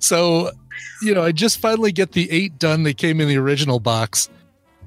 So, 0.00 0.50
you 1.02 1.14
know, 1.14 1.22
I 1.22 1.32
just 1.32 1.58
finally 1.58 1.92
get 1.92 2.12
the 2.12 2.30
eight 2.30 2.58
done 2.58 2.82
that 2.82 2.98
came 2.98 3.20
in 3.20 3.28
the 3.28 3.36
original 3.38 3.78
box. 3.80 4.28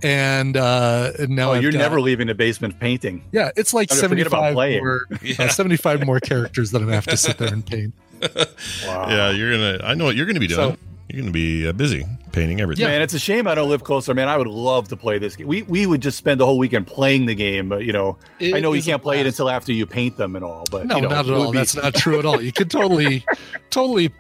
And 0.03 0.55
uh 0.57 1.12
and 1.19 1.29
now 1.29 1.51
oh, 1.51 1.53
you're 1.55 1.71
got- 1.71 1.79
never 1.79 1.99
leaving 2.01 2.27
the 2.27 2.36
basement 2.36 2.79
painting. 2.79 3.23
yeah, 3.31 3.51
it's 3.55 3.73
like 3.73 3.89
Oh, 3.91 3.95
forget 3.95 4.27
about 4.27 4.53
75 4.55 4.81
more, 4.81 5.01
Yeah. 5.23 5.36
uh, 5.45 5.47
75 5.49 6.05
more 6.05 6.19
characters 6.19 6.71
that 6.71 6.77
I'm 6.79 6.86
gonna 6.86 6.95
have 6.95 7.07
to 7.07 7.17
sit 7.17 7.38
there 7.38 7.51
and 7.53 7.65
paint. 7.65 7.93
Wow. 8.86 9.07
Yeah, 9.10 9.31
you're 9.31 9.51
gonna. 9.51 9.79
I 9.83 9.93
know 9.93 10.05
what 10.05 10.15
you're 10.15 10.25
gonna 10.25 10.39
be 10.39 10.47
doing. 10.47 10.71
So- 10.73 10.77
you're 11.10 11.21
gonna 11.21 11.31
be 11.31 11.65
uh, 11.65 11.71
busy 11.71 12.05
painting 12.33 12.60
everything. 12.60 12.86
Man, 12.86 13.01
it's 13.01 13.13
a 13.13 13.19
shame 13.19 13.47
I 13.47 13.55
don't 13.55 13.69
live 13.69 13.81
closer. 13.86 14.13
Man, 14.13 14.27
I 14.27 14.36
would 14.36 14.45
love 14.47 14.89
to 14.89 14.97
play 14.97 15.17
this 15.19 15.38
game. 15.38 15.47
We 15.47 15.62
we 15.62 15.86
would 15.86 16.01
just 16.01 16.17
spend 16.17 16.39
the 16.41 16.45
whole 16.45 16.57
weekend 16.57 16.86
playing 16.86 17.27
the 17.27 17.33
game, 17.36 17.69
but 17.69 17.86
you 17.86 17.93
know, 17.93 18.17
It 18.41 18.53
I 18.53 18.60
know 18.60 18.73
you 18.73 18.83
can't 18.83 19.01
play 19.01 19.21
it 19.21 19.25
until 19.25 19.49
after 19.49 19.71
you 19.71 19.86
paint 19.86 20.17
them 20.17 20.36
and 20.36 20.43
all. 20.43 20.65
But 20.69 20.86
No, 20.88 20.97
you 20.97 21.03
know, 21.03 21.07
not 21.10 21.25
at 21.27 21.31
all. 21.33 21.51
be- 21.53 21.60
That's 21.60 21.75
not 21.77 21.93
true 21.95 22.19
at 22.19 22.25
all. 22.25 22.41
You 22.41 22.51
could 22.51 22.69
totally, 22.69 23.23
totally 23.69 24.12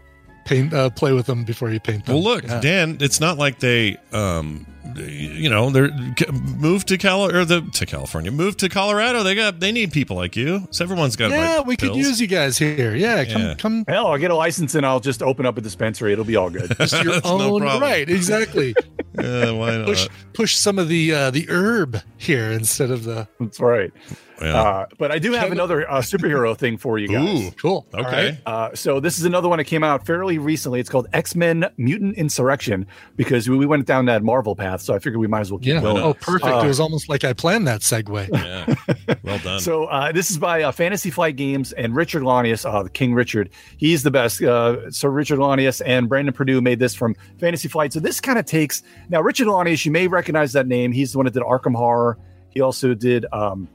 paint, 0.47 0.73
uh, 0.73 0.89
play 0.89 1.11
with 1.13 1.25
them 1.27 1.43
before 1.43 1.69
you 1.71 1.79
paint 1.79 2.05
them. 2.05 2.15
Well, 2.15 2.23
look, 2.23 2.43
Yeah. 2.43 2.59
Dan. 2.61 2.97
It's 3.01 3.19
not 3.19 3.37
like 3.37 3.59
they, 3.59 3.97
um, 4.13 4.65
you 4.95 5.49
know, 5.49 5.69
they're 5.69 5.91
moved 6.31 6.87
to 6.87 6.97
Cal 6.97 7.29
or 7.29 7.43
the 7.45 7.61
to 7.73 7.85
California, 7.85 8.31
moved 8.31 8.59
to 8.59 8.69
Colorado. 8.69 9.21
They 9.23 9.35
got 9.35 9.59
they 9.59 9.71
need 9.71 9.91
people 9.91 10.15
like 10.15 10.35
you. 10.35 10.67
So 10.71 10.83
everyone's 10.85 11.15
got. 11.15 11.29
yeah, 11.31 11.57
right 11.57 11.65
we 11.67 11.75
could 11.75 11.95
use 11.95 12.19
you 12.21 12.27
guys 12.27 12.57
here. 12.57 12.95
Yeah, 12.95 13.25
come, 13.25 13.41
Yeah. 13.41 13.55
come, 13.55 13.85
Hell, 13.87 14.07
I'll 14.07 14.17
get 14.17 14.31
a 14.31 14.35
license 14.35 14.75
and 14.75 14.85
I'll 14.85 14.99
just 15.01 15.21
open 15.21 15.45
up 15.45 15.57
a 15.57 15.61
dispensary. 15.61 16.13
It'll 16.13 16.23
be 16.25 16.35
all 16.37 16.49
good. 16.49 16.75
just 16.79 17.03
your 17.03 17.13
That's 17.13 17.25
no 17.25 17.55
own 17.55 17.61
problem. 17.61 17.81
right. 17.81 18.09
Exactly. 18.09 18.73
Yeah, 19.19 19.49
why 19.49 19.75
not? 19.77 19.87
push, 19.87 20.07
push 20.33 20.55
some 20.55 20.77
of 20.77 20.89
the 20.89 21.11
uh, 21.11 21.31
the 21.31 21.47
herb 21.49 21.99
here 22.17 22.51
instead 22.51 22.91
of 22.91 23.03
the. 23.03 23.27
That's 23.39 23.59
right. 23.59 23.91
Yeah. 24.41 24.53
Uh, 24.61 24.85
but 24.97 25.11
I 25.11 25.19
do 25.19 25.31
have 25.33 25.51
another 25.51 25.89
uh, 25.89 25.99
superhero 26.01 26.55
thing 26.55 26.77
for 26.77 26.97
you 26.99 27.07
guys. 27.07 27.47
Ooh. 27.47 27.51
Cool. 27.51 27.87
Okay. 27.93 28.03
right. 28.31 28.37
Uh, 28.45 28.75
so 28.75 28.99
this 28.99 29.17
is 29.17 29.25
another 29.25 29.49
one 29.49 29.57
that 29.57 29.63
came 29.65 29.83
out 29.83 30.05
fairly 30.05 30.37
recently. 30.37 30.79
It's 30.79 30.89
called 30.89 31.07
X 31.13 31.35
Men 31.35 31.65
Mutant 31.77 32.15
Insurrection 32.17 32.85
because 33.15 33.49
we, 33.49 33.57
we 33.57 33.65
went 33.65 33.85
down 33.87 34.05
that 34.05 34.23
Marvel 34.23 34.55
path. 34.55 34.81
So 34.81 34.93
I 34.93 34.99
figured 34.99 35.17
we 35.17 35.27
might 35.27 35.41
as 35.41 35.51
well 35.51 35.59
keep 35.59 35.73
Yeah. 35.75 35.81
going. 35.81 36.03
Oh, 36.03 36.13
perfect. 36.13 36.45
Uh, 36.53 36.61
it 36.63 36.67
was 36.67 36.79
almost 36.79 37.09
like 37.09 37.23
I 37.23 37.33
planned 37.33 37.67
that 37.67 37.81
segue. 37.81 38.29
Yeah. 38.37 39.15
Well 39.23 39.39
done. 39.39 39.59
So 39.59 39.85
uh, 39.85 40.11
this 40.11 40.29
is 40.31 40.37
by 40.37 40.63
uh, 40.63 40.71
Fantasy 40.71 41.09
Flight 41.09 41.35
Games 41.35 41.71
and 41.73 41.95
Richard 41.95 42.23
Launius, 42.23 42.65
uh, 42.71 42.83
the 42.83 42.89
King 42.89 43.13
Richard. 43.13 43.49
He's 43.77 44.03
the 44.03 44.11
best. 44.11 44.41
Uh, 44.41 44.89
so 44.91 45.07
Richard 45.09 45.39
Launius 45.39 45.81
and 45.85 46.07
Brandon 46.07 46.33
Perdue 46.33 46.61
made 46.61 46.79
this 46.79 46.93
from 46.95 47.15
Fantasy 47.39 47.67
Flight. 47.67 47.93
So 47.93 47.99
this 47.99 48.19
kind 48.21 48.37
of 48.39 48.45
takes 48.45 48.83
now 49.09 49.21
Richard 49.21 49.47
Launius. 49.47 49.85
You 49.85 49.91
may 49.91 50.07
recognize 50.07 50.53
that 50.53 50.67
name. 50.67 50.91
He's 50.91 51.11
the 51.11 51.17
one 51.17 51.25
that 51.25 51.33
did 51.33 51.43
Arkham 51.43 51.75
Horror. 51.75 52.17
He 52.49 52.61
also 52.61 52.93
did. 52.93 53.25
Um, 53.31 53.67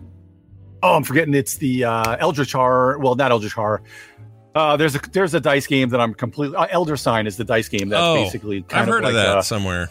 oh, 0.82 0.94
I'm 0.94 1.04
forgetting. 1.04 1.34
It's 1.34 1.56
the 1.56 1.84
uh, 1.84 2.16
Eldritch 2.18 2.52
Horror. 2.52 2.98
Well, 2.98 3.14
not 3.14 3.30
Eldritch 3.30 3.52
Horror. 3.52 3.82
Uh, 4.54 4.76
there's 4.76 4.94
a 4.94 5.00
there's 5.12 5.34
a 5.34 5.40
dice 5.40 5.66
game 5.66 5.88
that 5.90 6.00
I'm 6.00 6.12
completely. 6.14 6.56
Uh, 6.56 6.66
Elder 6.70 6.96
Sign 6.96 7.26
is 7.26 7.36
the 7.36 7.44
dice 7.44 7.68
game 7.68 7.88
that's 7.88 8.02
oh, 8.02 8.14
basically. 8.14 8.64
I've 8.70 8.86
heard 8.86 9.04
of, 9.04 9.10
of 9.10 9.14
that 9.14 9.38
uh, 9.38 9.42
somewhere. 9.42 9.88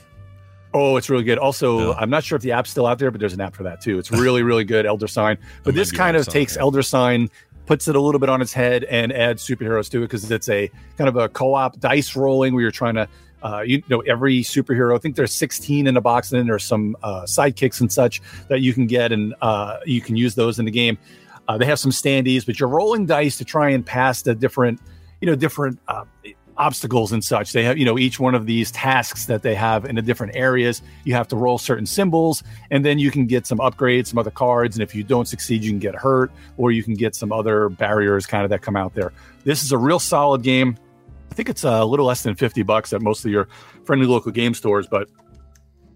Oh, 0.73 0.95
it's 0.97 1.09
really 1.09 1.23
good. 1.23 1.37
Also, 1.37 1.89
Yeah. 1.89 1.97
I'm 1.97 2.09
not 2.09 2.23
sure 2.23 2.35
if 2.37 2.41
the 2.41 2.53
app's 2.53 2.69
still 2.69 2.85
out 2.85 2.97
there, 2.97 3.11
but 3.11 3.19
there's 3.19 3.33
an 3.33 3.41
app 3.41 3.55
for 3.55 3.63
that 3.63 3.81
too. 3.81 3.99
It's 3.99 4.11
really, 4.11 4.43
really 4.43 4.63
good. 4.63 4.85
Elder 4.85 5.07
Sign. 5.07 5.37
But 5.63 5.75
this 5.75 5.91
kind 5.91 6.15
of 6.15 6.27
takes 6.27 6.53
something. 6.53 6.61
Elder 6.61 6.81
Sign, 6.81 7.29
puts 7.65 7.87
it 7.87 7.95
a 7.95 7.99
little 8.01 8.19
bit 8.19 8.29
on 8.29 8.41
its 8.41 8.53
head, 8.53 8.83
and 8.85 9.13
adds 9.13 9.45
superheroes 9.45 9.89
to 9.89 9.99
it 9.99 10.01
because 10.01 10.29
it's 10.29 10.49
a 10.49 10.69
kind 10.97 11.07
of 11.07 11.15
a 11.15 11.29
co-op 11.29 11.79
dice 11.79 12.15
rolling 12.15 12.53
where 12.53 12.61
you're 12.61 12.71
trying 12.71 12.95
to, 12.95 13.07
uh, 13.43 13.61
you 13.61 13.81
know, 13.89 14.01
every 14.01 14.41
superhero. 14.41 14.95
I 14.95 14.99
think 14.99 15.15
there's 15.15 15.33
16 15.33 15.87
in 15.87 15.97
a 15.97 16.01
box, 16.01 16.31
and 16.31 16.39
then 16.39 16.47
there's 16.47 16.63
some 16.63 16.95
uh, 17.03 17.23
sidekicks 17.23 17.81
and 17.81 17.91
such 17.91 18.21
that 18.47 18.61
you 18.61 18.73
can 18.73 18.87
get, 18.87 19.11
and 19.11 19.33
uh, 19.41 19.77
you 19.85 20.01
can 20.01 20.15
use 20.15 20.35
those 20.35 20.59
in 20.59 20.65
the 20.65 20.71
game. 20.71 20.97
Uh, 21.47 21.57
they 21.57 21.65
have 21.65 21.79
some 21.79 21.91
standees, 21.91 22.45
but 22.45 22.59
you're 22.59 22.69
rolling 22.69 23.05
dice 23.05 23.37
to 23.37 23.45
try 23.45 23.69
and 23.69 23.85
pass 23.85 24.21
the 24.21 24.35
different, 24.35 24.79
you 25.19 25.25
know, 25.25 25.35
different 25.35 25.79
uh, 25.87 26.05
obstacles 26.57 27.11
and 27.11 27.23
such. 27.23 27.51
They 27.53 27.63
have, 27.63 27.77
you 27.77 27.85
know, 27.85 27.97
each 27.97 28.19
one 28.19 28.35
of 28.35 28.45
these 28.45 28.71
tasks 28.71 29.25
that 29.25 29.41
they 29.41 29.55
have 29.55 29.85
in 29.85 29.95
the 29.95 30.01
different 30.01 30.35
areas. 30.35 30.81
You 31.03 31.13
have 31.15 31.27
to 31.29 31.35
roll 31.35 31.57
certain 31.57 31.85
symbols, 31.85 32.43
and 32.69 32.85
then 32.85 32.99
you 32.99 33.11
can 33.11 33.25
get 33.25 33.47
some 33.47 33.57
upgrades, 33.57 34.07
some 34.07 34.19
other 34.19 34.31
cards. 34.31 34.75
And 34.75 34.83
if 34.83 34.93
you 34.93 35.03
don't 35.03 35.27
succeed, 35.27 35.63
you 35.63 35.71
can 35.71 35.79
get 35.79 35.95
hurt, 35.95 36.31
or 36.57 36.71
you 36.71 36.83
can 36.83 36.93
get 36.93 37.15
some 37.15 37.31
other 37.31 37.69
barriers 37.69 38.25
kind 38.25 38.43
of 38.43 38.49
that 38.51 38.61
come 38.61 38.75
out 38.75 38.93
there. 38.93 39.11
This 39.43 39.63
is 39.63 39.71
a 39.71 39.77
real 39.77 39.99
solid 39.99 40.43
game. 40.43 40.77
I 41.31 41.33
think 41.33 41.47
it's 41.49 41.63
a 41.63 41.83
little 41.85 42.05
less 42.05 42.23
than 42.23 42.35
50 42.35 42.63
bucks 42.63 42.91
at 42.93 43.01
most 43.01 43.23
of 43.25 43.31
your 43.31 43.47
friendly 43.85 44.05
local 44.05 44.31
game 44.31 44.53
stores, 44.53 44.85
but 44.89 45.07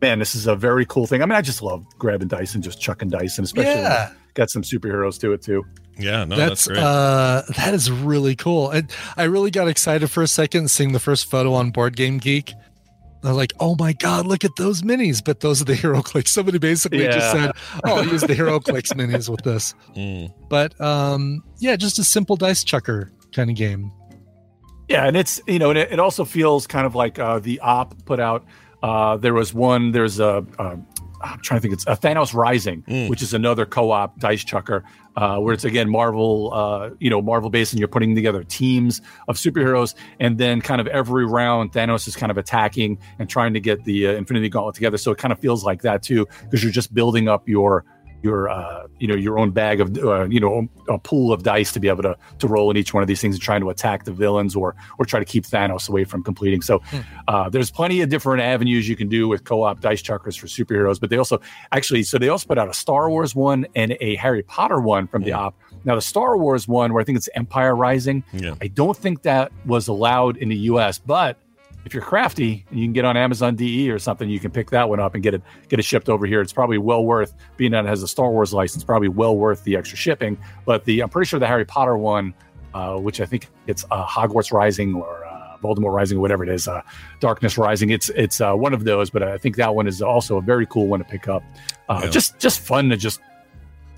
man, 0.02 0.20
this 0.20 0.34
is 0.36 0.48
a 0.48 0.56
very 0.56 0.86
cool 0.86 1.08
thing. 1.08 1.22
I 1.22 1.26
mean, 1.26 1.36
I 1.36 1.42
just 1.42 1.62
love 1.62 1.86
grabbing 2.00 2.28
dice 2.30 2.56
and 2.56 2.64
just 2.64 2.80
chucking 2.82 3.10
dice, 3.10 3.38
and 3.38 3.46
especially 3.46 3.82
Yeah. 3.82 4.12
got 4.34 4.50
some 4.50 4.62
superheroes 4.62 5.20
to 5.22 5.34
it 5.34 5.42
too. 5.42 5.66
Yeah, 5.98 6.26
no, 6.26 6.36
that's, 6.36 6.66
that's 6.66 6.68
great. 6.68 6.80
uh 6.80 7.42
that 7.56 7.74
is 7.74 7.90
really 7.92 8.36
cool. 8.36 8.70
And 8.70 8.90
I 9.18 9.24
really 9.24 9.52
got 9.52 9.68
excited 9.68 10.10
for 10.10 10.22
a 10.24 10.28
second 10.28 10.70
seeing 10.70 10.92
the 10.94 11.00
first 11.00 11.30
photo 11.30 11.54
on 11.54 11.72
Board 11.72 11.96
Game 11.96 12.18
Geek. 12.18 12.54
I 13.24 13.30
was 13.30 13.38
like, 13.38 13.54
oh 13.60 13.76
my 13.80 13.94
god, 13.94 14.28
look 14.28 14.44
at 14.46 14.56
those 14.56 14.84
minis! 14.84 15.24
But 15.24 15.40
those 15.40 15.60
are 15.62 15.66
the 15.66 15.74
HeroClix. 15.84 16.28
Somebody 16.28 16.60
basically 16.60 17.06
just 17.08 17.32
said, 17.32 17.52
"Oh, 17.84 18.02
use 18.02 18.22
the 18.22 18.36
HeroClix 18.36 18.94
minis 18.94 19.30
with 19.30 19.42
this." 19.42 19.74
Mm. 19.96 20.32
But 20.50 20.80
um, 20.80 21.42
yeah, 21.60 21.76
just 21.76 21.98
a 21.98 22.04
simple 22.04 22.36
dice 22.36 22.64
chucker 22.64 23.12
kind 23.34 23.50
of 23.50 23.56
game. 23.56 23.92
Yeah, 24.88 25.06
and 25.08 25.18
it's 25.18 25.42
you 25.48 25.60
know, 25.60 25.70
and 25.72 25.80
it, 25.80 25.92
it 25.94 26.00
also 26.00 26.26
feels 26.26 26.68
kind 26.68 26.86
of 26.86 26.94
like 26.96 27.18
uh, 27.20 27.40
the 27.40 27.60
op 27.62 28.06
put 28.06 28.20
out. 28.20 28.46
Uh, 28.84 29.18
there 29.18 29.34
was 29.34 29.54
one. 29.54 29.92
There's 29.92 30.20
a. 30.20 30.46
Uh, 30.60 30.76
I'm 31.22 31.40
trying 31.42 31.58
to 31.60 31.62
think. 31.62 31.74
It's 31.74 31.88
a 31.88 31.96
Thanos 31.96 32.34
Rising, 32.36 32.84
Mm. 32.84 33.10
which 33.10 33.24
is 33.24 33.34
another 33.34 33.66
co-op 33.66 34.20
dice 34.20 34.44
chucker, 34.44 34.84
uh, 35.16 35.38
where 35.40 35.56
it's 35.56 35.64
again 35.64 35.90
Marvel, 35.90 36.52
uh, 36.54 36.92
you 37.00 37.10
know, 37.10 37.20
Marvel 37.20 37.50
based, 37.50 37.74
and 37.74 37.80
you're 37.80 37.88
putting 37.88 38.14
together 38.14 38.44
teams 38.44 39.02
of 39.28 39.38
superheroes, 39.38 39.96
and 40.20 40.38
then 40.38 40.62
kind 40.62 40.80
of 40.80 40.86
every 40.88 41.26
round 41.26 41.72
Thanos 41.72 42.08
is 42.08 42.16
kind 42.16 42.30
of 42.32 42.38
attacking 42.38 43.00
and 43.18 43.28
trying 43.28 43.56
to 43.56 43.60
get 43.60 43.86
the 43.86 44.06
uh, 44.08 44.12
Infinity 44.12 44.50
Gauntlet 44.50 44.76
together. 44.76 44.98
So 44.98 45.12
it 45.12 45.18
kind 45.18 45.32
of 45.32 45.40
feels 45.40 45.64
like 45.64 45.82
that 45.82 46.04
too, 46.04 46.28
because 46.44 46.62
you're 46.62 46.72
just 46.72 46.94
building 46.94 47.28
up 47.28 47.48
your 47.50 47.86
your 48.22 48.50
uh, 48.50 48.88
you 49.00 49.08
know 49.08 49.16
your 49.16 49.38
own 49.38 49.52
bag 49.52 49.82
of 49.82 49.98
uh, 49.98 50.26
you 50.26 50.40
know 50.40 50.68
a 50.90 50.98
pool 50.98 51.32
of 51.32 51.44
dice 51.44 51.72
to 51.74 51.80
be 51.80 51.88
able 51.88 52.04
to 52.04 52.18
to 52.40 52.48
roll 52.48 52.72
in 52.72 52.78
each 52.78 52.94
one 52.94 53.04
of 53.04 53.08
these 53.08 53.22
things 53.22 53.36
and 53.36 53.42
trying 53.42 53.62
to 53.62 53.70
attack 53.70 54.06
the 54.06 54.12
villains 54.12 54.56
or 54.56 54.76
or 54.98 55.06
try 55.06 55.20
to 55.20 55.26
keep 55.26 55.46
Thanos 55.46 55.90
away 55.90 56.04
from 56.04 56.24
completing. 56.24 56.62
So 56.62 56.82
uh, 57.28 57.50
there's 57.50 57.72
plenty 57.72 58.02
of 58.02 58.10
different 58.10 58.42
avenues 58.42 58.90
you 58.90 58.96
can 58.96 59.10
do 59.10 59.28
with 59.28 59.44
co-op 59.44 59.80
dice 59.82 60.02
chuckers 60.02 60.36
for 60.36 60.48
superheroes. 60.48 61.00
But 61.00 61.10
they 61.10 61.18
also 61.18 61.40
actually 61.72 62.04
so 62.04 62.18
they 62.18 62.30
also 62.30 62.48
put 62.48 62.58
out 62.58 62.70
a 62.70 62.74
Star 62.74 63.10
Wars 63.10 63.36
one 63.36 63.68
and 63.76 63.96
a 64.00 64.16
Harry 64.16 64.44
Potter 64.44 64.80
one 64.80 65.08
from 65.08 65.24
the 65.24 65.34
op. 65.34 65.56
Now 65.84 65.96
the 65.96 66.02
Star 66.02 66.38
Wars 66.38 66.68
one 66.68 66.94
where 66.94 67.02
I 67.02 67.04
think 67.06 67.18
it's 67.18 67.30
Empire 67.36 67.76
Rising. 67.76 68.24
Yeah. 68.34 68.56
I 68.62 68.68
don't 68.68 68.98
think 68.98 69.22
that 69.24 69.52
was 69.66 69.88
allowed 69.88 70.38
in 70.38 70.50
the 70.50 70.56
U.S. 70.56 70.98
But 71.00 71.38
if 71.86 71.94
you're 71.94 72.04
crafty 72.04 72.66
and 72.70 72.80
you 72.80 72.86
can 72.86 72.94
get 72.94 73.06
on 73.06 73.16
Amazon 73.16 73.56
DE 73.56 73.90
or 73.92 74.00
something, 74.00 74.28
you 74.30 74.40
can 74.40 74.52
pick 74.52 74.72
that 74.72 74.90
one 74.90 75.00
up 75.00 75.14
and 75.14 75.24
get 75.24 75.34
it 75.36 75.42
get 75.70 75.80
it 75.80 75.84
shipped 75.84 76.10
over 76.10 76.26
here. 76.26 76.42
It's 76.42 76.52
probably 76.54 76.78
well 76.80 77.06
worth 77.06 77.34
being 77.58 77.72
that 77.72 77.86
it 77.86 77.88
has 77.88 78.02
a 78.04 78.08
Star 78.08 78.32
Wars 78.32 78.54
license. 78.54 78.84
Probably 78.84 79.08
well 79.08 79.38
worth 79.38 79.64
the 79.64 79.76
extra 79.78 79.98
shipping. 79.98 80.38
But 80.66 80.84
the 80.86 81.02
I'm 81.02 81.10
pretty 81.10 81.28
sure 81.30 81.40
the 81.40 81.48
Harry 81.48 81.66
Potter 81.66 81.96
one, 81.98 82.34
uh, 82.74 82.96
which 82.98 83.22
I 83.22 83.26
think 83.26 83.48
it's 83.68 83.86
uh, 83.92 84.06
Hogwarts 84.06 84.52
Rising 84.52 84.96
or 84.96 85.24
uh, 85.26 85.58
Voldemort 85.64 85.94
Rising, 85.94 86.18
or 86.18 86.22
whatever 86.22 86.44
it 86.44 86.50
is, 86.50 86.68
uh, 86.68 86.82
Darkness 87.20 87.58
Rising. 87.58 87.92
It's 87.92 88.10
it's 88.10 88.42
uh, 88.42 88.54
one 88.56 88.74
of 88.74 88.84
those. 88.84 89.10
But 89.12 89.22
I 89.24 89.38
think 89.38 89.56
that 89.58 89.76
one 89.76 89.88
is 89.88 90.02
also 90.02 90.38
a 90.38 90.42
very 90.42 90.66
cool 90.66 90.88
one 90.88 91.00
to 91.00 91.06
pick 91.06 91.28
up. 91.28 91.44
Uh, 91.88 92.02
Yeah. 92.04 92.10
Just 92.10 92.40
just 92.40 92.60
fun 92.62 92.90
to 92.90 92.98
just 92.98 93.22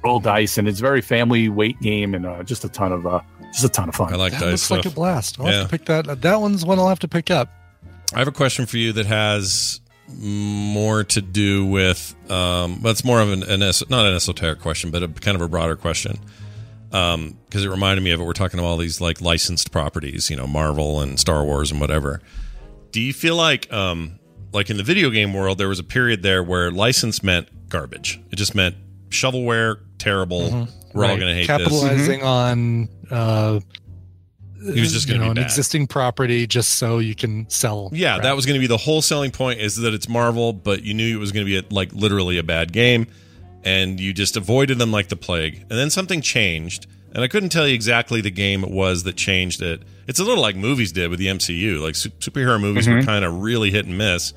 roll 0.03 0.19
dice, 0.19 0.57
and 0.57 0.67
it's 0.67 0.79
very 0.81 1.01
family 1.01 1.47
weight 1.49 1.79
game, 1.79 2.13
and 2.13 2.25
uh, 2.25 2.43
just 2.43 2.63
a 2.65 2.69
ton 2.69 2.91
of 2.91 3.07
uh, 3.07 3.21
just 3.53 3.63
a 3.63 3.69
ton 3.69 3.87
of 3.89 3.95
fun. 3.95 4.13
I 4.13 4.17
like 4.17 4.33
That 4.33 4.41
dice 4.41 4.49
looks 4.51 4.61
stuff. 4.63 4.77
like 4.79 4.85
a 4.85 4.89
blast. 4.95 5.39
I'll 5.39 5.45
Yeah. 5.47 5.53
have 5.59 5.69
to 5.69 5.77
pick 5.77 5.85
that. 5.87 6.21
That 6.21 6.41
one's 6.41 6.65
one 6.65 6.77
I'll 6.79 6.89
have 6.89 6.99
to 6.99 7.07
pick 7.07 7.31
up. 7.31 7.49
I 8.13 8.19
have 8.19 8.27
a 8.27 8.31
question 8.31 8.65
for 8.65 8.77
you 8.77 8.93
that 8.93 9.05
has 9.05 9.81
more 10.09 11.03
to 11.03 11.21
do 11.21 11.65
with, 11.65 12.15
um, 12.31 12.79
but 12.81 12.89
it's 12.91 13.03
more 13.03 13.19
of 13.19 13.29
an, 13.31 13.43
an 13.43 13.61
es- 13.61 13.89
not 13.89 14.05
an 14.05 14.13
esoteric 14.15 14.59
question, 14.61 14.89
but 14.91 15.03
a 15.03 15.07
kind 15.09 15.35
of 15.35 15.41
a 15.41 15.47
broader 15.49 15.75
question. 15.75 16.17
Um, 16.93 17.37
because 17.45 17.65
it 17.65 17.69
reminded 17.69 18.01
me 18.03 18.11
of 18.11 18.21
it. 18.21 18.23
We're 18.23 18.31
talking 18.31 18.59
about 18.59 18.69
all 18.69 18.77
these 18.77 19.01
like 19.01 19.19
licensed 19.19 19.73
properties, 19.73 20.29
you 20.29 20.37
know, 20.37 20.47
Marvel 20.47 21.01
and 21.01 21.19
Star 21.19 21.43
Wars 21.43 21.69
and 21.69 21.81
whatever. 21.81 22.21
Do 22.91 23.01
you 23.01 23.11
feel 23.11 23.35
like, 23.35 23.71
um, 23.73 24.19
like 24.53 24.69
in 24.69 24.77
the 24.77 24.83
video 24.83 25.09
game 25.09 25.33
world, 25.33 25.57
there 25.57 25.67
was 25.67 25.79
a 25.79 25.83
period 25.83 26.23
there 26.23 26.41
where 26.41 26.71
license 26.71 27.21
meant 27.21 27.49
garbage. 27.67 28.21
It 28.31 28.37
just 28.37 28.55
meant 28.55 28.75
shovelware, 29.09 29.79
terrible. 29.97 30.49
We're 30.93 31.05
all 31.05 31.11
Mm-hmm. 31.11 31.19
Going 31.19 31.19
to 31.19 31.33
hate 31.33 31.47
this. 31.47 31.47
capitalizing 31.47 32.23
on 32.23 32.89
uh 33.11 33.59
He 34.61 34.79
was 34.81 34.91
just 34.91 35.07
gonna 35.07 35.19
know 35.19 35.25
be 35.25 35.29
an 35.29 35.35
bad. 35.35 35.45
existing 35.45 35.87
property 35.87 36.47
just 36.47 36.71
so 36.75 36.99
you 36.99 37.15
can 37.15 37.49
sell 37.49 37.89
Yeah, 37.93 38.13
crap. 38.15 38.23
that 38.23 38.35
was 38.35 38.45
going 38.45 38.55
to 38.55 38.59
be 38.59 38.67
the 38.67 38.77
whole 38.77 39.01
selling 39.01 39.31
point 39.31 39.59
is 39.59 39.75
that 39.77 39.93
it's 39.93 40.09
Marvel, 40.09 40.53
but 40.53 40.83
you 40.83 40.93
knew 40.93 41.15
it 41.15 41.19
was 41.19 41.31
going 41.31 41.45
to 41.45 41.49
be 41.49 41.57
a, 41.57 41.63
like 41.73 41.93
literally 41.93 42.37
a 42.37 42.43
bad 42.43 42.73
game, 42.73 43.07
and 43.63 43.99
you 43.99 44.13
just 44.13 44.37
avoided 44.37 44.77
them 44.79 44.91
like 44.91 45.09
the 45.09 45.15
plague. 45.15 45.61
And 45.69 45.71
then 45.77 45.89
something 45.89 46.21
changed, 46.21 46.87
and 47.13 47.23
I 47.23 47.27
couldn't 47.27 47.49
tell 47.49 47.67
you 47.67 47.73
exactly 47.75 48.21
the 48.21 48.31
game 48.31 48.63
it 48.63 48.71
was 48.71 49.03
that 49.03 49.15
changed 49.15 49.61
it. 49.61 49.81
It's 50.07 50.19
a 50.19 50.23
little 50.23 50.41
like 50.41 50.55
movies 50.55 50.91
did 50.91 51.09
with 51.09 51.19
the 51.19 51.27
MCU. 51.27 51.81
Like 51.81 51.95
su- 51.95 52.09
superhero 52.11 52.59
movies 52.59 52.87
were 52.87 52.95
mm-hmm. 52.95 53.05
kind 53.05 53.25
of 53.25 53.41
really 53.41 53.71
hit 53.71 53.85
and 53.85 53.97
miss 53.97 54.33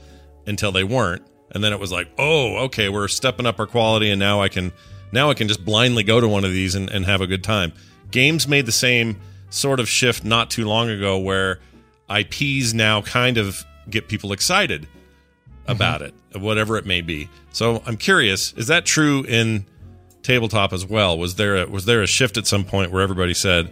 until 0.47 0.73
they 0.73 0.85
weren't, 0.85 1.23
and 1.53 1.63
then 1.63 1.73
it 1.73 1.81
was 1.81 1.93
like, 1.93 2.09
oh, 2.19 2.65
okay, 2.65 2.89
we're 2.89 3.09
stepping 3.09 3.47
up 3.47 3.59
our 3.61 3.67
quality, 3.67 4.11
and 4.11 4.19
now 4.19 4.41
I 4.43 4.49
can 4.49 4.73
now 5.13 5.31
I 5.31 5.35
can 5.35 5.49
just 5.49 5.65
blindly 5.65 6.03
go 6.03 6.21
to 6.21 6.29
one 6.29 6.45
of 6.45 6.53
these 6.53 6.75
and, 6.75 6.91
and 6.91 7.05
have 7.07 7.21
a 7.21 7.27
good 7.27 7.43
time. 7.45 7.73
Games 8.11 8.49
made 8.49 8.67
the 8.67 8.73
same 8.73 9.21
sort 9.51 9.81
of 9.81 9.89
shift 9.89 10.25
not 10.25 10.51
too 10.51 10.67
long 10.67 10.89
ago 10.89 11.19
where 11.19 11.61
IPs 12.09 12.73
now 12.73 13.03
kind 13.03 13.37
of 13.37 13.65
get 13.89 14.09
people 14.09 14.33
excited 14.33 14.83
mm-hmm. 14.83 15.73
about 15.73 16.03
it, 16.03 16.15
whatever 16.35 16.79
it 16.79 16.87
may 16.87 17.01
be. 17.01 17.29
So 17.53 17.83
I'm 17.87 17.97
curious, 17.97 18.53
is 18.55 18.69
that 18.69 18.87
true 18.87 19.25
in 19.25 19.67
tabletop 20.23 20.73
as 20.73 20.87
well? 20.87 21.19
Was 21.19 21.35
there 21.35 21.57
a, 21.57 21.67
was 21.67 21.85
there 21.85 22.03
a 22.03 22.07
shift 22.07 22.37
at 22.37 22.47
some 22.47 22.65
point 22.65 22.93
where 22.93 23.03
everybody 23.03 23.35
said, 23.35 23.71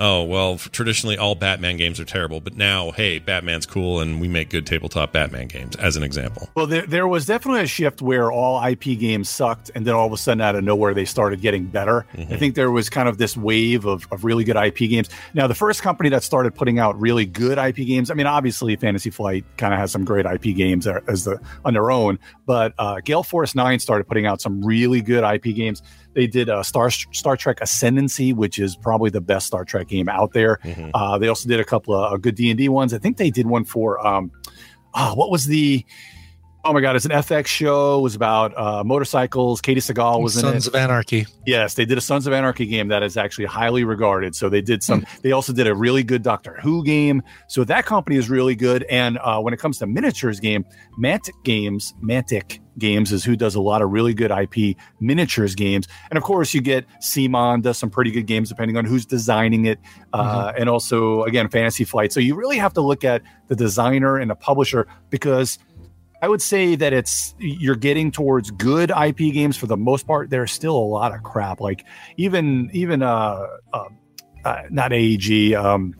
"Oh, 0.00 0.24
well, 0.24 0.58
traditionally 0.58 1.16
all 1.16 1.34
Batman 1.34 1.76
games 1.76 2.00
are 2.00 2.04
terrible, 2.04 2.40
but 2.40 2.56
now, 2.56 2.90
hey, 2.90 3.18
Batman's 3.18 3.66
cool 3.66 4.00
and 4.00 4.20
we 4.20 4.26
make 4.26 4.50
good 4.50 4.66
tabletop 4.66 5.12
Batman 5.12 5.46
games," 5.46 5.76
as 5.76 5.96
an 5.96 6.02
example. 6.02 6.48
Well, 6.56 6.66
there, 6.66 6.86
there 6.86 7.06
was 7.06 7.26
definitely 7.26 7.60
a 7.60 7.66
shift 7.66 8.02
where 8.02 8.32
all 8.32 8.64
IP 8.64 8.98
games 8.98 9.28
sucked, 9.28 9.70
and 9.74 9.86
then 9.86 9.94
all 9.94 10.06
of 10.06 10.12
a 10.12 10.16
sudden, 10.16 10.40
out 10.40 10.56
of 10.56 10.64
nowhere, 10.64 10.94
they 10.94 11.04
started 11.04 11.40
getting 11.40 11.66
better. 11.66 12.06
I 12.16 12.36
think 12.36 12.54
there 12.54 12.70
was 12.70 12.88
kind 12.90 13.08
of 13.08 13.18
this 13.18 13.36
wave 13.36 13.86
of, 13.86 14.06
of 14.10 14.24
really 14.24 14.44
good 14.44 14.56
IP 14.56 14.78
games. 14.90 15.08
Now, 15.34 15.46
the 15.46 15.54
first 15.54 15.82
company 15.82 16.08
that 16.10 16.22
started 16.22 16.54
putting 16.54 16.78
out 16.78 17.00
really 17.00 17.26
good 17.26 17.58
IP 17.58 17.76
games, 17.76 18.10
I 18.10 18.14
mean, 18.14 18.26
obviously, 18.26 18.74
Fantasy 18.76 19.10
Flight 19.10 19.44
kind 19.56 19.74
of 19.74 19.80
has 19.80 19.90
some 19.92 20.04
great 20.04 20.26
IP 20.26 20.56
games 20.56 20.86
as 20.86 21.24
the 21.24 21.38
on 21.64 21.74
their 21.74 21.90
own, 21.90 22.18
but 22.46 22.74
uh, 22.78 23.00
Gale 23.04 23.22
Force 23.22 23.54
Nine 23.54 23.78
started 23.78 24.06
putting 24.08 24.26
out 24.26 24.40
some 24.40 24.64
really 24.64 25.00
good 25.02 25.24
IP 25.24 25.54
games. 25.54 25.82
They 26.14 26.26
did 26.26 26.48
uh, 26.48 26.62
Star 26.62 26.90
Star 26.90 27.36
Trek 27.36 27.60
Ascendancy, 27.60 28.32
which 28.32 28.58
is 28.58 28.76
probably 28.76 29.10
the 29.10 29.20
best 29.20 29.46
Star 29.46 29.64
Trek 29.64 29.89
game 29.90 30.08
out 30.08 30.32
there. 30.32 30.58
Uh, 30.94 31.18
they 31.18 31.28
also 31.28 31.48
did 31.48 31.60
a 31.60 31.64
couple 31.64 31.94
of 31.94 32.12
uh, 32.12 32.16
good 32.16 32.34
D 32.34 32.50
and 32.50 32.56
D 32.58 32.68
ones. 32.68 32.94
I 32.94 32.98
think 32.98 33.16
they 33.16 33.30
did 33.30 33.46
one 33.46 33.64
for 33.64 34.04
um, 34.06 34.30
oh, 34.94 35.14
what 35.14 35.30
was 35.30 35.46
the 35.46 35.84
Oh 36.62 36.74
my 36.74 36.82
god, 36.82 36.94
it's 36.94 37.06
an 37.06 37.10
FX 37.10 37.46
show. 37.46 38.00
It 38.00 38.02
was 38.02 38.14
about 38.14 38.56
uh, 38.56 38.84
motorcycles. 38.84 39.62
Katey 39.62 39.76
Sagal 39.76 40.22
was 40.22 40.36
in 40.36 40.42
Sons 40.42 40.66
it. 40.66 40.74
of 40.74 40.74
Anarchy. 40.74 41.26
Yes, 41.46 41.72
they 41.72 41.86
did 41.86 41.96
a 41.96 42.02
Sons 42.02 42.26
of 42.26 42.34
Anarchy 42.34 42.66
game 42.66 42.88
that 42.88 43.02
is 43.02 43.16
actually 43.16 43.46
highly 43.46 43.82
regarded. 43.82 44.34
So 44.36 44.50
they 44.50 44.60
did 44.60 44.82
some. 44.82 45.06
they 45.22 45.32
also 45.32 45.54
did 45.54 45.66
a 45.66 45.74
really 45.74 46.02
good 46.02 46.22
Doctor 46.22 46.58
Who 46.62 46.84
game. 46.84 47.22
So 47.48 47.64
that 47.64 47.86
company 47.86 48.16
is 48.16 48.28
really 48.28 48.54
good. 48.54 48.82
And 48.90 49.18
uh, 49.22 49.40
when 49.40 49.54
it 49.54 49.58
comes 49.58 49.78
to 49.78 49.86
miniatures 49.86 50.38
game, 50.38 50.66
Mantic 50.98 51.32
Games, 51.44 51.94
Mantic 52.02 52.60
Games 52.80 53.12
is 53.12 53.22
who 53.24 53.36
does 53.36 53.54
a 53.54 53.60
lot 53.60 53.82
of 53.82 53.90
really 53.90 54.14
good 54.14 54.32
IP 54.32 54.76
miniatures 54.98 55.54
games. 55.54 55.86
And 56.10 56.16
of 56.16 56.24
course, 56.24 56.52
you 56.52 56.60
get 56.60 56.86
CMON 57.00 57.62
does 57.62 57.78
some 57.78 57.90
pretty 57.90 58.10
good 58.10 58.26
games 58.26 58.48
depending 58.48 58.76
on 58.76 58.84
who's 58.84 59.06
designing 59.06 59.66
it. 59.66 59.78
Uh, 60.12 60.52
And 60.58 60.68
also, 60.68 61.22
again, 61.22 61.48
Fantasy 61.48 61.84
Flight. 61.84 62.12
So 62.12 62.18
you 62.18 62.34
really 62.34 62.58
have 62.58 62.72
to 62.74 62.80
look 62.80 63.04
at 63.04 63.22
the 63.48 63.54
designer 63.56 64.16
and 64.16 64.30
the 64.30 64.36
publisher 64.36 64.86
because. 65.10 65.58
I 66.22 66.28
would 66.28 66.42
say 66.42 66.74
that 66.74 66.92
it's 66.92 67.34
you're 67.38 67.74
getting 67.74 68.12
towards 68.12 68.50
good 68.50 68.90
IP 68.90 69.32
games 69.32 69.56
for 69.56 69.66
the 69.66 69.78
most 69.78 70.06
part. 70.06 70.28
There's 70.28 70.52
still 70.52 70.76
a 70.76 70.84
lot 70.84 71.14
of 71.14 71.22
crap. 71.22 71.62
Like 71.62 71.86
even 72.18 72.68
even 72.74 73.02
uh, 73.02 73.46
uh, 73.72 73.84
uh 74.44 74.62
not 74.68 74.92
AEG 74.92 75.54
um 75.54 75.94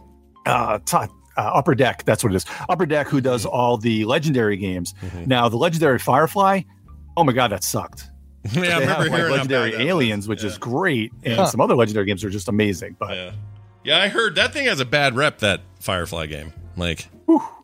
uh, 0.45 0.79
t- 0.85 0.99
uh 1.41 1.51
Upper 1.55 1.75
Deck. 1.75 2.05
That's 2.05 2.23
what 2.23 2.33
it 2.33 2.37
is. 2.37 2.47
Upper 2.69 2.87
Deck, 2.87 3.09
who 3.09 3.21
does 3.21 3.47
all 3.47 3.77
the 3.77 4.05
legendary 4.05 4.57
games. 4.57 4.95
Now 5.27 5.49
the 5.49 5.57
legendary 5.57 5.99
Firefly. 5.99 6.63
Oh 7.17 7.25
my 7.25 7.33
god, 7.33 7.51
that 7.53 7.65
sucked. 7.65 8.07
Yeah, 8.53 8.61
I 8.63 8.79
remember 8.81 8.87
have 8.87 9.03
hearing 9.05 9.21
how 9.25 9.31
legendary 9.33 9.75
aliens, 9.89 10.27
which 10.27 10.43
Yeah. 10.43 10.49
is 10.51 10.59
great, 10.59 11.13
and 11.25 11.35
Huh. 11.35 11.47
some 11.47 11.61
other 11.61 11.75
legendary 11.77 12.07
games 12.07 12.25
are 12.25 12.31
just 12.31 12.49
amazing. 12.49 12.97
But 12.99 13.15
Yeah. 13.17 13.31
Yeah, 13.85 13.99
I 13.99 14.09
heard 14.09 14.35
that 14.37 14.53
thing 14.53 14.67
has 14.67 14.81
a 14.81 14.85
bad 14.85 15.15
rep, 15.17 15.39
that 15.39 15.61
Firefly 15.81 16.27
game. 16.27 16.53
Like, 16.77 17.09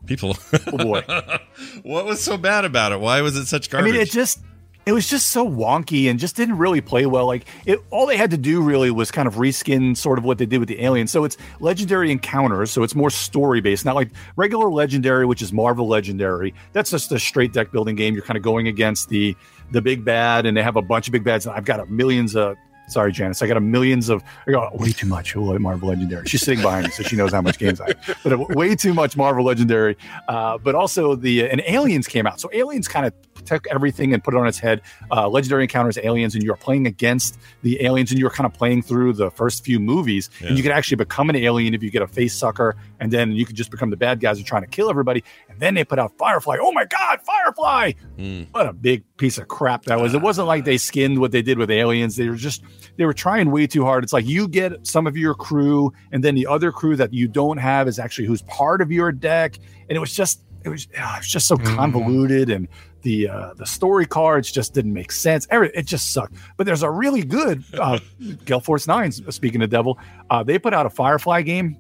people. 0.07 0.37
oh 0.67 0.77
boy. 0.79 1.03
what 1.83 2.05
was 2.07 2.23
so 2.23 2.37
bad 2.39 2.65
about 2.65 2.93
it? 2.93 3.01
Why 3.01 3.21
was 3.23 3.37
it 3.37 3.47
such 3.47 3.71
garbage? 3.71 3.91
I 3.91 3.93
mean, 3.93 4.01
it 4.01 4.11
just 4.11 4.41
it 4.87 4.93
was 4.93 5.09
just 5.09 5.31
so 5.31 5.47
wonky 5.47 6.09
and 6.09 6.19
just 6.19 6.37
didn't 6.37 6.59
really 6.59 6.81
play 6.81 7.07
well. 7.07 7.27
Like 7.27 7.47
it, 7.67 7.81
all 7.91 8.07
they 8.07 8.17
had 8.17 8.31
to 8.31 8.37
do 8.37 8.63
really 8.63 8.93
was 8.93 9.11
kind 9.11 9.27
of 9.27 9.35
reskin 9.35 9.97
sort 9.97 10.17
of 10.17 10.25
what 10.25 10.39
they 10.39 10.47
did 10.47 10.59
with 10.59 10.69
the 10.69 10.81
aliens. 10.81 11.11
So 11.11 11.25
it's 11.25 11.37
legendary 11.59 12.13
encounters, 12.13 12.71
so 12.71 12.85
it's 12.85 12.95
more 12.95 13.11
story 13.11 13.61
based, 13.61 13.85
not 13.85 13.97
like 13.97 14.11
regular 14.37 14.71
legendary, 14.71 15.27
which 15.27 15.43
is 15.43 15.53
Marvel 15.53 15.89
Legendary. 15.89 16.55
That's 16.73 16.93
just 16.93 17.11
a 17.11 17.19
straight 17.19 17.53
deck 17.53 17.73
building 17.73 17.97
game. 17.97 18.15
You're 18.15 18.23
kind 18.23 18.37
of 18.37 18.45
going 18.45 18.69
against 18.69 19.09
the 19.09 19.37
the 19.73 19.83
big 19.83 20.05
bad, 20.05 20.47
and 20.47 20.57
they 20.57 20.63
have 20.63 20.77
a 20.77 20.83
bunch 20.83 21.09
of 21.09 21.13
big 21.13 21.25
bads. 21.25 21.47
And 21.47 21.57
I've 21.57 21.65
got 21.65 21.81
a 21.81 21.87
millions 21.87 22.37
of. 22.37 22.57
Sorry, 22.89 23.11
Janice. 23.11 23.43
I 23.43 23.49
got 23.49 23.57
a 23.57 23.61
millions 23.61 24.09
of. 24.09 24.23
I 24.47 24.53
got 24.53 24.79
way 24.79 24.93
too 24.93 25.09
much 25.09 25.35
Marvel 25.35 25.89
Legendary. 25.89 26.29
She's 26.29 26.43
sitting 26.43 26.63
behind 26.63 26.87
me, 26.87 26.93
so 26.93 27.03
she 27.03 27.17
knows 27.17 27.33
how 27.33 27.41
much 27.43 27.59
games 27.59 27.81
I. 27.81 27.89
have. 27.89 28.19
But 28.23 28.33
uh, 28.35 28.39
way 28.51 28.77
too 28.77 28.95
much 28.95 29.17
Marvel 29.17 29.45
Legendary. 29.45 29.97
Uh, 30.29 30.59
but 30.59 30.77
also 30.77 31.17
the 31.17 31.51
and 31.51 31.61
Aliens 31.67 32.07
came 32.07 32.29
out, 32.29 32.39
so 32.39 32.49
Aliens 32.53 32.87
kind 32.87 33.05
of 33.05 33.13
took 33.45 33.67
everything 33.69 34.13
and 34.15 34.23
put 34.23 34.35
it 34.35 34.37
on 34.39 34.47
its 34.47 34.59
head. 34.59 34.81
Uh, 35.11 35.29
Legendary 35.29 35.65
encounters 35.65 35.99
aliens, 36.03 36.35
and 36.35 36.43
you're 36.43 36.57
playing 36.57 36.87
against 36.87 37.39
the 37.63 37.85
aliens, 37.85 38.11
and 38.11 38.19
you're 38.21 38.31
kind 38.31 38.47
of 38.47 38.53
playing 38.55 38.83
through 38.83 39.13
the 39.13 39.31
first 39.31 39.65
few 39.65 39.79
movies, 39.79 40.31
Yeah. 40.41 40.49
and 40.49 40.57
you 40.57 40.63
can 40.63 40.73
actually 40.73 40.97
become 40.97 41.29
an 41.31 41.37
alien 41.37 41.75
if 41.75 41.83
you 41.83 41.91
get 41.91 42.03
a 42.03 42.07
face 42.07 42.35
sucker, 42.35 42.77
and 43.01 43.13
then 43.13 43.33
you 43.33 43.45
can 43.45 43.55
just 43.57 43.71
become 43.71 43.91
the 43.91 43.97
bad 43.97 44.21
guys 44.21 44.39
who 44.39 44.43
are 44.45 44.47
trying 44.47 44.63
to 44.63 44.69
kill 44.69 44.89
everybody. 44.91 45.23
And 45.49 45.61
then 45.61 45.75
they 45.75 45.85
put 45.85 45.99
out 45.99 46.17
Firefly. 46.19 46.57
Oh 46.61 46.73
my 46.73 46.85
God, 46.85 47.19
Firefly! 47.25 47.93
Mm. 48.19 48.47
What 48.53 48.67
a 48.67 48.73
big 48.73 49.05
piece 49.17 49.39
of 49.39 49.49
crap 49.49 49.85
that 49.85 50.01
was. 50.01 50.15
It 50.15 50.23
wasn't 50.23 50.47
like 50.47 50.65
they 50.65 50.77
skinned 50.79 51.19
what 51.21 51.33
they 51.33 51.43
did 51.43 51.59
with 51.59 51.71
aliens. 51.71 52.17
They 52.17 52.29
were 52.29 52.37
just 52.37 52.63
they 52.97 53.05
were 53.05 53.15
trying 53.15 53.51
way 53.51 53.67
too 53.67 53.85
hard. 53.85 54.05
It's 54.05 54.13
like 54.13 54.27
you 54.27 54.49
get 54.49 54.87
some 54.87 55.07
of 55.07 55.17
your 55.17 55.35
crew, 55.35 55.93
and 56.13 56.23
then 56.25 56.35
the 56.35 56.47
other 56.47 56.73
crew 56.73 56.97
that 56.97 57.13
you 57.13 57.29
don't 57.29 57.59
have 57.59 57.89
is 57.89 57.99
actually 57.99 58.27
who's 58.27 58.43
part 58.43 58.81
of 58.81 58.91
your 58.93 59.13
deck. 59.13 59.59
And 59.89 59.97
it 59.97 60.01
was 60.01 60.15
just 60.15 60.43
it 60.65 60.69
was, 60.69 60.89
ah, 60.99 61.17
it 61.17 61.21
was 61.21 61.29
just 61.29 61.47
so 61.47 61.57
Mhm. 61.57 61.77
convoluted, 61.77 62.51
and 62.51 62.67
the 63.07 63.29
uh, 63.29 63.55
the 63.55 63.65
story 63.65 64.05
cards 64.05 64.51
just 64.51 64.75
didn't 64.75 64.93
make 64.93 65.13
sense. 65.13 65.47
Every, 65.51 65.71
it 65.75 65.87
just 65.87 66.13
sucked. 66.13 66.35
But 66.57 66.67
there's 66.67 66.83
a 66.83 66.91
really 66.91 67.23
good 67.23 67.63
uh, 67.75 68.01
Gale 68.45 68.59
Force 68.59 68.89
Nine. 68.89 69.13
Speaking 69.13 69.63
of 69.63 69.71
Devil, 69.71 69.97
uh, 70.29 70.43
they 70.43 70.59
put 70.59 70.75
out 70.75 70.87
a 70.87 70.91
Firefly 70.91 71.43
game. 71.43 71.79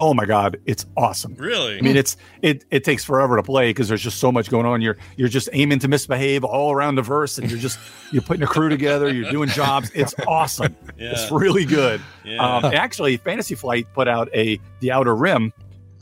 Oh 0.00 0.12
my 0.12 0.26
god, 0.26 0.58
it's 0.66 0.84
awesome. 0.96 1.34
really? 1.36 1.78
I 1.78 1.80
mean, 1.80 1.96
it's 1.96 2.16
it 2.42 2.64
it 2.72 2.82
takes 2.82 3.04
forever 3.04 3.36
to 3.36 3.44
play 3.44 3.70
because 3.70 3.88
there's 3.88 4.02
just 4.02 4.18
so 4.18 4.32
much 4.32 4.50
going 4.50 4.66
on. 4.66 4.82
You're 4.82 4.96
you're 5.16 5.28
just 5.28 5.48
aiming 5.52 5.78
to 5.78 5.88
misbehave 5.88 6.42
all 6.42 6.72
around 6.72 6.96
the 6.96 7.02
verse, 7.02 7.38
and 7.38 7.48
you're 7.48 7.60
just 7.60 7.78
you're 8.12 8.22
putting 8.22 8.42
a 8.42 8.46
crew 8.48 8.68
together. 8.68 9.10
You're 9.14 9.30
doing 9.30 9.48
jobs. 9.48 9.92
It's 9.94 10.14
awesome. 10.26 10.74
yeah. 10.98 11.12
It's 11.12 11.30
really 11.30 11.64
good. 11.64 12.02
yeah. 12.24 12.44
Um, 12.44 12.64
actually, 12.74 13.18
Fantasy 13.18 13.54
Flight 13.54 13.86
put 13.94 14.08
out 14.08 14.28
a 14.34 14.58
The 14.80 14.90
Outer 14.90 15.14
Rim, 15.14 15.52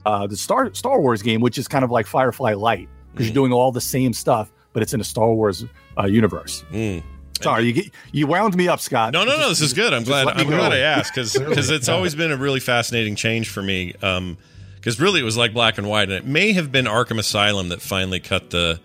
uh, 0.07 0.27
the 0.27 0.39
Star 0.39 0.73
Star 0.73 0.99
Wars 1.03 1.21
game, 1.21 1.43
which 1.43 1.59
is 1.59 1.69
kind 1.69 1.85
of 1.85 1.91
like 1.91 2.07
Firefly 2.07 2.55
Light 2.55 2.89
because 3.15 3.27
you're 3.29 3.35
doing 3.35 3.53
all 3.53 3.71
the 3.71 3.81
same 3.81 4.13
stuff, 4.13 4.53
but 4.75 4.83
it's 4.83 4.93
in 4.93 5.01
a 5.01 5.05
Star 5.05 5.33
Wars 5.33 5.65
uh, 5.99 6.05
universe. 6.05 6.63
Mm. 6.71 7.03
Sorry, 7.41 7.65
you 7.65 7.73
get, 7.73 7.91
you 8.13 8.27
wound 8.27 8.55
me 8.55 8.69
up, 8.69 8.81
Scott. 8.81 9.13
No, 9.13 9.25
no, 9.25 9.39
no. 9.39 9.49
This 9.49 9.63
is 9.63 9.73
good. 9.73 9.95
I'm 9.95 10.05
glad. 10.05 10.29
I'm 10.29 10.47
glad. 10.47 10.73
I 10.73 10.79
asked 10.79 11.15
because 11.15 11.33
because 11.33 11.71
it's 11.71 11.89
always 11.89 12.15
been 12.15 12.31
a 12.31 12.37
really 12.37 12.61
fascinating 12.61 13.17
change 13.17 13.49
for 13.49 13.63
me. 13.63 13.93
Because 13.93 15.01
really, 15.01 15.21
it 15.21 15.25
was 15.25 15.37
like 15.37 15.55
black 15.55 15.79
and 15.79 15.89
white, 15.89 16.11
and 16.11 16.13
it 16.13 16.27
may 16.27 16.53
have 16.53 16.71
been 16.71 16.85
Arkham 16.85 17.19
Asylum 17.19 17.71
that 17.71 17.81
finally 17.81 18.21
cut 18.21 18.51
the 18.51 18.81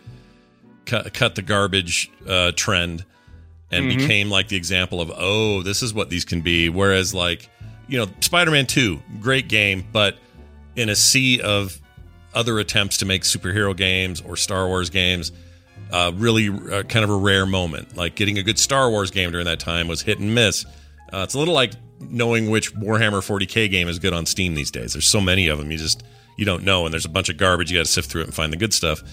cut, 0.85 1.13
cut 1.13 1.35
the 1.35 1.41
garbage 1.41 2.09
uh, 2.27 2.51
trend 2.55 3.05
and 3.71 3.85
Mm-hmm. 3.85 3.97
became 3.99 4.29
like 4.31 4.47
the 4.47 4.55
example 4.55 4.99
of 4.99 5.11
oh, 5.15 5.61
this 5.61 5.83
is 5.83 5.93
what 5.93 6.09
these 6.09 6.25
can 6.25 6.41
be. 6.41 6.69
Whereas 6.69 7.13
like 7.13 7.49
you 7.87 7.99
know, 7.99 8.11
Spider-Man 8.19 8.65
Two, 8.65 8.99
great 9.21 9.47
game, 9.47 9.85
but 9.91 10.17
in 10.75 10.89
a 10.89 10.95
sea 10.95 11.39
of 11.41 11.79
other 12.33 12.59
attempts 12.59 12.97
to 12.97 13.05
make 13.05 13.21
superhero 13.23 13.75
games 13.75 14.21
or 14.21 14.35
Star 14.35 14.67
Wars 14.67 14.89
games, 14.89 15.31
uh, 15.91 16.11
really 16.15 16.49
uh, 16.49 16.83
kind 16.83 17.03
of 17.03 17.09
a 17.09 17.15
rare 17.15 17.45
moment. 17.45 17.95
Like 17.95 18.15
getting 18.15 18.37
a 18.37 18.43
good 18.43 18.59
Star 18.59 18.89
Wars 18.89 19.11
game 19.11 19.31
during 19.31 19.45
that 19.45 19.59
time 19.59 19.87
was 19.87 20.01
hit 20.01 20.19
and 20.19 20.33
miss. 20.35 20.65
Uh, 21.11 21.21
it's 21.23 21.33
a 21.33 21.39
little 21.39 21.53
like 21.53 21.73
knowing 21.99 22.49
which 22.49 22.73
Warhammer 22.75 23.21
40k 23.21 23.69
game 23.69 23.87
is 23.87 23.99
good 23.99 24.13
on 24.13 24.25
Steam 24.25 24.55
these 24.55 24.71
days. 24.71 24.93
There's 24.93 25.07
so 25.07 25.19
many 25.19 25.47
of 25.47 25.57
them, 25.57 25.71
you 25.71 25.77
just 25.77 26.03
you 26.37 26.45
don't 26.45 26.63
know, 26.63 26.85
and 26.85 26.93
there's 26.93 27.05
a 27.05 27.09
bunch 27.09 27.29
of 27.29 27.37
garbage. 27.37 27.71
You 27.71 27.79
got 27.79 27.85
to 27.85 27.91
sift 27.91 28.09
through 28.09 28.21
it 28.21 28.25
and 28.25 28.33
find 28.33 28.53
the 28.53 28.57
good 28.57 28.73
stuff. 28.73 29.03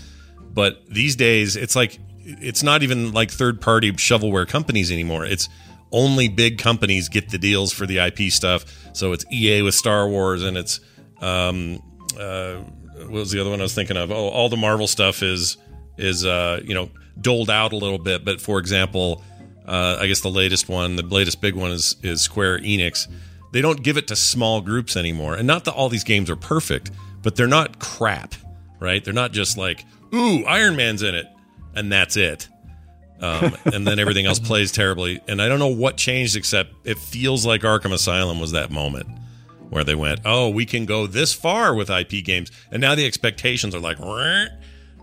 But 0.40 0.86
these 0.88 1.16
days, 1.16 1.56
it's 1.56 1.74
like 1.74 1.98
it's 2.24 2.62
not 2.62 2.82
even 2.82 3.12
like 3.12 3.30
third 3.30 3.60
party 3.60 3.90
shovelware 3.92 4.46
companies 4.46 4.92
anymore. 4.92 5.24
It's 5.24 5.48
only 5.92 6.28
big 6.28 6.58
companies 6.58 7.08
get 7.08 7.30
the 7.30 7.38
deals 7.38 7.72
for 7.72 7.86
the 7.86 7.98
IP 7.98 8.30
stuff. 8.30 8.64
So 8.92 9.12
it's 9.12 9.24
EA 9.32 9.62
with 9.62 9.74
Star 9.74 10.08
Wars, 10.08 10.42
and 10.42 10.56
it's 10.56 10.80
um, 11.20 11.82
uh, 12.18 12.56
what 12.96 13.10
was 13.10 13.30
the 13.32 13.40
other 13.40 13.50
one 13.50 13.60
I 13.60 13.64
was 13.64 13.74
thinking 13.74 13.96
of? 13.96 14.10
Oh, 14.10 14.28
all 14.28 14.48
the 14.48 14.56
Marvel 14.56 14.86
stuff 14.86 15.22
is 15.22 15.56
is 15.96 16.24
uh, 16.24 16.60
you 16.64 16.74
know 16.74 16.90
doled 17.20 17.50
out 17.50 17.72
a 17.72 17.76
little 17.76 17.98
bit. 17.98 18.24
But 18.24 18.40
for 18.40 18.58
example, 18.58 19.22
uh, 19.66 19.98
I 20.00 20.06
guess 20.06 20.20
the 20.20 20.30
latest 20.30 20.68
one, 20.68 20.96
the 20.96 21.02
latest 21.02 21.40
big 21.40 21.54
one 21.54 21.70
is 21.70 21.96
is 22.02 22.22
Square 22.22 22.60
Enix. 22.60 23.08
They 23.52 23.60
don't 23.60 23.82
give 23.82 23.96
it 23.96 24.08
to 24.08 24.16
small 24.16 24.60
groups 24.60 24.96
anymore, 24.96 25.34
and 25.34 25.46
not 25.46 25.64
that 25.64 25.72
all 25.72 25.88
these 25.88 26.04
games 26.04 26.30
are 26.30 26.36
perfect, 26.36 26.90
but 27.22 27.36
they're 27.36 27.46
not 27.46 27.78
crap, 27.78 28.34
right? 28.80 29.02
They're 29.02 29.14
not 29.14 29.32
just 29.32 29.56
like, 29.56 29.84
ooh, 30.12 30.44
Iron 30.44 30.76
Man's 30.76 31.02
in 31.02 31.14
it, 31.14 31.26
and 31.74 31.90
that's 31.90 32.16
it. 32.16 32.48
Um, 33.20 33.56
and 33.72 33.86
then 33.86 33.98
everything 33.98 34.26
else 34.26 34.38
plays 34.38 34.72
terribly. 34.72 35.20
And 35.26 35.40
I 35.40 35.48
don't 35.48 35.58
know 35.58 35.68
what 35.68 35.96
changed, 35.96 36.36
except 36.36 36.74
it 36.84 36.98
feels 36.98 37.46
like 37.46 37.62
Arkham 37.62 37.92
Asylum 37.92 38.40
was 38.40 38.52
that 38.52 38.70
moment 38.70 39.08
where 39.70 39.84
they 39.84 39.94
went, 39.94 40.20
"Oh, 40.24 40.48
we 40.48 40.66
can 40.66 40.84
go 40.84 41.06
this 41.06 41.32
far 41.32 41.74
with 41.74 41.90
IP 41.90 42.24
games," 42.24 42.50
and 42.70 42.80
now 42.80 42.94
the 42.94 43.06
expectations 43.06 43.74
are 43.74 43.80
like, 43.80 43.98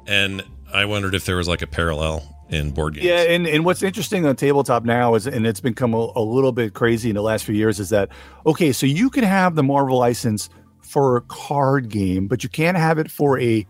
and 0.07 0.43
I 0.73 0.85
wondered 0.85 1.13
if 1.13 1.25
there 1.25 1.35
was 1.35 1.47
like 1.47 1.61
a 1.61 1.67
parallel 1.67 2.23
in 2.49 2.71
board 2.71 2.95
games. 2.95 3.05
Yeah, 3.05 3.21
and, 3.21 3.47
and 3.47 3.63
what's 3.63 3.83
interesting 3.83 4.25
on 4.25 4.35
tabletop 4.35 4.83
now 4.83 5.15
is, 5.15 5.27
and 5.27 5.45
it's 5.45 5.59
become 5.59 5.93
a, 5.93 6.11
a 6.15 6.21
little 6.21 6.51
bit 6.51 6.73
crazy 6.73 7.09
in 7.09 7.15
the 7.15 7.21
last 7.21 7.45
few 7.45 7.55
years, 7.55 7.79
is 7.79 7.89
that 7.89 8.09
okay, 8.45 8.71
so 8.71 8.85
you 8.85 9.09
can 9.09 9.23
have 9.23 9.55
the 9.55 9.63
Marvel 9.63 9.97
license 9.97 10.49
for 10.81 11.17
a 11.17 11.21
card 11.21 11.89
game, 11.89 12.27
but 12.27 12.43
you 12.43 12.49
can't 12.49 12.77
have 12.77 12.97
it 12.97 13.09
for 13.09 13.39
a 13.39 13.65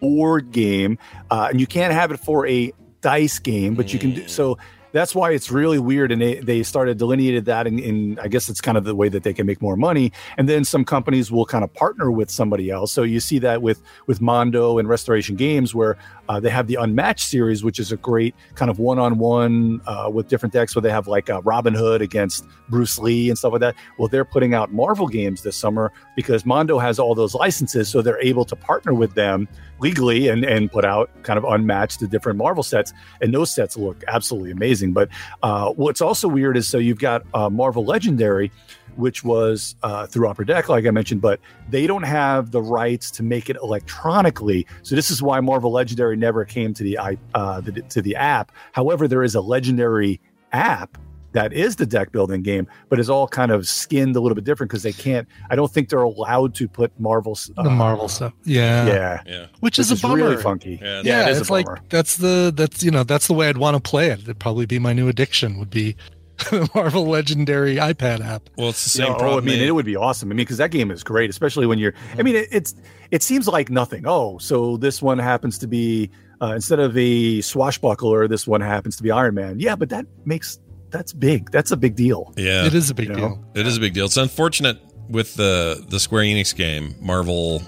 board 0.00 0.50
game, 0.50 0.98
uh, 1.30 1.48
and 1.50 1.60
you 1.60 1.66
can't 1.66 1.94
have 1.94 2.10
it 2.10 2.18
for 2.18 2.46
a 2.46 2.72
dice 3.00 3.38
game, 3.38 3.74
but 3.74 3.92
you 3.92 3.98
can 3.98 4.14
do 4.14 4.28
so. 4.28 4.58
That's 4.92 5.14
why 5.14 5.30
it's 5.30 5.50
really 5.50 5.78
weird, 5.78 6.12
and 6.12 6.20
they, 6.20 6.34
they 6.34 6.62
started 6.62 6.98
delineated 6.98 7.46
that, 7.46 7.66
in, 7.66 7.78
in 7.78 8.18
I 8.18 8.28
guess 8.28 8.50
it's 8.50 8.60
kind 8.60 8.76
of 8.76 8.84
the 8.84 8.94
way 8.94 9.08
that 9.08 9.22
they 9.22 9.32
can 9.32 9.46
make 9.46 9.62
more 9.62 9.74
money. 9.74 10.12
And 10.36 10.50
then 10.50 10.66
some 10.66 10.84
companies 10.84 11.32
will 11.32 11.46
kind 11.46 11.64
of 11.64 11.72
partner 11.72 12.10
with 12.10 12.30
somebody 12.30 12.68
else. 12.68 12.92
So 12.92 13.02
you 13.02 13.18
see 13.18 13.38
that 13.38 13.62
with 13.62 13.80
with 14.06 14.20
Mondo 14.20 14.76
and 14.76 14.86
Restoration 14.86 15.34
Games, 15.34 15.74
where 15.74 15.96
uh, 16.32 16.40
they 16.40 16.48
have 16.48 16.66
the 16.66 16.76
Unmatched 16.76 17.26
series, 17.26 17.62
which 17.62 17.78
is 17.78 17.92
a 17.92 17.96
great 17.98 18.34
kind 18.54 18.70
of 18.70 18.78
one 18.78 18.98
on 18.98 19.18
one 19.18 19.80
with 20.10 20.28
different 20.28 20.52
decks, 20.52 20.74
where 20.74 20.80
they 20.80 20.90
have 20.90 21.06
like 21.06 21.28
uh, 21.28 21.42
Robin 21.42 21.74
Hood 21.74 22.00
against 22.00 22.46
Bruce 22.70 22.98
Lee 22.98 23.28
and 23.28 23.36
stuff 23.38 23.52
like 23.52 23.60
that. 23.60 23.74
Well, 23.98 24.08
they're 24.08 24.24
putting 24.24 24.54
out 24.54 24.72
Marvel 24.72 25.06
games 25.06 25.42
this 25.42 25.56
summer 25.56 25.92
because 26.16 26.46
Mondo 26.46 26.78
has 26.78 26.98
all 26.98 27.14
those 27.14 27.34
licenses, 27.34 27.88
so 27.88 28.00
they're 28.00 28.22
able 28.22 28.46
to 28.46 28.56
partner 28.56 28.94
with 28.94 29.14
them 29.14 29.46
legally 29.80 30.28
and 30.28 30.44
and 30.44 30.72
put 30.72 30.84
out 30.84 31.10
kind 31.22 31.36
of 31.36 31.44
unmatched 31.44 32.00
the 32.00 32.08
different 32.08 32.38
Marvel 32.38 32.62
sets, 32.62 32.94
and 33.20 33.34
those 33.34 33.54
sets 33.54 33.76
look 33.76 34.02
absolutely 34.08 34.52
amazing. 34.52 34.92
But 34.92 35.10
uh, 35.42 35.70
what's 35.72 36.00
also 36.00 36.28
weird 36.28 36.56
is 36.56 36.66
so 36.66 36.78
you've 36.78 36.98
got 36.98 37.24
uh, 37.34 37.50
Marvel 37.50 37.84
Legendary, 37.84 38.50
which 38.96 39.24
was 39.24 39.74
uh, 39.82 40.06
through 40.06 40.28
Upper 40.28 40.44
Deck, 40.44 40.68
like 40.68 40.86
I 40.86 40.90
mentioned, 40.90 41.20
but 41.20 41.40
they 41.70 41.86
don't 41.86 42.02
have 42.04 42.50
the 42.50 42.62
rights 42.62 43.10
to 43.12 43.22
make 43.22 43.48
it 43.50 43.56
electronically. 43.62 44.66
So 44.82 44.94
this 44.94 45.10
is 45.10 45.22
why 45.22 45.40
Marvel 45.40 45.72
Legendary 45.72 46.16
never 46.16 46.44
came 46.44 46.74
to 46.74 46.82
the 46.82 46.98
i 46.98 47.16
uh, 47.34 47.60
the, 47.60 47.72
to 47.82 48.02
the 48.02 48.16
app. 48.16 48.52
However, 48.72 49.08
there 49.08 49.22
is 49.22 49.34
a 49.34 49.40
legendary 49.40 50.20
app 50.52 50.98
that 51.32 51.52
is 51.54 51.76
the 51.76 51.86
deck 51.86 52.12
building 52.12 52.42
game, 52.42 52.66
but 52.90 53.00
is 53.00 53.08
all 53.08 53.26
kind 53.26 53.50
of 53.50 53.66
skinned 53.66 54.14
a 54.16 54.20
little 54.20 54.34
bit 54.34 54.44
different 54.44 54.70
because 54.70 54.82
they 54.82 54.92
can't. 54.92 55.26
I 55.50 55.56
don't 55.56 55.70
think 55.72 55.88
they're 55.88 56.02
allowed 56.02 56.54
to 56.56 56.68
put 56.68 56.92
Marvel 57.00 57.38
uh, 57.56 57.62
the 57.62 57.70
Marvel 57.70 58.08
stuff. 58.08 58.34
Yeah, 58.44 58.86
yeah, 58.86 59.22
Yeah. 59.26 59.46
which 59.60 59.78
is 59.78 59.90
a 59.90 59.96
bummer. 59.96 60.16
really 60.16 60.36
funky. 60.36 60.78
Yeah, 60.82 61.00
Yeah, 61.02 61.28
it 61.28 61.32
is 61.32 61.40
it's 61.40 61.50
like 61.50 61.66
that's 61.88 62.16
the 62.18 62.52
that's 62.54 62.82
you 62.82 62.90
know 62.90 63.02
that's 63.02 63.26
the 63.26 63.34
way 63.34 63.48
I'd 63.48 63.56
want 63.56 63.82
to 63.82 63.90
play 63.90 64.08
it. 64.08 64.20
It'd 64.20 64.38
probably 64.38 64.66
be 64.66 64.78
my 64.78 64.92
new 64.92 65.08
addiction. 65.08 65.58
Would 65.58 65.70
be 65.70 65.96
the 66.50 66.68
Marvel 66.74 67.06
Legendary 67.06 67.76
iPad 67.76 68.20
app. 68.24 68.48
Well, 68.56 68.70
it's 68.70 68.92
the 68.92 69.00
Yeah, 69.02 69.06
same 69.06 69.14
oh, 69.14 69.18
problem. 69.18 69.44
I 69.44 69.46
mean, 69.46 69.58
they- 69.60 69.66
it 69.68 69.70
would 69.74 69.86
be 69.86 69.96
awesome. 69.96 70.28
I 70.30 70.34
mean, 70.34 70.38
because 70.38 70.58
that 70.58 70.70
game 70.70 70.90
is 70.90 71.02
great, 71.02 71.30
especially 71.30 71.66
when 71.66 71.78
you're. 71.78 71.94
I 72.18 72.22
mean, 72.22 72.36
it, 72.36 72.48
it's 72.50 72.74
it 73.10 73.22
seems 73.22 73.46
like 73.48 73.70
nothing. 73.70 74.04
Oh, 74.06 74.38
so 74.38 74.76
this 74.76 75.00
one 75.02 75.18
happens 75.18 75.58
to 75.58 75.66
be 75.66 76.10
uh, 76.40 76.52
instead 76.54 76.78
of 76.80 76.96
a 76.96 77.40
swashbuckler, 77.40 78.26
this 78.28 78.46
one 78.46 78.60
happens 78.60 78.96
to 78.96 79.02
be 79.02 79.10
Iron 79.10 79.34
Man. 79.34 79.60
Yeah, 79.60 79.76
but 79.76 79.88
that 79.90 80.06
makes 80.24 80.58
that's 80.90 81.12
big. 81.12 81.50
That's 81.50 81.70
a 81.70 81.76
big 81.76 81.94
deal. 81.96 82.34
yeah, 82.36 82.66
It 82.66 82.74
is 82.74 82.90
a 82.90 82.94
big 82.94 83.08
You 83.08 83.14
know? 83.14 83.18
deal. 83.28 83.44
It 83.54 83.66
is 83.66 83.76
a 83.76 83.80
big 83.80 83.94
deal. 83.94 84.04
It's 84.06 84.16
unfortunate 84.16 84.78
with 85.08 85.34
the 85.36 85.84
the 85.88 85.98
Square 86.00 86.24
Enix 86.24 86.54
game, 86.54 86.94
Marvel. 87.00 87.62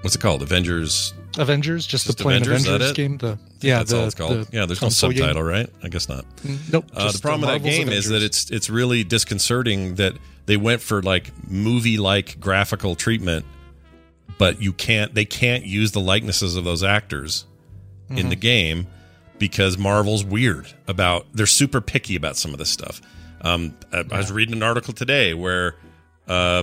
What's 0.00 0.14
it 0.16 0.20
called? 0.20 0.42
Avengers. 0.42 1.14
Avengers, 1.38 1.86
just, 1.86 2.06
Just 2.06 2.18
the 2.18 2.22
plain 2.22 2.42
Avengers, 2.42 2.66
Avengers 2.66 2.92
game. 2.92 3.18
The 3.18 3.38
yeah, 3.60 3.78
that's 3.78 3.90
the, 3.90 3.98
all 4.00 4.04
it's 4.06 4.14
called. 4.14 4.32
the 4.46 4.48
yeah, 4.56 4.66
there's 4.66 4.80
no 4.80 4.86
console 4.86 5.10
game. 5.10 5.18
subtitle, 5.18 5.42
right? 5.42 5.68
I 5.82 5.88
guess 5.88 6.08
not. 6.08 6.24
Nope. 6.72 6.86
Uh, 6.94 7.10
the 7.12 7.18
problem 7.18 7.40
with 7.42 7.62
that 7.62 7.68
game 7.68 7.88
is 7.88 8.08
that 8.08 8.22
it's 8.22 8.50
it's 8.50 8.70
really 8.70 9.04
disconcerting 9.04 9.96
that 9.96 10.14
they 10.46 10.56
went 10.56 10.80
for 10.80 11.02
like 11.02 11.30
movie 11.48 11.96
like 11.98 12.38
graphical 12.40 12.94
treatment, 12.94 13.44
but 14.38 14.60
you 14.62 14.72
can't 14.72 15.14
they 15.14 15.24
can't 15.24 15.64
use 15.64 15.92
the 15.92 16.00
likenesses 16.00 16.56
of 16.56 16.64
those 16.64 16.82
actors 16.82 17.46
in 18.10 18.16
Mm-hmm. 18.16 18.28
the 18.28 18.36
game 18.36 18.86
because 19.38 19.78
Marvel's 19.78 20.24
weird 20.24 20.72
about 20.86 21.26
they're 21.32 21.46
super 21.46 21.80
picky 21.80 22.16
about 22.16 22.36
some 22.36 22.52
of 22.52 22.58
this 22.58 22.68
stuff. 22.70 23.00
Um, 23.40 23.74
I, 23.92 24.04
I 24.12 24.18
was 24.18 24.30
reading 24.30 24.54
an 24.54 24.62
article 24.62 24.92
today 24.94 25.34
where 25.34 25.74
uh, 26.28 26.62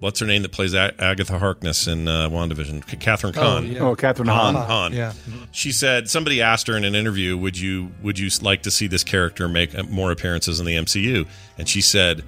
what's 0.00 0.18
her 0.20 0.26
name 0.26 0.42
that 0.42 0.50
plays 0.52 0.74
a- 0.74 0.94
Agatha 1.00 1.38
Harkness 1.38 1.86
in 1.86 2.08
uh, 2.08 2.28
WandaVision? 2.28 2.86
K- 2.86 2.96
Catherine 2.96 3.32
Oh, 3.36 3.40
Kahn. 3.40 3.66
yeah. 3.72 3.78
Oh, 3.80 3.94
Kathryn 3.94 4.28
Han, 4.28 4.54
Hahn. 4.54 4.92
Yeah. 4.92 5.12
She 5.52 5.70
said 5.72 6.10
somebody 6.10 6.42
asked 6.42 6.66
her 6.66 6.76
in 6.76 6.84
an 6.84 6.94
interview, 6.94 7.36
"Would 7.36 7.58
you 7.58 7.92
would 8.02 8.18
you 8.18 8.28
like 8.42 8.62
to 8.62 8.70
see 8.70 8.86
this 8.88 9.04
character 9.04 9.48
make 9.48 9.74
uh, 9.78 9.84
more 9.84 10.10
appearances 10.10 10.58
in 10.60 10.66
the 10.66 10.74
MCU?" 10.76 11.26
And 11.58 11.68
she 11.68 11.80
said, 11.80 12.24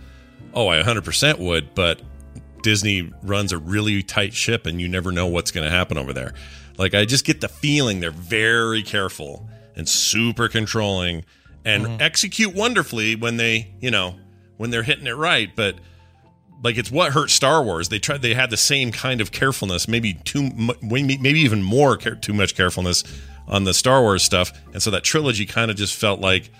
"Oh, 0.54 0.68
I 0.68 0.80
100% 0.82 1.38
would, 1.38 1.74
but 1.74 2.00
Disney 2.62 3.10
runs 3.22 3.50
a 3.52 3.58
really 3.58 4.02
tight 4.04 4.32
ship 4.34 4.66
and 4.66 4.80
you 4.80 4.88
never 4.88 5.10
know 5.10 5.26
what's 5.26 5.50
going 5.50 5.64
to 5.64 5.70
happen 5.70 5.98
over 5.98 6.12
there. 6.12 6.32
Like 6.78 6.94
I 6.94 7.04
just 7.04 7.24
get 7.24 7.40
the 7.40 7.48
feeling 7.48 7.98
they're 8.00 8.10
very 8.12 8.82
careful 8.82 9.48
and 9.74 9.88
super 9.88 10.48
controlling 10.48 11.24
and 11.64 12.00
execute 12.00 12.54
wonderfully 12.54 13.14
when 13.16 13.36
they, 13.36 13.72
you 13.80 13.90
know, 13.90 14.14
when 14.58 14.70
they're 14.70 14.82
hitting 14.84 15.06
it 15.06 15.16
right, 15.16 15.50
but 15.56 15.76
like 16.62 16.78
it's 16.78 16.90
what 16.90 17.12
hurt 17.12 17.30
Star 17.30 17.62
Wars. 17.62 17.88
They 17.88 17.98
tried. 17.98 18.22
They 18.22 18.34
had 18.34 18.50
the 18.50 18.56
same 18.56 18.92
kind 18.92 19.20
of 19.20 19.32
carefulness, 19.32 19.88
maybe 19.88 20.14
too, 20.14 20.50
maybe 20.82 21.40
even 21.40 21.62
more, 21.62 21.96
care, 21.96 22.14
too 22.14 22.32
much 22.32 22.54
carefulness 22.54 23.04
on 23.48 23.64
the 23.64 23.74
Star 23.74 24.00
Wars 24.00 24.22
stuff, 24.22 24.52
and 24.72 24.82
so 24.82 24.90
that 24.92 25.02
trilogy 25.04 25.46
kind 25.46 25.70
of 25.70 25.76
just 25.76 25.94
felt 25.94 26.20
like 26.20 26.50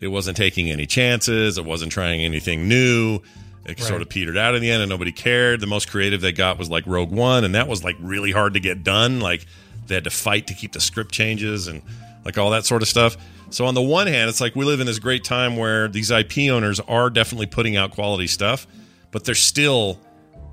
it 0.00 0.08
wasn't 0.08 0.36
taking 0.36 0.70
any 0.70 0.86
chances. 0.86 1.58
It 1.58 1.64
wasn't 1.64 1.92
trying 1.92 2.22
anything 2.22 2.68
new. 2.68 3.20
It 3.64 3.78
sort 3.78 4.02
of 4.02 4.08
petered 4.08 4.36
out 4.36 4.56
in 4.56 4.62
the 4.62 4.70
end, 4.70 4.82
and 4.82 4.90
nobody 4.90 5.12
cared. 5.12 5.60
The 5.60 5.68
most 5.68 5.88
creative 5.88 6.20
they 6.20 6.32
got 6.32 6.58
was 6.58 6.68
like 6.68 6.84
Rogue 6.86 7.12
One, 7.12 7.44
and 7.44 7.54
that 7.54 7.68
was 7.68 7.84
like 7.84 7.96
really 8.00 8.32
hard 8.32 8.54
to 8.54 8.60
get 8.60 8.82
done. 8.82 9.20
Like 9.20 9.46
they 9.86 9.94
had 9.94 10.04
to 10.04 10.10
fight 10.10 10.48
to 10.48 10.54
keep 10.54 10.72
the 10.72 10.80
script 10.80 11.12
changes 11.12 11.68
and 11.68 11.82
like 12.24 12.38
all 12.38 12.50
that 12.50 12.64
sort 12.64 12.82
of 12.82 12.88
stuff. 12.88 13.16
So 13.50 13.66
on 13.66 13.74
the 13.74 13.82
one 13.82 14.08
hand, 14.08 14.28
it's 14.28 14.40
like 14.40 14.56
we 14.56 14.64
live 14.64 14.80
in 14.80 14.86
this 14.86 14.98
great 14.98 15.22
time 15.22 15.56
where 15.56 15.86
these 15.86 16.10
IP 16.10 16.50
owners 16.50 16.80
are 16.80 17.10
definitely 17.10 17.46
putting 17.46 17.76
out 17.76 17.92
quality 17.92 18.26
stuff, 18.26 18.66
but 19.12 19.24
they're 19.24 19.34
still 19.36 20.00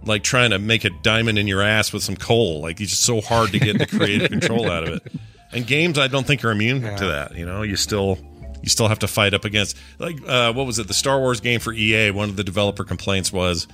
like 0.04 0.24
trying 0.24 0.52
to 0.52 0.60
make 0.60 0.86
a 0.86 0.90
diamond 1.02 1.40
in 1.40 1.48
your 1.48 1.62
ass 1.62 1.92
with 1.92 2.04
some 2.04 2.16
coal. 2.16 2.62
Like 2.62 2.80
it's 2.80 2.92
just 2.92 3.04
so 3.04 3.22
hard 3.22 3.52
to 3.52 3.60
get 3.60 3.80
the 3.80 3.88
creative 3.88 4.30
control 4.40 4.70
out 4.70 4.88
of 4.88 4.96
it. 4.96 5.12
And 5.52 5.66
games, 5.66 5.98
I 5.98 6.08
don't 6.08 6.28
think 6.28 6.46
are 6.46 6.52
immune 6.52 6.82
to 6.82 7.06
that. 7.08 7.36
You 7.36 7.46
know, 7.46 7.64
you 7.64 7.76
still 7.76 8.20
you 8.62 8.70
still 8.70 8.88
have 8.88 9.00
to 9.00 9.08
fight 9.08 9.34
up 9.34 9.46
against 9.46 9.76
like 9.98 10.22
uh, 10.28 10.54
what 10.54 10.68
was 10.68 10.78
it? 10.78 10.88
The 10.88 10.94
Star 10.94 11.20
Wars 11.20 11.40
game 11.40 11.60
for 11.60 11.74
EA. 11.74 12.12
One 12.12 12.30
of 12.30 12.36
the 12.36 12.44
developer 12.44 12.84
complaints 12.84 13.34
was 13.34 13.68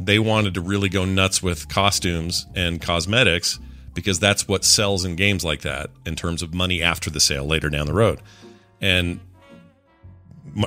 they 0.00 0.18
wanted 0.18 0.54
to 0.54 0.60
really 0.60 0.88
go 0.88 1.04
nuts 1.04 1.42
with 1.42 1.68
costumes 1.68 2.46
and 2.54 2.80
cosmetics 2.80 3.58
because 3.94 4.20
that's 4.20 4.46
what 4.46 4.64
sells 4.64 5.04
in 5.04 5.16
games 5.16 5.44
like 5.44 5.62
that 5.62 5.90
in 6.06 6.14
terms 6.14 6.42
of 6.42 6.54
money 6.54 6.82
after 6.82 7.10
the 7.10 7.20
sale 7.20 7.44
later 7.44 7.68
down 7.70 7.86
the 7.86 7.94
road. 7.94 8.20
And 8.80 9.20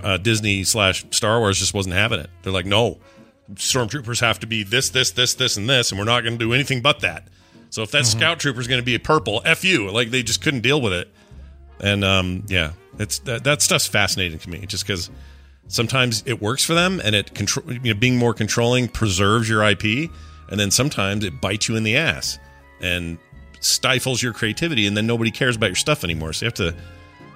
uh, 0.04 0.18
Disney 0.18 0.64
slash 0.64 1.06
Star 1.12 1.39
Wars 1.39 1.58
just 1.58 1.74
wasn't 1.74 1.95
having 1.95 2.20
it. 2.20 2.30
They're 2.41 2.52
like, 2.52 2.66
no, 2.66 2.99
stormtroopers 3.56 4.22
have 4.22 4.39
to 4.39 4.47
be 4.47 4.64
this, 4.64 4.89
this, 4.89 5.12
this, 5.12 5.34
this, 5.36 5.58
and 5.58 5.70
this, 5.70 5.91
and 5.91 5.99
we're 5.99 6.06
not 6.06 6.22
going 6.22 6.38
to 6.38 6.45
do 6.45 6.54
anything 6.54 6.82
but 6.82 7.02
that. 7.02 7.28
So 7.70 7.84
if 7.84 7.91
that 7.91 8.06
scout 8.06 8.39
trooper 8.39 8.60
is 8.60 8.68
going 8.68 8.82
to 8.82 8.86
be 8.86 8.95
a 8.95 8.99
purple, 8.99 9.41
f 9.45 9.64
you. 9.64 9.89
Like 9.91 10.12
they 10.12 10.24
just 10.24 10.41
couldn't 10.41 10.62
deal 10.62 10.82
with 10.82 10.91
it. 10.91 11.10
And 11.80 12.04
um, 12.04 12.43
yeah, 12.47 12.74
it's 12.99 13.20
that, 13.20 13.45
that 13.45 13.62
stuff's 13.62 13.88
fascinating 13.88 14.39
to 14.39 14.49
me, 14.49 14.66
just 14.66 14.86
because 14.86 15.10
sometimes 15.68 16.22
it 16.26 16.41
works 16.41 16.66
for 16.66 16.74
them, 16.74 17.02
and 17.04 17.16
it 17.16 17.34
control, 17.34 17.72
you 17.72 17.93
know, 17.93 17.99
being 17.99 18.18
more 18.18 18.34
controlling 18.34 18.88
preserves 18.88 19.47
your 19.47 19.64
IP, 19.64 20.12
and 20.49 20.60
then 20.60 20.70
sometimes 20.70 21.24
it 21.24 21.39
bites 21.39 21.70
you 21.70 21.76
in 21.76 21.84
the 21.84 21.95
ass 21.95 22.39
and 22.82 23.18
stifles 23.62 24.22
your 24.22 24.34
creativity, 24.34 24.86
and 24.86 24.97
then 24.97 25.08
nobody 25.08 25.32
cares 25.32 25.56
about 25.56 25.68
your 25.68 25.76
stuff 25.76 26.04
anymore. 26.04 26.34
So 26.34 26.45
you 26.45 26.47
have 26.47 26.54
to 26.56 26.76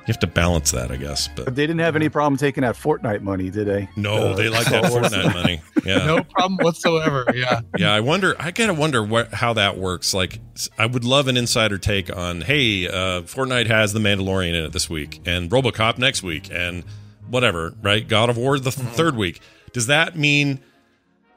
you 0.08 0.12
have 0.12 0.20
to 0.20 0.28
balance 0.28 0.72
that, 0.72 0.92
I 0.92 0.98
guess. 0.98 1.28
But 1.36 1.56
They 1.56 1.64
didn't 1.66 1.80
have 1.80 1.96
any 1.96 2.10
problem 2.10 2.38
taking 2.38 2.62
that 2.62 2.76
Fortnite 2.76 3.22
money, 3.22 3.50
did 3.50 3.66
they? 3.68 3.90
no, 3.96 4.14
Uh, 4.30 4.36
they 4.36 4.50
like 4.50 4.68
that 4.70 4.84
Fortnite 4.86 5.34
money. 5.34 5.62
Yeah. 5.86 6.04
No 6.08 6.24
problem 6.24 6.58
whatsoever. 6.64 7.26
Yeah. 7.36 7.62
Yeah, 7.78 7.94
I 7.94 8.00
wonder. 8.00 8.36
I 8.40 8.50
gotta 8.50 8.74
wonder 8.74 9.04
what 9.04 9.32
how 9.36 9.54
that 9.54 9.78
works. 9.78 10.16
Like, 10.16 10.40
I 10.80 10.88
would 10.88 11.04
love 11.04 11.28
an 11.28 11.38
insider 11.38 11.78
take 11.78 12.16
on. 12.16 12.42
Hey, 12.42 12.88
uh, 12.88 13.22
Fortnite 13.22 13.68
has 13.68 13.94
the 13.94 14.00
Mandalorian 14.00 14.56
in 14.56 14.64
it 14.66 14.72
this 14.74 14.90
week, 14.90 15.22
and 15.28 15.48
RoboCop 15.52 16.00
next 16.00 16.24
week, 16.24 16.50
and 16.52 16.84
whatever. 17.30 17.76
Right? 17.84 18.08
God 18.08 18.32
of 18.32 18.38
War 18.38 18.58
the 18.58 18.72
th- 18.72 18.88
third 18.96 19.16
week. 19.16 19.42
Does 19.74 19.86
that 19.86 20.18
mean 20.18 20.60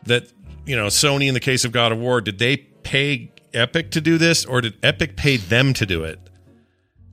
that 0.05 0.29
you 0.65 0.77
know 0.77 0.87
Sony, 0.87 1.29
in 1.29 1.35
the 1.35 1.41
case 1.41 1.67
of 1.67 1.73
God 1.73 1.93
of 1.93 1.99
War, 1.99 2.23
did 2.23 2.39
they 2.39 2.57
pay 2.57 3.31
Epic 3.53 3.91
to 3.91 4.01
do 4.01 4.17
this, 4.17 4.47
or 4.47 4.63
did 4.63 4.79
Epic 4.83 5.15
pay 5.17 5.37
them 5.37 5.75
to 5.75 5.85
do 5.85 6.05
it? 6.05 6.19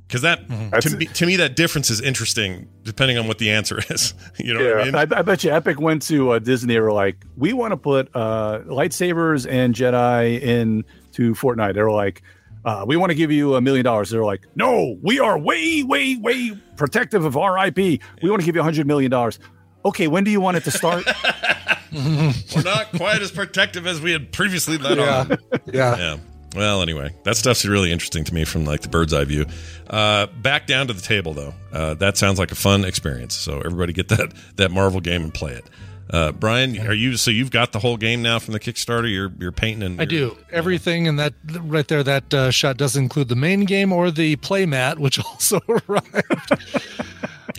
Because 0.07 0.21
that 0.21 0.47
That's- 0.47 0.83
to 0.83 0.97
me, 0.97 1.05
to 1.07 1.25
me, 1.25 1.35
that 1.37 1.55
difference 1.55 1.89
is 1.89 1.99
interesting, 1.99 2.67
depending 2.83 3.17
on 3.17 3.27
what 3.27 3.39
the 3.39 3.49
answer 3.49 3.79
is. 3.89 4.13
you 4.37 4.53
know 4.53 4.63
what 4.63 4.81
I 4.81 4.85
mean? 4.85 4.95
I, 4.95 5.01
I 5.01 5.21
bet 5.23 5.43
you 5.43 5.51
Epic 5.51 5.79
went 5.79 6.03
to 6.03 6.31
uh, 6.31 6.39
Disney 6.39 6.75
and 6.75 6.83
were 6.83 6.91
like, 6.91 7.25
we 7.35 7.53
want 7.53 7.71
to 7.71 7.77
put 7.77 8.09
uh, 8.13 8.59
lightsabers 8.65 9.49
and 9.49 9.73
Jedi 9.73 10.39
into 10.39 11.33
Fortnite. 11.33 11.73
They 11.73 11.81
were 11.81 11.91
like, 11.91 12.21
uh, 12.65 12.83
we 12.87 12.97
want 12.97 13.11
to 13.11 13.15
give 13.15 13.31
you 13.31 13.55
a 13.55 13.61
million 13.61 13.83
dollars. 13.83 14.09
they're 14.09 14.23
like, 14.23 14.45
no, 14.55 14.97
we 15.01 15.19
are 15.19 15.37
way, 15.37 15.83
way, 15.83 16.15
way 16.15 16.51
protective 16.77 17.23
of 17.25 17.37
our 17.37 17.67
IP. 17.67 17.77
We 17.77 18.29
want 18.29 18.41
to 18.41 18.45
give 18.45 18.55
you 18.55 18.61
a 18.61 18.63
hundred 18.63 18.87
million 18.87 19.11
dollars. 19.11 19.39
Okay, 19.85 20.07
when 20.07 20.23
do 20.23 20.31
you 20.31 20.41
want 20.41 20.57
it 20.57 20.63
to 20.63 20.71
start? 20.71 21.05
We're 21.93 22.63
not 22.63 22.91
quite 22.95 23.21
as 23.21 23.31
protective 23.31 23.85
as 23.87 24.01
we 24.01 24.11
had 24.11 24.31
previously 24.31 24.77
let 24.77 24.99
on. 24.99 25.37
Yeah. 25.71 25.97
Yeah. 25.97 26.17
Well, 26.55 26.81
anyway, 26.81 27.13
that 27.23 27.35
stuff's 27.37 27.65
really 27.65 27.91
interesting 27.91 28.23
to 28.23 28.33
me 28.33 28.45
from 28.45 28.63
like 28.65 28.81
the 28.81 28.89
bird's 28.89 29.13
eye 29.13 29.25
view. 29.25 29.45
Uh, 29.89 30.27
back 30.27 30.67
down 30.67 30.87
to 30.87 30.93
the 30.93 31.01
table 31.01 31.33
though. 31.33 31.53
Uh, 31.71 31.93
that 31.95 32.17
sounds 32.17 32.39
like 32.39 32.51
a 32.51 32.55
fun 32.55 32.85
experience. 32.85 33.35
So 33.35 33.59
everybody 33.59 33.91
get 33.93 34.07
that 34.09 34.33
that 34.55 34.71
Marvel 34.71 35.01
game 35.01 35.23
and 35.23 35.33
play 35.33 35.53
it. 35.53 35.65
Uh, 36.07 36.31
Brian, 36.31 36.77
are 36.87 36.93
you 36.93 37.17
so 37.17 37.31
you've 37.31 37.49
got 37.51 37.71
the 37.71 37.79
whole 37.79 37.97
game 37.97 38.21
now 38.21 38.37
from 38.39 38.53
the 38.53 38.59
Kickstarter? 38.59 39.11
You're 39.11 39.31
you're 39.39 39.51
painting 39.51 39.83
and 39.83 39.99
I 40.01 40.05
do 40.05 40.37
everything, 40.51 41.07
and 41.07 41.17
that 41.19 41.33
right 41.61 41.87
there, 41.87 42.03
that 42.03 42.31
uh, 42.33 42.51
shot 42.51 42.77
doesn't 42.77 43.01
include 43.03 43.27
the 43.27 43.35
main 43.35 43.65
game 43.65 43.91
or 43.91 44.11
the 44.11 44.35
play 44.37 44.65
mat, 44.67 44.99
which 44.99 45.19
also 45.25 45.59
arrived. 45.67 46.23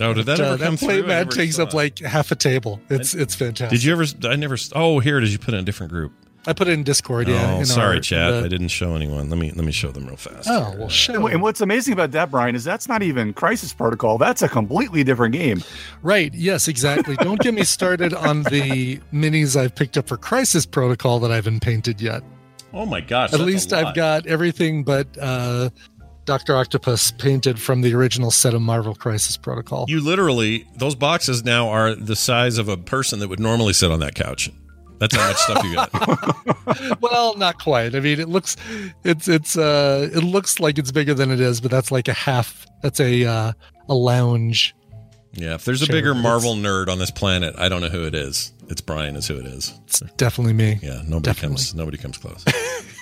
Oh, 0.00 0.12
did 0.14 0.26
that 0.26 0.38
Uh, 0.40 0.44
ever 0.44 0.56
that 0.58 0.64
come 0.64 0.76
play 0.76 0.96
through? 1.00 1.04
I 1.04 1.24
mat 1.24 1.30
takes 1.32 1.58
up 1.58 1.70
it. 1.70 1.74
like 1.74 1.98
half 1.98 2.30
a 2.30 2.36
table. 2.36 2.80
It's 2.88 3.14
it's 3.14 3.34
fantastic. 3.34 3.78
Did 3.78 3.84
you 3.84 3.92
ever? 3.92 4.04
I 4.24 4.36
never. 4.36 4.56
Oh, 4.74 5.00
here 5.00 5.18
it 5.18 5.24
is. 5.24 5.32
You 5.32 5.38
put 5.38 5.54
in 5.54 5.60
a 5.60 5.62
different 5.64 5.90
group. 5.92 6.12
I 6.46 6.52
put 6.52 6.68
it 6.68 6.72
in 6.72 6.82
Discord. 6.84 7.28
Yeah. 7.28 7.54
oh, 7.54 7.58
in 7.60 7.66
sorry, 7.66 7.96
our- 7.96 8.00
chat. 8.00 8.32
the- 8.32 8.44
I 8.44 8.48
didn't 8.48 8.68
show 8.68 8.94
anyone. 8.94 9.28
Let 9.28 9.38
me 9.38 9.50
let 9.52 9.64
me 9.64 9.72
show 9.72 9.90
them 9.90 10.06
real 10.06 10.16
fast. 10.16 10.48
Oh 10.50 10.74
well, 10.78 10.88
shit. 10.88 11.16
and 11.16 11.42
what's 11.42 11.60
amazing 11.60 11.92
about 11.92 12.12
that, 12.12 12.30
Brian, 12.30 12.54
is 12.54 12.64
that's 12.64 12.88
not 12.88 13.02
even 13.02 13.32
Crisis 13.32 13.72
Protocol. 13.72 14.18
That's 14.18 14.42
a 14.42 14.48
completely 14.48 15.04
different 15.04 15.32
game. 15.34 15.62
Right. 16.02 16.32
Yes, 16.34 16.68
exactly. 16.68 17.16
Don't 17.16 17.40
get 17.40 17.54
me 17.54 17.64
started 17.64 18.14
on 18.14 18.42
the 18.44 18.98
minis 19.12 19.56
I've 19.56 19.74
picked 19.74 19.96
up 19.96 20.08
for 20.08 20.16
Crisis 20.16 20.66
Protocol 20.66 21.18
that 21.20 21.30
I 21.30 21.34
haven't 21.36 21.60
painted 21.60 22.00
yet. 22.00 22.22
Oh 22.72 22.84
my 22.84 23.00
gosh! 23.00 23.28
At 23.28 23.32
that's 23.32 23.42
a 23.42 23.46
least 23.46 23.72
I've 23.72 23.94
got 23.94 24.26
everything 24.26 24.84
but 24.84 25.06
uh, 25.20 25.70
Doctor 26.26 26.56
Octopus 26.56 27.12
painted 27.12 27.60
from 27.60 27.80
the 27.80 27.94
original 27.94 28.30
set 28.30 28.52
of 28.52 28.60
Marvel 28.60 28.94
Crisis 28.94 29.36
Protocol. 29.36 29.86
You 29.88 30.00
literally 30.00 30.66
those 30.76 30.94
boxes 30.94 31.44
now 31.44 31.68
are 31.68 31.94
the 31.94 32.16
size 32.16 32.58
of 32.58 32.68
a 32.68 32.76
person 32.76 33.20
that 33.20 33.28
would 33.28 33.40
normally 33.40 33.72
sit 33.72 33.90
on 33.90 34.00
that 34.00 34.14
couch. 34.14 34.50
That's 34.98 35.14
how 35.14 35.28
much 35.28 35.36
stuff 35.36 35.64
you 35.64 35.74
got. 35.74 37.00
well, 37.00 37.36
not 37.36 37.60
quite. 37.62 37.94
I 37.94 38.00
mean, 38.00 38.18
it 38.20 38.28
looks 38.28 38.56
it's 39.04 39.28
it's 39.28 39.56
uh 39.56 40.08
it 40.12 40.22
looks 40.24 40.60
like 40.60 40.78
it's 40.78 40.90
bigger 40.92 41.14
than 41.14 41.30
it 41.30 41.40
is, 41.40 41.60
but 41.60 41.70
that's 41.70 41.90
like 41.90 42.08
a 42.08 42.12
half. 42.14 42.66
That's 42.82 43.00
a 43.00 43.24
uh, 43.24 43.52
a 43.88 43.94
lounge. 43.94 44.74
Yeah, 45.32 45.54
if 45.54 45.64
there's 45.66 45.82
a 45.82 45.86
bigger 45.86 46.10
it's- 46.10 46.22
Marvel 46.22 46.54
nerd 46.54 46.88
on 46.88 46.98
this 46.98 47.10
planet, 47.10 47.54
I 47.58 47.68
don't 47.68 47.82
know 47.82 47.90
who 47.90 48.04
it 48.06 48.14
is. 48.14 48.54
It's 48.68 48.80
Brian 48.80 49.16
is 49.16 49.28
who 49.28 49.36
it 49.38 49.46
is. 49.46 49.78
It's 49.84 50.00
definitely 50.16 50.54
me. 50.54 50.78
Yeah, 50.82 51.02
nobody 51.04 51.20
Definitely. 51.20 51.56
comes 51.56 51.74
nobody 51.74 51.98
comes 51.98 52.18
close. 52.18 52.44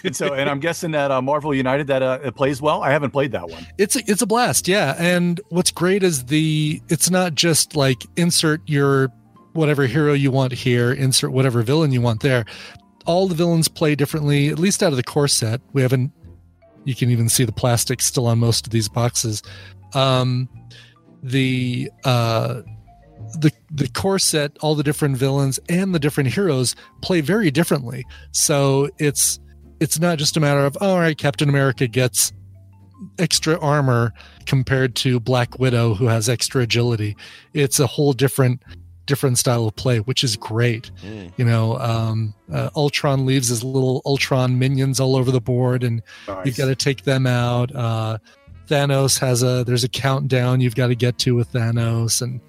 And 0.04 0.14
so, 0.14 0.34
and 0.34 0.50
I'm 0.50 0.60
guessing 0.60 0.90
that 0.90 1.10
uh, 1.10 1.22
Marvel 1.22 1.54
United 1.54 1.86
that 1.86 2.02
uh, 2.02 2.18
it 2.22 2.36
plays 2.36 2.60
well. 2.60 2.82
I 2.82 2.90
haven't 2.90 3.12
played 3.12 3.32
that 3.32 3.48
one. 3.48 3.66
It's 3.78 3.96
a, 3.96 4.00
it's 4.06 4.20
a 4.20 4.26
blast, 4.26 4.68
yeah. 4.68 4.94
And 4.98 5.40
what's 5.48 5.70
great 5.70 6.02
is 6.02 6.26
the 6.26 6.82
it's 6.90 7.08
not 7.08 7.34
just 7.34 7.74
like 7.74 8.04
insert 8.14 8.60
your 8.66 9.08
whatever 9.54 9.86
hero 9.86 10.12
you 10.12 10.30
want 10.30 10.52
here, 10.52 10.92
insert 10.92 11.32
whatever 11.32 11.62
villain 11.62 11.92
you 11.92 12.00
want 12.00 12.20
there. 12.20 12.44
All 13.06 13.28
the 13.28 13.34
villains 13.34 13.68
play 13.68 13.94
differently, 13.94 14.48
at 14.48 14.58
least 14.58 14.82
out 14.82 14.92
of 14.92 14.96
the 14.96 15.02
core 15.02 15.28
set. 15.28 15.60
We 15.72 15.82
haven't 15.82 16.12
you 16.84 16.94
can 16.94 17.10
even 17.10 17.30
see 17.30 17.44
the 17.44 17.52
plastic 17.52 18.02
still 18.02 18.26
on 18.26 18.38
most 18.38 18.66
of 18.66 18.72
these 18.72 18.88
boxes. 18.88 19.42
Um 19.94 20.48
the 21.22 21.90
uh 22.04 22.62
the 23.40 23.50
the 23.70 23.88
core 23.88 24.18
set, 24.18 24.56
all 24.60 24.74
the 24.74 24.82
different 24.82 25.16
villains 25.16 25.58
and 25.68 25.94
the 25.94 25.98
different 25.98 26.32
heroes 26.32 26.76
play 27.00 27.20
very 27.20 27.50
differently. 27.50 28.04
So 28.32 28.90
it's 28.98 29.38
it's 29.80 29.98
not 29.98 30.18
just 30.18 30.36
a 30.36 30.40
matter 30.40 30.64
of 30.64 30.76
oh, 30.80 30.90
all 30.90 30.98
right, 30.98 31.16
Captain 31.16 31.48
America 31.48 31.86
gets 31.86 32.32
extra 33.18 33.58
armor 33.60 34.12
compared 34.46 34.94
to 34.96 35.20
Black 35.20 35.58
Widow 35.58 35.94
who 35.94 36.06
has 36.06 36.28
extra 36.28 36.62
agility. 36.62 37.16
It's 37.52 37.78
a 37.80 37.86
whole 37.86 38.12
different 38.12 38.62
different 39.06 39.38
style 39.38 39.66
of 39.66 39.76
play, 39.76 39.98
which 39.98 40.24
is 40.24 40.36
great. 40.36 40.90
You 41.36 41.44
know, 41.44 41.78
um, 41.78 42.34
uh, 42.52 42.70
Ultron 42.76 43.26
leaves 43.26 43.48
his 43.48 43.62
little 43.64 44.00
Ultron 44.06 44.58
minions 44.58 45.00
all 45.00 45.16
over 45.16 45.30
the 45.30 45.40
board, 45.40 45.82
and 45.84 46.02
Nice. 46.28 46.46
you've 46.46 46.56
got 46.56 46.66
to 46.66 46.74
take 46.74 47.02
them 47.04 47.26
out. 47.26 47.74
Uh, 47.74 48.18
Thanos 48.68 49.18
has 49.20 49.42
a 49.42 49.62
there's 49.64 49.84
a 49.84 49.88
countdown 49.88 50.60
you've 50.60 50.74
got 50.74 50.86
to 50.88 50.94
get 50.94 51.18
to 51.18 51.34
with 51.34 51.52
Thanos, 51.52 52.22
and 52.22 52.40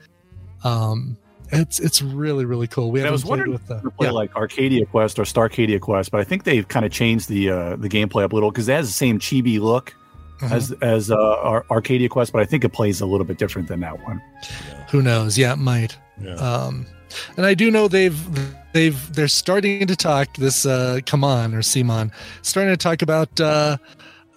um, 0.63 1.17
it's 1.51 1.79
it's 1.79 2.01
really 2.01 2.45
really 2.45 2.67
cool. 2.67 2.91
We 2.91 2.99
And 3.01 3.07
I 3.07 3.11
was 3.11 3.25
wondering 3.25 3.51
with 3.51 3.67
the 3.67 3.79
play 3.91 4.07
yeah. 4.07 4.11
like 4.11 4.35
Arcadia 4.35 4.85
Quest 4.85 5.19
or 5.19 5.23
Starcadia 5.23 5.79
Quest, 5.79 6.11
but 6.11 6.21
I 6.21 6.23
think 6.23 6.43
they've 6.43 6.67
kind 6.67 6.85
of 6.85 6.91
changed 6.91 7.27
the 7.29 7.49
uh, 7.49 7.75
the 7.75 7.89
gameplay 7.89 8.23
up 8.23 8.31
a 8.31 8.35
little 8.35 8.51
because 8.51 8.67
it 8.69 8.73
has 8.73 8.87
the 8.87 8.93
same 8.93 9.19
chibi 9.19 9.59
look 9.59 9.93
Mhm. 10.41 10.51
as 10.51 10.71
as 10.81 11.11
uh, 11.11 11.61
Arcadia 11.71 12.09
Quest, 12.09 12.33
but 12.33 12.41
I 12.41 12.45
think 12.45 12.65
it 12.65 12.69
plays 12.73 12.99
a 12.99 13.05
little 13.05 13.25
bit 13.25 13.37
different 13.37 13.69
than 13.69 13.79
that 13.81 14.03
one. 14.03 14.21
Who 14.91 15.01
knows? 15.01 15.37
Yeah, 15.37 15.53
it 15.53 15.59
might. 15.59 15.97
Yeah. 16.21 16.35
Um, 16.35 16.85
and 17.37 17.45
I 17.45 17.53
do 17.53 17.71
know 17.71 17.87
they've 17.87 18.19
they've 18.73 19.13
they're 19.13 19.27
starting 19.27 19.87
to 19.87 19.95
talk 19.95 20.35
this 20.37 20.65
uh 20.65 20.99
come 21.05 21.23
on 21.23 21.53
or 21.53 21.59
CMON 21.59 22.11
starting 22.41 22.73
to 22.73 22.77
talk 22.77 23.01
about 23.01 23.39
uh 23.39 23.77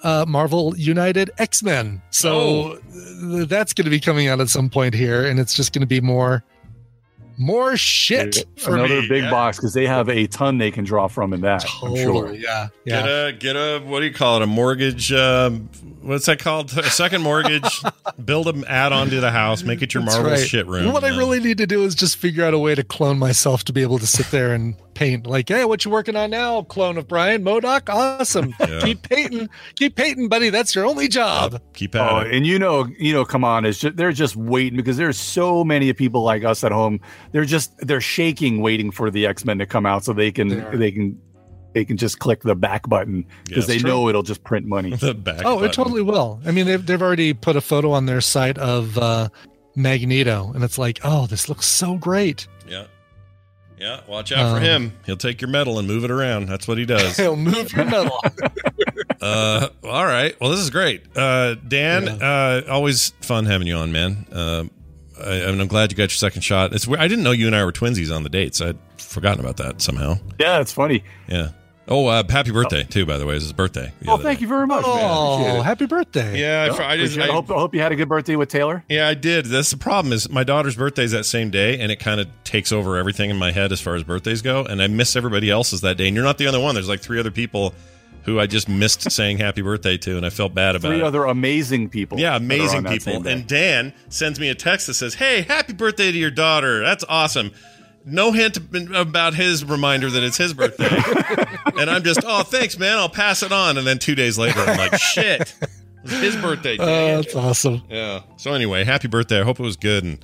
uh 0.04 0.24
Marvel 0.28 0.76
United 0.76 1.30
X-Men. 1.38 2.02
So 2.10 2.78
th- 3.20 3.48
that's 3.48 3.72
going 3.72 3.84
to 3.86 3.90
be 3.90 4.00
coming 4.00 4.28
out 4.28 4.40
at 4.40 4.48
some 4.48 4.70
point 4.70 4.94
here 4.94 5.26
and 5.26 5.40
it's 5.40 5.54
just 5.54 5.72
going 5.72 5.80
to 5.80 5.86
be 5.86 6.00
more 6.00 6.44
more 7.38 7.76
shit 7.76 8.44
for 8.56 8.74
Another 8.74 9.00
me. 9.02 9.08
big 9.08 9.22
yeah. 9.24 9.30
box 9.30 9.56
because 9.56 9.72
they 9.72 9.86
have 9.86 10.08
a 10.08 10.26
ton 10.26 10.58
they 10.58 10.70
can 10.70 10.84
draw 10.84 11.06
from 11.08 11.32
in 11.32 11.40
that. 11.42 11.64
I'm 11.64 11.94
Totally, 11.94 12.02
sure. 12.02 12.34
yeah. 12.34 12.68
Get 12.84 13.04
a 13.06 13.32
get 13.38 13.56
a 13.56 13.80
what 13.84 14.00
do 14.00 14.06
you 14.06 14.12
call 14.12 14.36
it? 14.36 14.42
A 14.42 14.46
mortgage 14.46 15.12
um, 15.12 15.68
what's 16.02 16.26
that 16.26 16.40
called? 16.40 16.76
A 16.76 16.90
second 16.90 17.22
mortgage. 17.22 17.80
Build 18.24 18.48
an 18.48 18.64
add 18.66 18.92
on 18.92 19.08
to 19.10 19.20
the 19.20 19.30
house, 19.30 19.62
make 19.62 19.80
it 19.82 19.94
your 19.94 20.02
That's 20.02 20.16
Marvel 20.16 20.32
right. 20.32 20.46
shit 20.46 20.66
room. 20.66 20.92
What 20.92 21.04
I 21.04 21.16
really 21.16 21.38
need 21.40 21.58
to 21.58 21.66
do 21.66 21.84
is 21.84 21.94
just 21.94 22.16
figure 22.16 22.44
out 22.44 22.54
a 22.54 22.58
way 22.58 22.74
to 22.74 22.82
clone 22.82 23.18
myself 23.18 23.62
to 23.64 23.72
be 23.72 23.82
able 23.82 23.98
to 23.98 24.06
sit 24.06 24.26
there 24.30 24.52
and 24.52 24.74
paint. 24.98 25.26
Like, 25.26 25.48
hey, 25.48 25.64
what 25.64 25.84
you 25.84 25.90
working 25.90 26.16
on 26.16 26.30
now? 26.30 26.62
Clone 26.62 26.98
of 26.98 27.06
Brian 27.06 27.44
MODOK. 27.44 27.88
Awesome. 27.88 28.54
Yeah. 28.68 28.80
Keep 28.80 29.08
painting. 29.08 29.48
Keep 29.76 29.94
painting, 29.96 30.28
buddy. 30.28 30.50
That's 30.50 30.74
your 30.74 30.84
only 30.84 31.08
job. 31.08 31.60
keep 31.72 31.94
at 31.94 32.10
Oh, 32.12 32.18
it. 32.18 32.34
and 32.34 32.46
you 32.46 32.58
know, 32.58 32.86
you 32.98 33.12
know, 33.12 33.24
come 33.24 33.44
on, 33.44 33.64
it's 33.64 33.78
just 33.78 33.96
they're 33.96 34.12
just 34.12 34.36
waiting 34.36 34.76
because 34.76 34.96
there's 34.96 35.16
so 35.18 35.64
many 35.64 35.92
people 35.92 36.22
like 36.22 36.44
us 36.44 36.64
at 36.64 36.72
home. 36.72 37.00
They're 37.32 37.44
just 37.46 37.76
they're 37.86 38.00
shaking, 38.00 38.60
waiting 38.60 38.90
for 38.90 39.10
the 39.10 39.26
X 39.26 39.44
Men 39.44 39.58
to 39.58 39.66
come 39.66 39.86
out 39.86 40.04
so 40.04 40.12
they 40.12 40.30
can 40.32 40.48
They 40.48 40.76
they 40.76 40.90
can 40.90 41.18
they 41.74 41.84
can 41.84 41.96
just 41.96 42.18
click 42.18 42.42
the 42.42 42.54
back 42.54 42.88
button 42.88 43.24
because 43.46 43.64
Yeah, 43.64 43.68
they 43.68 43.74
it's 43.76 43.84
know 43.84 44.08
it'll 44.08 44.22
just 44.22 44.42
print 44.44 44.66
money. 44.66 44.90
The 44.96 45.14
back. 45.14 45.42
Oh, 45.44 45.54
button. 45.56 45.70
it 45.70 45.72
totally 45.72 46.02
will. 46.02 46.40
I 46.44 46.50
mean, 46.50 46.66
they've 46.66 46.84
they've 46.84 47.00
already 47.02 47.32
put 47.32 47.56
a 47.56 47.60
photo 47.60 47.92
on 47.92 48.06
their 48.06 48.20
site 48.20 48.58
of 48.58 48.98
uh, 48.98 49.28
Magneto, 49.76 50.52
and 50.54 50.64
it's 50.64 50.78
like, 50.78 50.98
oh, 51.04 51.26
this 51.26 51.48
looks 51.48 51.66
so 51.66 51.96
great. 51.96 52.46
Yeah. 52.68 52.86
Yeah. 53.80 54.00
Watch 54.08 54.32
out 54.32 54.50
for 54.52 54.56
Um, 54.58 54.62
him. 54.62 54.92
He'll 55.06 55.16
take 55.16 55.40
your 55.40 55.48
metal 55.50 55.78
and 55.78 55.86
move 55.86 56.04
it 56.04 56.10
around. 56.10 56.48
That's 56.48 56.66
what 56.66 56.78
he 56.78 56.84
does. 56.84 57.16
He'll 57.16 57.36
move 57.36 57.72
your 57.72 57.84
metal. 57.84 58.20
uh, 59.20 59.68
all 59.84 60.04
right. 60.06 60.38
Well, 60.40 60.50
this 60.50 60.60
is 60.60 60.70
great. 60.70 61.02
Uh, 61.16 61.54
Dan, 61.66 62.04
Yeah. 62.04 62.12
uh, 62.66 62.72
always 62.72 63.10
fun 63.20 63.46
having 63.46 63.66
you 63.66 63.76
on, 63.76 63.92
man. 63.92 64.26
Uh, 64.32 64.64
I, 65.22 65.44
I'm 65.44 65.66
glad 65.66 65.90
you 65.90 65.96
got 65.96 66.04
your 66.04 66.08
second 66.10 66.42
shot. 66.42 66.72
It's. 66.72 66.88
I 66.88 67.08
didn't 67.08 67.24
know 67.24 67.32
you 67.32 67.46
and 67.46 67.56
I 67.56 67.64
were 67.64 67.72
twinsies 67.72 68.14
on 68.14 68.22
the 68.22 68.28
dates. 68.28 68.60
I'd 68.60 68.78
forgotten 68.98 69.40
about 69.40 69.56
that 69.56 69.80
somehow. 69.82 70.16
Yeah, 70.38 70.60
it's 70.60 70.72
funny. 70.72 71.02
Yeah. 71.28 71.48
Oh, 71.90 72.06
uh, 72.06 72.22
happy 72.28 72.50
birthday 72.50 72.84
too, 72.84 73.06
by 73.06 73.16
the 73.18 73.24
way. 73.26 73.34
It's 73.36 73.44
his 73.44 73.52
birthday. 73.54 73.92
Oh, 74.06 74.18
thank 74.18 74.38
day. 74.38 74.42
you 74.42 74.48
very 74.48 74.66
much, 74.66 74.84
oh, 74.86 75.36
Appreciate 75.40 75.62
happy 75.64 75.86
birthday! 75.86 76.38
Yeah, 76.40 76.74
I, 76.78 76.92
I 76.92 76.96
just. 76.98 77.18
I- 77.18 77.24
I 77.24 77.32
hope, 77.32 77.50
I 77.50 77.54
hope 77.54 77.74
you 77.74 77.80
had 77.80 77.92
a 77.92 77.96
good 77.96 78.08
birthday 78.08 78.36
with 78.36 78.48
Taylor. 78.50 78.84
yeah, 78.88 79.08
I 79.08 79.14
did. 79.14 79.46
That's 79.46 79.70
the 79.70 79.76
problem 79.78 80.12
is 80.12 80.28
my 80.30 80.44
daughter's 80.44 80.76
birthday 80.76 81.04
is 81.04 81.12
that 81.12 81.24
same 81.24 81.50
day, 81.50 81.80
and 81.80 81.90
it 81.90 81.96
kind 81.96 82.20
of 82.20 82.28
takes 82.44 82.72
over 82.72 82.96
everything 82.96 83.30
in 83.30 83.36
my 83.36 83.50
head 83.52 83.72
as 83.72 83.80
far 83.80 83.94
as 83.94 84.04
birthdays 84.04 84.42
go, 84.42 84.64
and 84.64 84.82
I 84.82 84.86
miss 84.86 85.16
everybody 85.16 85.50
else's 85.50 85.80
that 85.80 85.96
day. 85.96 86.06
And 86.08 86.14
you're 86.14 86.24
not 86.24 86.38
the 86.38 86.46
only 86.46 86.60
one. 86.62 86.74
There's 86.74 86.88
like 86.88 87.00
three 87.00 87.18
other 87.18 87.30
people 87.30 87.74
who 88.24 88.38
I 88.38 88.46
just 88.46 88.68
missed 88.68 89.10
saying 89.10 89.38
happy 89.38 89.62
birthday 89.62 89.96
to, 89.96 90.16
and 90.18 90.26
I 90.26 90.30
felt 90.30 90.54
bad 90.54 90.76
about 90.76 90.88
Three 90.88 90.98
it. 91.00 91.04
other 91.04 91.24
amazing 91.24 91.88
people. 91.88 92.20
Yeah, 92.20 92.36
amazing 92.36 92.84
people. 92.84 93.26
And 93.26 93.46
Dan 93.46 93.94
sends 94.10 94.38
me 94.38 94.50
a 94.50 94.54
text 94.54 94.86
that 94.88 94.94
says, 94.94 95.14
"Hey, 95.14 95.40
happy 95.42 95.72
birthday 95.72 96.12
to 96.12 96.18
your 96.18 96.30
daughter. 96.30 96.80
That's 96.82 97.04
awesome." 97.08 97.52
No 98.04 98.32
hint 98.32 98.56
about 98.94 99.34
his 99.34 99.64
reminder 99.66 100.08
that 100.08 100.22
it's 100.22 100.38
his 100.38 100.54
birthday. 100.54 100.88
and 101.80 101.90
I'm 101.90 102.02
just, 102.04 102.20
"Oh, 102.24 102.42
thanks, 102.42 102.78
man. 102.78 102.98
I'll 102.98 103.08
pass 103.08 103.42
it 103.42 103.52
on." 103.52 103.78
And 103.78 103.86
then 103.86 103.98
2 103.98 104.14
days 104.14 104.38
later, 104.38 104.60
I'm 104.60 104.76
like, 104.78 104.94
"Shit. 105.00 105.54
It 105.62 105.68
was 106.02 106.12
his 106.12 106.36
birthday." 106.36 106.76
Oh, 106.78 106.86
dang 106.86 107.16
that's 107.22 107.34
awesome. 107.34 107.82
yeah. 107.90 108.20
So 108.36 108.52
anyway, 108.52 108.84
happy 108.84 109.08
birthday. 109.08 109.40
I 109.40 109.44
hope 109.44 109.58
it 109.60 109.64
was 109.64 109.76
good 109.76 110.04
and 110.04 110.18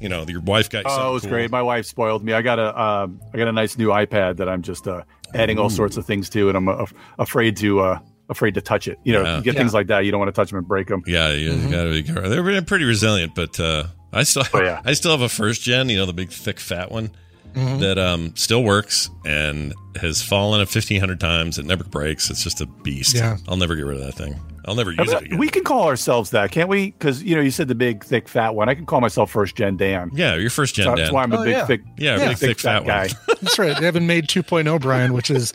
you 0.00 0.08
know, 0.08 0.24
your 0.26 0.40
wife 0.40 0.70
got 0.70 0.84
you 0.86 0.90
Oh, 0.90 1.10
it 1.10 1.12
was 1.12 1.22
cool. 1.24 1.32
great. 1.32 1.50
My 1.50 1.60
wife 1.62 1.84
spoiled 1.84 2.24
me. 2.24 2.32
I 2.32 2.40
got 2.40 2.58
a 2.58 2.80
um, 2.80 3.20
I 3.34 3.36
got 3.36 3.48
a 3.48 3.52
nice 3.52 3.76
new 3.76 3.88
iPad 3.88 4.38
that 4.38 4.48
I'm 4.48 4.62
just 4.62 4.88
uh, 4.88 5.02
adding 5.34 5.58
all 5.58 5.68
sorts 5.68 5.98
of 5.98 6.06
things 6.06 6.30
to, 6.30 6.48
and 6.48 6.56
I'm 6.56 6.68
uh, 6.68 6.86
afraid 7.18 7.58
to 7.58 7.80
uh, 7.80 7.98
afraid 8.30 8.54
to 8.54 8.62
touch 8.62 8.88
it. 8.88 8.98
You 9.04 9.12
know, 9.12 9.22
Yeah. 9.22 9.36
you 9.38 9.42
get 9.42 9.56
things 9.56 9.74
like 9.74 9.88
that. 9.88 10.06
You 10.06 10.10
don't 10.10 10.18
want 10.20 10.28
to 10.34 10.40
touch 10.40 10.48
them 10.48 10.58
and 10.58 10.66
break 10.66 10.86
them. 10.88 11.02
Yeah, 11.06 11.32
you, 11.32 11.52
you 11.52 11.70
gotta 11.70 11.90
be 11.90 12.02
careful. 12.02 12.30
They're 12.30 12.62
pretty 12.62 12.86
resilient, 12.86 13.34
but 13.34 13.60
uh, 13.60 13.88
I 14.10 14.22
still, 14.22 14.44
Oh, 14.54 14.62
yeah. 14.62 14.80
I 14.86 14.94
still 14.94 15.10
have 15.10 15.20
a 15.20 15.28
first 15.28 15.60
gen. 15.60 15.90
You 15.90 15.98
know, 15.98 16.06
the 16.06 16.14
big, 16.14 16.30
thick, 16.30 16.58
fat 16.60 16.90
one 16.90 17.10
Mm-hmm. 17.54 17.80
that 17.80 17.98
um 17.98 18.32
still 18.36 18.62
works 18.62 19.10
and 19.24 19.74
has 20.00 20.22
fallen 20.22 20.60
a 20.60 20.66
fifteen 20.66 21.00
hundred 21.00 21.20
times. 21.20 21.58
It 21.58 21.66
never 21.66 21.84
breaks. 21.84 22.30
It's 22.30 22.42
just 22.44 22.60
a 22.60 22.66
beast. 22.66 23.14
Yeah. 23.16 23.36
I'll 23.48 23.56
never 23.56 23.74
get 23.76 23.86
rid 23.86 23.98
of 24.00 24.04
that 24.06 24.14
thing. 24.14 24.38
I'll 24.66 24.74
never 24.74 24.92
use 24.92 25.10
it 25.10 25.22
again. 25.22 25.38
We 25.38 25.48
can 25.48 25.64
call 25.64 25.88
ourselves 25.88 26.30
that, 26.30 26.52
can't 26.52 26.68
we? 26.68 26.90
Because 26.92 27.22
you 27.22 27.34
know, 27.34 27.40
you 27.40 27.50
said 27.50 27.66
the 27.66 27.74
big, 27.74 28.04
thick, 28.04 28.28
fat 28.28 28.54
one. 28.54 28.68
I 28.68 28.74
can 28.74 28.86
call 28.86 29.00
myself 29.00 29.30
first 29.30 29.56
gen 29.56 29.76
Dan. 29.76 30.10
yeah, 30.12 30.36
your 30.36 30.50
first 30.50 30.74
gen. 30.74 30.84
So 30.84 30.90
Dan. 30.90 30.96
that's 30.98 31.12
why 31.12 31.22
I'm 31.22 31.32
a 31.32 31.38
Oh, 31.40 31.44
big, 31.44 31.52
yeah. 31.52 31.66
thick, 31.66 31.80
yeah, 31.96 32.18
Yeah. 32.18 32.28
big, 32.28 32.36
thick, 32.38 32.58
fat, 32.60 32.84
guy. 32.86 33.08
one. 33.26 33.36
That's 33.40 33.58
right. 33.58 33.76
They 33.76 33.86
haven't 33.86 34.06
made 34.06 34.26
2.0 34.28 34.80
Brian, 34.80 35.12
which 35.14 35.30
is 35.30 35.54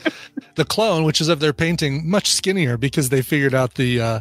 the 0.56 0.66
clone, 0.66 1.04
which 1.04 1.22
is 1.22 1.30
of 1.30 1.40
their 1.40 1.54
painting, 1.54 2.10
much 2.10 2.32
skinnier 2.32 2.78
because 2.78 3.10
they 3.10 3.22
figured 3.22 3.54
out 3.54 3.76
the 3.76 4.02
uh, 4.02 4.20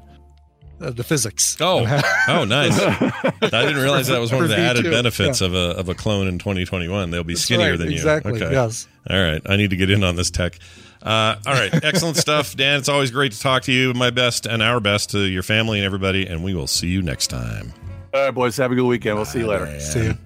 the 0.79 1.05
physics. 1.05 1.57
Oh, 1.61 1.81
oh, 2.29 2.45
nice! 2.45 2.79
I 2.81 3.33
didn't 3.41 3.77
realize 3.77 4.09
that 4.09 4.21
was 4.21 4.33
one 4.33 4.43
of 4.43 4.49
the 4.49 4.59
added 4.59 4.85
V2, 4.85 4.91
benefits 4.91 5.41
yeah. 5.41 5.47
of 5.47 5.55
a 5.55 5.79
of 5.79 5.89
a 5.89 5.95
clone 5.95 6.27
in 6.27 6.39
2021. 6.39 7.11
They'll 7.11 7.25
be 7.25 7.35
That's 7.35 7.43
skinnier 7.43 7.71
right, 7.71 7.79
than 7.79 7.89
you. 7.89 7.95
exactly, 7.95 8.39
yes. 8.39 8.89
All 9.09 9.21
right. 9.21 9.43
I 9.47 9.57
need 9.57 9.71
to 9.71 9.77
get 9.77 9.91
in 9.91 10.03
on 10.03 10.17
this 10.17 10.31
tech. 10.31 10.59
Uh, 11.03 11.37
all 11.47 11.53
right. 11.53 11.73
Excellent 11.85 12.17
stuff, 12.17 12.57
Dan. 12.57 12.79
It's 12.79 12.89
always 12.89 13.11
great 13.11 13.33
to 13.33 13.41
talk 13.41 13.65
to 13.65 13.73
you. 13.73 13.93
My 13.93 14.11
best 14.11 14.47
and 14.47 14.63
our 14.63 14.81
best 14.81 15.11
to 15.11 15.21
your 15.21 15.43
family 15.43 15.79
and 15.79 15.85
everybody. 15.85 16.27
And 16.27 16.43
we 16.43 16.55
will 16.55 16.67
see 16.67 16.89
you 16.89 17.03
next 17.03 17.29
time. 17.29 17.73
All 18.15 18.25
right, 18.25 18.31
boys. 18.31 18.57
Have 18.57 18.73
a 18.73 18.75
good 18.75 18.87
weekend. 18.87 19.17
We'll 19.17 19.25
see 19.25 19.41
you 19.41 19.47
later. 19.47 19.79
See 19.81 20.05
you. 20.05 20.19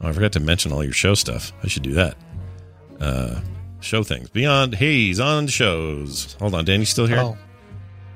Oh, 0.00 0.08
I 0.08 0.12
forgot 0.12 0.32
to 0.32 0.40
mention 0.40 0.72
all 0.72 0.84
your 0.84 0.92
show 0.92 1.14
stuff. 1.14 1.52
I 1.62 1.68
should 1.68 1.82
do 1.82 1.92
that. 1.94 2.16
Uh, 3.00 3.40
show 3.80 4.02
things. 4.02 4.30
Beyond 4.30 4.74
Haze 4.76 5.20
on 5.20 5.48
shows. 5.48 6.36
Hold 6.40 6.54
on. 6.54 6.64
Dan, 6.64 6.80
you 6.80 6.86
still 6.86 7.06
here? 7.06 7.18
Oh, 7.18 7.36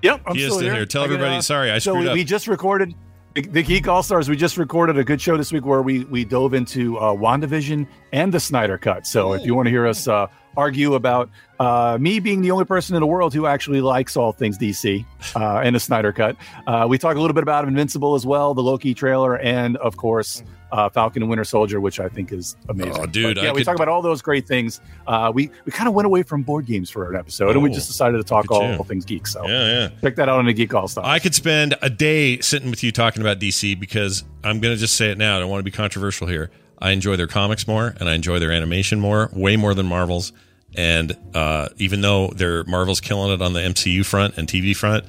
Yep, 0.02 0.20
I'm 0.26 0.34
He 0.34 0.42
is 0.42 0.46
still 0.48 0.58
still 0.58 0.66
here. 0.68 0.74
here. 0.76 0.86
Tell 0.86 1.02
I 1.02 1.04
everybody- 1.06 1.40
sorry, 1.42 1.70
I 1.70 1.78
so 1.78 1.92
screwed 1.92 2.04
we, 2.04 2.08
up. 2.10 2.14
we 2.14 2.24
just 2.24 2.48
recorded 2.48 2.94
the, 3.34 3.62
Geek 3.62 3.88
All 3.88 4.02
Stars. 4.02 4.28
We 4.28 4.36
just 4.36 4.58
recorded 4.58 4.98
a 4.98 5.04
good 5.04 5.20
show 5.20 5.36
this 5.38 5.52
week 5.52 5.64
where 5.64 5.80
we 5.80 6.04
we 6.04 6.24
dove 6.24 6.52
into 6.54 6.98
uh, 6.98 7.14
Wandavision 7.14 7.86
and 8.12 8.32
the 8.32 8.40
Snyder 8.40 8.76
Cut. 8.78 9.06
So 9.06 9.32
if 9.32 9.46
you 9.46 9.54
want 9.54 9.66
to 9.66 9.70
hear 9.70 9.86
us 9.86 10.06
uh, 10.06 10.26
argue 10.56 10.94
about 10.94 11.30
uh, 11.60 11.96
me 12.00 12.18
being 12.20 12.42
the 12.42 12.50
only 12.50 12.64
person 12.64 12.94
in 12.96 13.00
the 13.00 13.06
world 13.06 13.32
who 13.32 13.46
actually 13.46 13.80
likes 13.80 14.16
all 14.16 14.32
things 14.32 14.58
DC 14.58 15.04
uh, 15.36 15.60
and 15.64 15.74
the 15.76 15.80
Snyder 15.80 16.12
Cut. 16.12 16.36
Uh, 16.66 16.86
we 16.88 16.98
talk 16.98 17.16
a 17.16 17.20
little 17.20 17.34
bit 17.34 17.42
about 17.42 17.66
Invincible 17.66 18.14
as 18.14 18.26
well, 18.26 18.52
the 18.54 18.62
Loki 18.62 18.94
trailer, 18.94 19.38
and 19.38 19.76
of 19.78 19.96
course 19.96 20.42
uh, 20.72 20.88
Falcon 20.88 21.22
and 21.22 21.28
Winter 21.28 21.44
Soldier, 21.44 21.80
which 21.82 22.00
I 22.00 22.08
think 22.08 22.32
is 22.32 22.56
amazing. 22.70 22.94
Oh, 22.98 23.04
dude, 23.04 23.36
But, 23.36 23.42
yeah, 23.44 23.50
I 23.50 23.52
we 23.52 23.58
could- 23.60 23.66
talk 23.66 23.74
about 23.76 23.88
all 23.88 24.00
those 24.02 24.22
great 24.22 24.46
things. 24.48 24.80
Uh, 25.06 25.30
we 25.32 25.50
we 25.66 25.72
kind 25.72 25.86
of 25.86 25.92
went 25.94 26.06
away 26.06 26.22
from 26.22 26.42
board 26.42 26.64
games 26.66 26.88
for 26.90 27.10
an 27.12 27.16
episode, 27.18 27.50
and 27.50 27.62
we 27.62 27.70
Oh, 27.70 27.74
just 27.74 27.88
decided 27.88 28.16
to 28.16 28.24
talk 28.24 28.50
all, 28.50 28.62
all 28.78 28.84
things 28.84 29.04
geek. 29.04 29.26
So 29.26 29.46
Yeah, 29.46 29.66
yeah. 29.66 29.88
check 30.00 30.16
that 30.16 30.28
out 30.30 30.38
on 30.38 30.46
the 30.46 30.52
Geek 30.54 30.72
All 30.74 30.88
Stars. 30.88 31.06
I 31.06 31.18
could 31.18 31.34
spend 31.34 31.74
a 31.82 31.90
day 31.90 32.40
sitting 32.40 32.70
with 32.70 32.82
you 32.82 32.90
talking 32.90 33.20
about 33.22 33.38
DC 33.38 33.78
because 33.78 34.24
I'm 34.42 34.60
going 34.60 34.74
to 34.74 34.80
just 34.80 34.96
say 34.96 35.10
it 35.10 35.18
now. 35.18 35.36
I 35.36 35.40
don't 35.40 35.50
want 35.50 35.60
to 35.60 35.64
be 35.64 35.70
controversial 35.70 36.26
here. 36.26 36.50
I 36.82 36.90
enjoy 36.90 37.16
their 37.16 37.28
comics 37.28 37.66
more 37.66 37.94
and 38.00 38.08
I 38.08 38.14
enjoy 38.14 38.38
their 38.40 38.50
animation 38.52 38.98
more, 39.00 39.30
way 39.32 39.56
more 39.56 39.72
than 39.72 39.86
Marvel's. 39.86 40.32
And 40.74 41.16
uh, 41.34 41.68
even 41.76 42.00
though 42.00 42.28
their 42.28 42.64
Marvel's 42.64 43.00
killing 43.00 43.32
it 43.32 43.40
on 43.40 43.52
the 43.52 43.60
MCU 43.60 44.04
front 44.04 44.36
and 44.36 44.48
TV 44.48 44.74
front, 44.76 45.04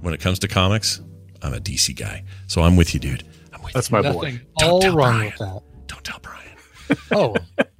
when 0.00 0.14
it 0.14 0.20
comes 0.20 0.38
to 0.40 0.48
comics, 0.48 1.00
I'm 1.42 1.52
a 1.52 1.58
DC 1.58 1.94
guy. 1.96 2.24
So 2.46 2.62
I'm 2.62 2.76
with 2.76 2.94
you, 2.94 3.00
dude. 3.00 3.24
I'm 3.52 3.62
with 3.62 3.74
That's 3.74 3.90
you. 3.90 4.00
my 4.00 4.02
boy. 4.10 4.22
Nothing 4.22 4.40
Don't 4.58 4.70
all 4.70 4.80
tell 4.80 4.96
wrong 4.96 5.12
Brian. 5.12 5.24
with 5.26 5.38
that. 5.38 5.62
Don't 5.86 6.04
tell 6.04 6.18
Brian. 6.22 6.47
Oh, 7.10 7.34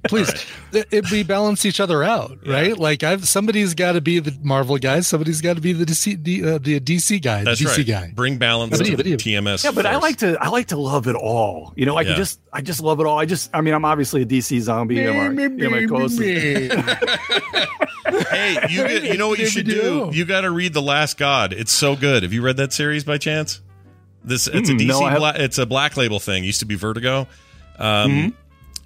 please. 0.07 0.29
It, 0.71 0.87
it, 0.91 1.11
we 1.11 1.23
balance 1.23 1.65
each 1.65 1.79
other 1.79 2.03
out, 2.03 2.37
right? 2.47 2.77
Like 2.77 3.03
I've 3.03 3.27
somebody's 3.27 3.73
got 3.73 3.93
to 3.93 4.01
be 4.01 4.19
the 4.19 4.35
Marvel 4.43 4.77
guy, 4.77 4.99
somebody's 5.01 5.41
got 5.41 5.55
to 5.55 5.61
be 5.61 5.73
the 5.73 5.85
DC, 5.85 6.21
D, 6.21 6.43
uh, 6.43 6.57
the 6.57 6.79
DC 6.79 7.21
guy, 7.21 7.43
the 7.43 7.51
DC 7.51 7.77
right. 7.77 7.87
guy. 7.87 8.11
Bring 8.15 8.37
balance 8.37 8.71
But 8.77 8.85
to 8.85 8.89
yeah, 8.91 8.95
the 8.97 9.03
but. 9.15 9.19
TMS. 9.21 9.63
Yeah, 9.63 9.71
but 9.71 9.85
I 9.85 9.97
like 9.97 10.17
to 10.17 10.37
I 10.41 10.49
like 10.49 10.67
to 10.67 10.77
love 10.77 11.07
it 11.07 11.15
all. 11.15 11.73
You 11.75 11.85
know, 11.85 11.95
I 11.97 12.01
Yeah. 12.01 12.15
just 12.15 12.39
I 12.53 12.61
just 12.61 12.81
love 12.81 12.99
it 12.99 13.05
all. 13.05 13.17
I 13.19 13.25
just 13.25 13.49
I 13.53 13.61
mean 13.61 13.73
I'm 13.73 13.85
obviously 13.85 14.21
a 14.21 14.25
DC 14.25 14.59
zombie. 14.61 14.95
you 14.95 15.03
know, 15.05 15.13
my, 15.31 15.41
you 15.43 15.49
know, 15.49 15.69
my 15.69 15.85
closest- 15.85 16.19
Hey, 18.31 18.57
you 18.69 18.87
get, 18.87 19.03
you 19.03 19.17
know 19.17 19.27
what 19.27 19.39
you 19.39 19.47
should 19.47 19.65
do? 19.67 20.09
You 20.13 20.25
got 20.25 20.41
to 20.41 20.51
read 20.51 20.73
The 20.73 20.81
Last 20.81 21.17
God. 21.17 21.53
It's 21.53 21.71
so 21.71 21.95
good. 21.95 22.23
Have 22.23 22.33
you 22.33 22.41
read 22.41 22.57
that 22.57 22.73
series 22.73 23.03
by 23.03 23.17
chance? 23.17 23.61
This 24.23 24.47
it's 24.47 24.69
a 24.69 24.73
Mm, 24.73 24.79
DC 24.79 24.87
no, 24.87 25.17
bla- 25.17 25.33
it's 25.35 25.57
a 25.57 25.65
Black 25.65 25.95
Label 25.97 26.19
thing. 26.19 26.43
Used 26.43 26.59
to 26.59 26.65
be 26.65 26.75
Vertigo. 26.75 27.27
Um 27.77 28.11
Mm-hmm. 28.11 28.35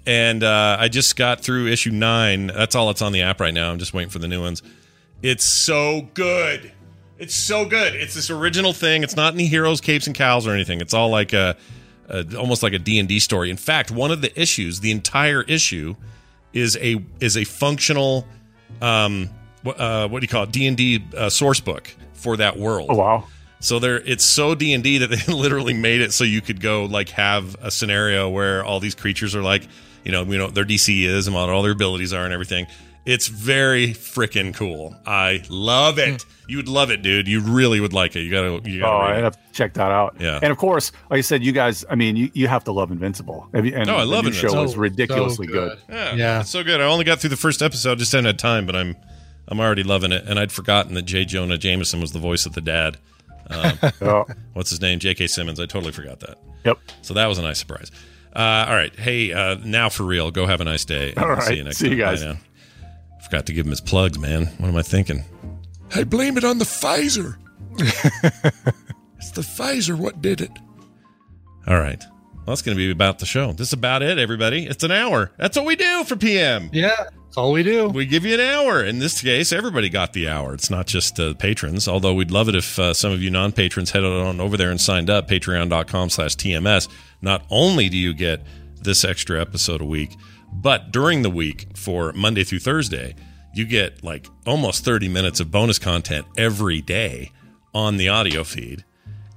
And 0.06 0.42
uh, 0.42 0.76
I 0.78 0.88
just 0.88 1.16
got 1.16 1.40
through 1.40 1.68
issue 1.68 1.90
9. 1.90 2.48
That's 2.48 2.74
all 2.74 2.88
that's 2.88 3.02
on 3.02 3.12
the 3.12 3.22
app 3.22 3.40
right 3.40 3.54
now. 3.54 3.70
I'm 3.70 3.78
just 3.78 3.94
waiting 3.94 4.10
for 4.10 4.18
the 4.18 4.28
new 4.28 4.40
ones. 4.40 4.62
It's 5.22 5.44
so 5.44 6.08
good. 6.14 6.72
It's 7.18 7.34
so 7.34 7.64
good. 7.64 7.94
It's 7.94 8.14
this 8.14 8.28
original 8.28 8.72
thing. 8.72 9.02
It's 9.02 9.16
not 9.16 9.34
any 9.34 9.46
heroes, 9.46 9.80
capes, 9.80 10.06
and 10.06 10.14
cows 10.14 10.46
or 10.46 10.52
anything. 10.52 10.80
It's 10.80 10.92
all 10.92 11.08
like 11.08 11.32
a, 11.32 11.56
a 12.08 12.36
almost 12.36 12.62
like 12.62 12.72
a 12.72 12.78
D 12.78 12.98
and 12.98 13.08
D 13.08 13.18
story. 13.20 13.50
In 13.50 13.56
fact, 13.56 13.90
one 13.90 14.10
of 14.10 14.20
the 14.20 14.38
issues, 14.38 14.80
the 14.80 14.90
entire 14.90 15.42
issue, 15.42 15.94
is 16.52 16.76
a 16.80 17.02
is 17.20 17.36
a 17.36 17.44
functional, 17.44 18.26
um, 18.82 19.30
uh, 19.64 20.08
what 20.08 20.20
do 20.20 20.24
you 20.24 20.28
call 20.28 20.42
it? 20.42 20.52
D 20.52 20.66
and 20.66 20.76
D 20.76 21.04
uh, 21.16 21.30
source 21.30 21.60
book 21.60 21.94
for 22.14 22.36
that 22.36 22.58
world. 22.58 22.88
Oh 22.90 22.96
wow. 22.96 23.24
So 23.60 23.78
there, 23.78 24.00
it's 24.00 24.24
so 24.24 24.54
D 24.54 24.74
and 24.74 24.84
D 24.84 24.98
that 24.98 25.06
they 25.06 25.32
literally 25.32 25.72
made 25.72 26.00
it 26.00 26.12
so 26.12 26.24
you 26.24 26.40
could 26.40 26.60
go 26.60 26.84
like 26.84 27.08
have 27.10 27.56
a 27.62 27.70
scenario 27.70 28.28
where 28.28 28.64
all 28.64 28.80
these 28.80 28.94
creatures 28.94 29.34
are 29.34 29.42
like, 29.42 29.66
you 30.04 30.12
know, 30.12 30.22
you 30.24 30.38
know 30.38 30.48
their 30.48 30.64
DC 30.64 31.04
is 31.04 31.26
and 31.26 31.34
what 31.34 31.48
all 31.48 31.62
their 31.62 31.72
abilities 31.72 32.12
are 32.12 32.24
and 32.24 32.32
everything. 32.32 32.66
It's 33.06 33.28
very 33.28 33.88
freaking 33.88 34.54
cool. 34.54 34.96
I 35.04 35.42
love 35.50 35.98
it. 35.98 36.24
You 36.48 36.56
would 36.56 36.68
love 36.68 36.90
it, 36.90 37.02
dude. 37.02 37.28
You 37.28 37.40
really 37.40 37.78
would 37.78 37.92
like 37.92 38.16
it. 38.16 38.20
You 38.20 38.30
gotta, 38.30 38.66
you 38.70 38.80
Oh, 38.80 38.86
gotta. 38.86 39.14
I 39.14 39.16
have 39.18 39.32
to 39.34 39.52
check 39.52 39.74
that 39.74 39.90
out. 39.92 40.16
Yeah. 40.18 40.38
And 40.42 40.50
of 40.50 40.56
course, 40.56 40.90
like 41.10 41.18
I 41.18 41.20
said, 41.20 41.44
you 41.44 41.52
guys, 41.52 41.84
I 41.90 41.96
mean, 41.96 42.16
you, 42.16 42.30
you 42.32 42.48
have 42.48 42.64
to 42.64 42.72
love 42.72 42.90
Invincible. 42.90 43.46
Have 43.52 43.66
And 43.66 43.90
Oh, 43.90 43.96
I 43.96 44.04
love 44.04 44.24
the 44.24 44.30
new 44.30 44.36
show 44.36 44.46
Invincible. 44.48 44.62
was 44.62 44.72
So- 44.72 44.78
ridiculously 44.78 45.46
so 45.48 45.52
good. 45.52 45.78
Yeah, 45.90 46.14
Yeah. 46.14 46.40
it's 46.40 46.48
so 46.50 46.64
good. 46.64 46.80
I 46.80 46.84
only 46.84 47.04
got 47.04 47.20
through 47.20 47.28
the 47.30 47.36
first 47.36 47.60
episode, 47.60 47.98
just 47.98 48.10
haven't 48.12 48.24
had 48.24 48.38
time, 48.38 48.64
but 48.64 48.74
I'm, 48.74 48.96
I'm 49.48 49.60
already 49.60 49.82
loving 49.82 50.10
it. 50.10 50.24
And 50.26 50.38
I'd 50.38 50.50
forgotten 50.52 50.94
that 50.94 51.02
J. 51.02 51.26
Jonah 51.26 51.58
Jameson 51.58 52.00
was 52.00 52.12
the 52.12 52.18
voice 52.20 52.46
of 52.46 52.54
the 52.54 52.62
dad. 52.62 52.96
Um, 53.50 53.78
Oh, 54.00 54.24
what's 54.54 54.70
his 54.70 54.80
name? 54.80 54.98
J.K. 54.98 55.26
Simmons. 55.26 55.60
I 55.60 55.66
totally 55.66 55.92
forgot 55.92 56.20
that. 56.20 56.38
yep. 56.64 56.78
So 57.02 57.12
that 57.12 57.26
was 57.26 57.36
a 57.36 57.42
nice 57.42 57.58
surprise. 57.58 57.90
Uh, 58.34 58.66
all 58.68 58.74
right. 58.74 58.94
Hey, 58.98 59.32
uh, 59.32 59.56
now 59.64 59.88
for 59.88 60.02
real, 60.04 60.30
go 60.30 60.46
have 60.46 60.60
a 60.60 60.64
nice 60.64 60.84
day. 60.84 61.10
and 61.10 61.18
All 61.18 61.28
we'll. 61.28 61.40
See 61.40 61.56
you 61.56 61.64
next 61.64 61.78
See 61.78 61.90
you 61.90 61.96
guys. 61.96 62.22
Bye 62.24 62.32
now. 62.32 62.38
Forgot 63.24 63.46
to 63.46 63.52
give 63.52 63.64
him 63.66 63.70
his 63.70 63.80
plugs, 63.80 64.18
man. 64.18 64.46
What 64.58 64.68
am 64.68 64.76
I 64.76 64.82
thinking? 64.82 65.24
I 65.94 66.04
blame 66.04 66.36
it 66.36 66.44
on 66.44 66.58
the 66.58 66.64
Pfizer. 66.64 67.36
it's 67.78 69.30
the 69.30 69.40
Pfizer 69.42 69.96
what 69.96 70.20
did 70.20 70.40
it. 70.40 70.50
All 71.66 71.78
right. 71.78 72.02
Well, 72.34 72.42
that's 72.54 72.62
going 72.62 72.76
to 72.76 72.78
be 72.78 72.90
about 72.90 73.20
the 73.20 73.26
show. 73.26 73.52
This 73.52 73.68
is 73.68 73.72
about 73.72 74.02
it, 74.02 74.18
everybody. 74.18 74.66
It's 74.66 74.84
an 74.84 74.90
hour. 74.90 75.30
That's 75.38 75.56
what 75.56 75.64
we 75.64 75.76
do 75.76 76.04
for 76.04 76.14
PM. 76.16 76.68
Yeah, 76.74 76.94
that's 76.98 77.38
all 77.38 77.52
we 77.52 77.62
do. 77.62 77.88
We 77.88 78.04
give 78.04 78.26
you 78.26 78.34
an 78.34 78.40
hour. 78.40 78.84
In 78.84 78.98
this 78.98 79.22
case, 79.22 79.50
everybody 79.50 79.88
got 79.88 80.12
the 80.12 80.28
hour. 80.28 80.52
It's 80.52 80.68
not 80.68 80.86
just 80.86 81.18
uh, 81.18 81.32
patrons, 81.34 81.88
although 81.88 82.12
we'd 82.12 82.30
love 82.30 82.50
it 82.50 82.54
if 82.54 82.78
uh, 82.78 82.92
some 82.92 83.12
of 83.12 83.22
you 83.22 83.30
non-patrons 83.30 83.92
headed 83.92 84.12
on 84.12 84.42
over 84.42 84.58
there 84.58 84.70
and 84.70 84.78
signed 84.78 85.08
up, 85.08 85.26
patreon.com 85.26 86.10
slash 86.10 86.36
TMS. 86.36 86.88
Not 87.24 87.44
only 87.48 87.88
do 87.88 87.96
you 87.96 88.12
get 88.12 88.42
this 88.80 89.02
extra 89.02 89.40
episode 89.40 89.80
a 89.80 89.86
week, 89.86 90.14
but 90.52 90.92
during 90.92 91.22
the 91.22 91.30
week 91.30 91.66
for 91.74 92.12
Monday 92.12 92.44
through 92.44 92.58
Thursday, 92.60 93.14
you 93.54 93.64
get 93.64 94.04
like 94.04 94.28
almost 94.46 94.84
30 94.84 95.08
minutes 95.08 95.40
of 95.40 95.50
bonus 95.50 95.78
content 95.78 96.26
every 96.36 96.82
day 96.82 97.32
on 97.74 97.96
the 97.96 98.10
audio 98.10 98.44
feed. 98.44 98.84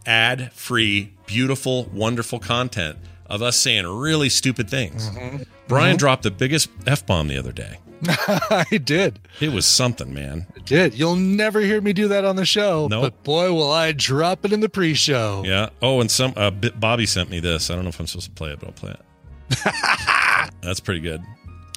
Ad 0.06 0.52
free, 0.52 1.14
beautiful, 1.26 1.86
wonderful 1.86 2.40
content 2.40 2.98
of 3.26 3.42
us 3.42 3.58
saying 3.58 3.88
really 3.88 4.30
stupid 4.30 4.70
things. 4.70 5.10
Mm-hmm. 5.10 5.44
Brian 5.68 5.92
mm-hmm. 5.92 5.98
dropped 5.98 6.24
the 6.24 6.32
biggest 6.32 6.70
F 6.86 7.06
bomb 7.06 7.30
the 7.30 7.38
other 7.38 7.54
day. 7.54 7.78
I 8.08 8.80
did. 8.84 9.20
It 9.40 9.52
was 9.52 9.66
something, 9.66 10.14
man. 10.14 10.46
Did. 10.66 10.94
You'll 10.94 11.16
never 11.16 11.62
hear 11.62 11.82
me 11.82 11.94
do 11.94 12.08
that 12.10 12.26
on 12.26 12.36
the 12.36 12.46
show, 12.46 12.88
Nope. 12.90 13.02
but 13.02 13.24
boy, 13.24 13.54
will 13.54 13.72
I 13.72 13.92
drop 13.92 14.46
it 14.46 14.54
in 14.54 14.60
the 14.60 14.70
pre-show. 14.70 15.44
Yeah. 15.46 15.70
Oh, 15.82 16.02
and 16.02 16.10
some 16.12 16.34
uh, 16.36 16.52
Bobby 16.52 17.06
sent 17.06 17.30
me 17.30 17.40
this. 17.40 17.70
I 17.70 17.76
don't 17.76 17.84
know 17.84 17.90
if 17.90 18.00
I'm 18.00 18.08
supposed 18.08 18.28
to 18.28 18.32
play 18.34 18.52
it, 18.52 18.60
but 18.60 18.68
I'll 18.68 18.74
play 18.74 18.92
it. 18.92 20.52
That's 20.62 20.80
pretty 20.80 21.02
good. 21.02 21.22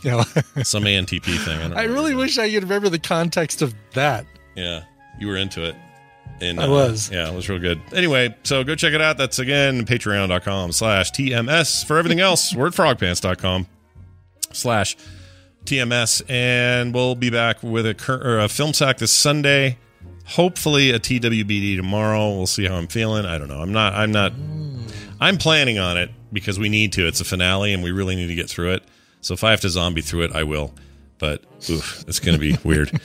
Know, 0.05 0.23
Some 0.62 0.85
ANTP 0.85 1.45
thing. 1.45 1.73
I, 1.75 1.83
I 1.83 1.85
really 1.85 2.14
wish 2.14 2.39
I 2.39 2.51
could 2.51 2.62
remember 2.62 2.89
the 2.89 2.99
context 2.99 3.62
of 3.62 3.75
that. 3.95 4.27
Yeah, 4.57 4.85
you 5.18 5.29
were 5.29 5.37
into 5.37 5.64
it. 5.64 5.77
And, 6.41 6.59
I 6.59 6.68
was. 6.68 7.11
Yeah, 7.12 7.31
it 7.31 7.35
was 7.35 7.49
real 7.51 7.59
good. 7.59 7.83
Anyway, 7.93 8.35
so 8.45 8.64
go 8.64 8.75
check 8.75 8.95
it 8.95 9.03
out. 9.03 9.18
That's 9.18 9.39
again 9.39 9.85
patreon.com 9.85 10.73
slash 10.73 11.11
TMS. 11.12 11.85
For 11.85 11.99
everything 11.99 12.21
else, 12.21 12.55
we're 12.55 12.68
at 12.68 12.73
frogpants.com 12.73 13.66
slash 14.53 14.97
TMS. 15.65 16.23
And 16.29 16.95
we'll 16.95 17.15
be 17.15 17.31
back 17.31 17.63
with 17.63 17.87
a, 17.87 17.95
cur- 17.95 18.21
or 18.23 18.39
a 18.39 18.49
film 18.49 18.73
sack 18.73 18.99
this 18.99 19.13
Sunday. 19.13 19.79
Hopefully 20.27 20.91
a 20.91 20.99
TWBD 20.99 21.77
tomorrow. 21.77 22.31
We'll 22.37 22.47
see 22.47 22.67
how 22.67 22.77
I'm 22.77 22.87
feeling. 22.87 23.27
I 23.27 23.39
don't 23.39 23.49
know. 23.49 23.61
I'm 23.61 23.73
not, 23.73 23.95
I'm 23.95 24.13
not, 24.13 24.33
I'm 25.21 25.39
planning 25.39 25.79
on 25.79 25.97
it 25.97 26.11
because 26.33 26.59
we 26.59 26.69
need 26.69 26.93
to. 26.95 27.07
It's 27.07 27.21
a 27.21 27.25
finale 27.25 27.73
and 27.73 27.83
we 27.83 27.91
really 27.91 28.15
need 28.17 28.29
to 28.29 28.35
get 28.35 28.49
through 28.49 28.73
it. 28.73 28.85
So 29.21 29.35
if 29.35 29.45
I 29.45 29.51
have 29.51 29.61
to 29.63 29.69
zombie 29.69 30.03
through 30.03 30.23
it, 30.23 30.33
I 30.33 30.45
will. 30.45 30.75
But 31.19 31.43
oof, 31.69 32.05
it's 32.09 32.21
going 32.21 32.39
to 32.39 32.41
be 32.41 32.57
weird. 32.65 32.99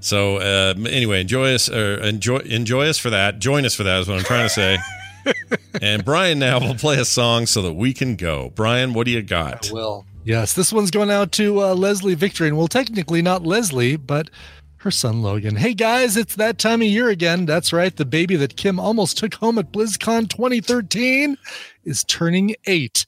So 0.00 0.38
uh, 0.38 0.74
anyway, 0.88 1.20
enjoy 1.20 1.54
us 1.54 1.68
or 1.68 1.98
enjoy 1.98 2.38
enjoy 2.38 2.88
us 2.88 2.98
for 2.98 3.10
that. 3.10 3.38
Join 3.38 3.64
us 3.64 3.74
for 3.74 3.82
that 3.82 4.00
is 4.00 4.08
what 4.08 4.18
I'm 4.18 4.24
trying 4.24 4.46
to 4.46 4.48
say. 4.48 4.78
and 5.82 6.04
Brian 6.04 6.38
now 6.38 6.58
will 6.58 6.74
play 6.74 6.98
a 6.98 7.04
song 7.04 7.46
so 7.46 7.62
that 7.62 7.74
we 7.74 7.92
can 7.92 8.16
go. 8.16 8.50
Brian, 8.54 8.94
what 8.94 9.04
do 9.06 9.12
you 9.12 9.22
got? 9.22 9.70
I 9.70 9.72
will. 9.72 10.04
Yes, 10.24 10.52
this 10.52 10.72
one's 10.72 10.92
going 10.92 11.10
out 11.10 11.32
to 11.32 11.60
uh, 11.60 11.74
Leslie 11.74 12.14
Victory, 12.14 12.46
and 12.46 12.56
well, 12.56 12.68
technically 12.68 13.22
not 13.22 13.44
Leslie, 13.44 13.96
but 13.96 14.30
her 14.76 14.90
son 14.92 15.20
Logan. 15.20 15.56
Hey 15.56 15.74
guys, 15.74 16.16
it's 16.16 16.36
that 16.36 16.58
time 16.58 16.80
of 16.80 16.86
year 16.86 17.08
again. 17.08 17.44
That's 17.44 17.72
right, 17.72 17.94
the 17.94 18.04
baby 18.04 18.36
that 18.36 18.56
Kim 18.56 18.78
almost 18.78 19.18
took 19.18 19.34
home 19.34 19.58
at 19.58 19.72
BlizzCon 19.72 20.28
2013 20.28 21.36
is 21.84 22.04
turning 22.04 22.54
eight 22.66 23.04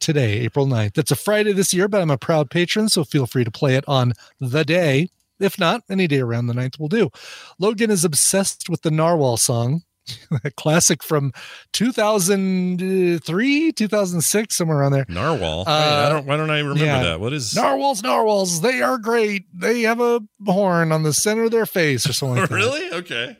today, 0.00 0.40
April 0.40 0.66
9th. 0.66 0.92
That's 0.92 1.10
a 1.10 1.16
Friday 1.16 1.52
this 1.52 1.72
year, 1.72 1.88
but 1.88 2.02
I'm 2.02 2.10
a 2.10 2.18
proud 2.18 2.50
patron, 2.50 2.90
so 2.90 3.04
feel 3.04 3.26
free 3.26 3.44
to 3.44 3.50
play 3.50 3.76
it 3.76 3.84
on 3.88 4.12
the 4.38 4.64
day. 4.64 5.08
If 5.38 5.58
not, 5.58 5.82
any 5.88 6.06
day 6.06 6.20
around 6.20 6.48
the 6.48 6.54
9th 6.54 6.78
will 6.78 6.88
do. 6.88 7.08
Logan 7.58 7.90
is 7.90 8.04
obsessed 8.04 8.68
with 8.68 8.82
the 8.82 8.90
Narwhal 8.90 9.38
song, 9.38 9.82
a 10.44 10.50
classic 10.56 11.02
from 11.02 11.32
2003, 11.72 13.72
2006, 13.72 14.56
somewhere 14.56 14.78
around 14.78 14.92
there. 14.92 15.06
Narwhal. 15.08 15.64
Uh, 15.66 16.04
I 16.06 16.08
don't. 16.08 16.26
Why 16.26 16.36
don't 16.36 16.50
I 16.50 16.58
remember 16.58 16.84
yeah. 16.84 17.02
that? 17.02 17.20
What 17.20 17.32
is? 17.32 17.54
Narwhals, 17.54 18.02
narwhals, 18.02 18.60
they 18.60 18.82
are 18.82 18.98
great. 18.98 19.44
They 19.54 19.82
have 19.82 20.00
a 20.00 20.20
horn 20.46 20.92
on 20.92 21.02
the 21.02 21.12
center 21.12 21.44
of 21.44 21.50
their 21.50 21.66
face 21.66 22.08
or 22.08 22.12
something 22.12 22.38
like 22.38 22.50
that. 22.50 22.54
really? 22.54 22.92
Okay. 22.92 23.36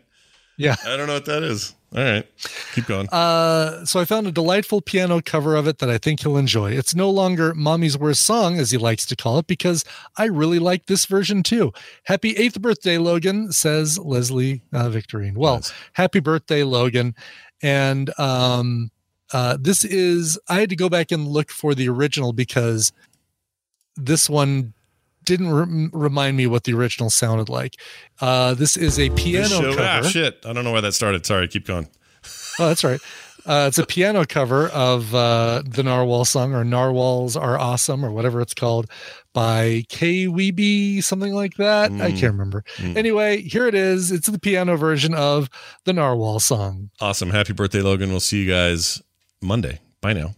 Yeah. 0.57 0.77
I 0.85 0.97
don't 0.97 1.07
know 1.07 1.15
what 1.15 1.27
that 1.27 1.43
is. 1.43 1.75
All 1.93 2.05
right, 2.05 2.25
keep 2.73 2.87
going. 2.87 3.09
Uh, 3.09 3.85
so 3.85 3.99
I 3.99 4.05
found 4.05 4.29
a 4.29 4.31
delightful 4.33 4.81
piano 4.81 5.21
cover 5.21 5.57
of 5.57 5.67
it 5.67 5.79
that 5.79 5.91
I 5.91 5.99
think 5.99 6.21
he'll 6.21 6.37
enjoy. 6.37 6.71
It's 6.71 6.95
no 6.95 7.11
longer 7.11 7.53
Mommy's 7.53 7.99
Worst 7.99 8.23
Song, 8.25 8.61
as 8.61 8.71
he 8.71 8.79
likes 8.79 9.05
to 9.07 9.17
call 9.17 9.39
it, 9.39 9.49
because 9.49 9.85
I 10.17 10.27
really 10.27 10.61
like 10.61 10.87
this 10.87 11.05
version 11.07 11.43
too. 11.43 11.73
Happy 12.05 12.37
eighth 12.37 12.61
birthday, 12.63 12.97
Logan, 12.99 13.51
says 13.51 13.99
Leslie 13.99 14.63
uh, 14.73 14.89
Victorine. 14.89 15.35
Well, 15.37 15.57
Nice. 15.57 15.73
happy 15.95 16.21
birthday, 16.21 16.63
Logan. 16.63 17.17
And 17.61 18.17
um, 18.21 18.93
uh, 19.33 19.57
this 19.61 19.85
is, 19.85 20.39
I 20.49 20.61
had 20.61 20.71
to 20.71 20.77
go 20.77 20.89
back 20.89 21.11
and 21.11 21.27
look 21.27 21.51
for 21.51 21.75
the 21.75 21.89
original 21.89 22.33
because 22.33 22.93
this 23.97 24.31
one 24.31 24.75
didn't 25.25 25.51
re- 25.51 25.89
remind 25.93 26.37
me 26.37 26.47
what 26.47 26.65
the 26.65 26.73
original 26.75 27.11
sounded 27.11 27.49
like. 27.49 27.77
Uh, 28.21 28.55
this 28.55 28.77
is 28.77 28.99
a 28.99 29.11
piano 29.11 29.49
show- 29.49 29.75
cover. 29.75 29.83
ah, 29.83 30.03
shit. 30.03 30.39
I 30.45 30.53
don't 30.53 30.65
know 30.65 30.73
where 30.73 30.81
that 30.83 30.93
started. 30.95 31.25
Sorry, 31.27 31.47
keep 31.49 31.67
going. 31.67 31.89
Oh, 32.59 32.69
that's 32.69 32.85
right. 32.85 33.01
Uh, 33.47 33.65
it's 33.69 33.79
a 33.79 33.87
piano 33.87 34.27
cover 34.27 34.69
of 34.69 35.15
uh, 35.15 35.63
the 35.65 35.83
Narwhal 35.83 36.27
song, 36.27 36.55
or 36.55 36.63
Narwhals 36.63 37.37
Are 37.37 37.59
Awesome, 37.59 38.05
or 38.05 38.13
whatever 38.13 38.43
it's 38.43 38.53
called, 38.53 38.87
by 39.33 39.85
K 39.89 40.27
Weeby, 40.27 41.03
something 41.03 41.33
like 41.33 41.55
that. 41.55 41.91
I 41.91 41.95
Mm. 42.13 42.19
can't 42.21 42.33
remember. 42.33 42.65
Mm. 42.77 42.97
Anyway, 42.99 43.41
here 43.41 43.67
it 43.67 43.75
is. 43.75 44.13
It's 44.13 44.29
the 44.29 44.39
piano 44.39 44.77
version 44.77 45.15
of 45.15 45.49
the 45.87 45.95
Narwhal 45.95 46.41
song. 46.41 46.91
Awesome. 47.01 47.31
Happy 47.31 47.55
birthday, 47.55 47.81
Logan. 47.81 48.11
We'll 48.11 48.21
see 48.21 48.43
you 48.45 48.51
guys 48.51 49.01
Monday. 49.41 49.81
Bye 50.03 50.13
now. 50.13 50.35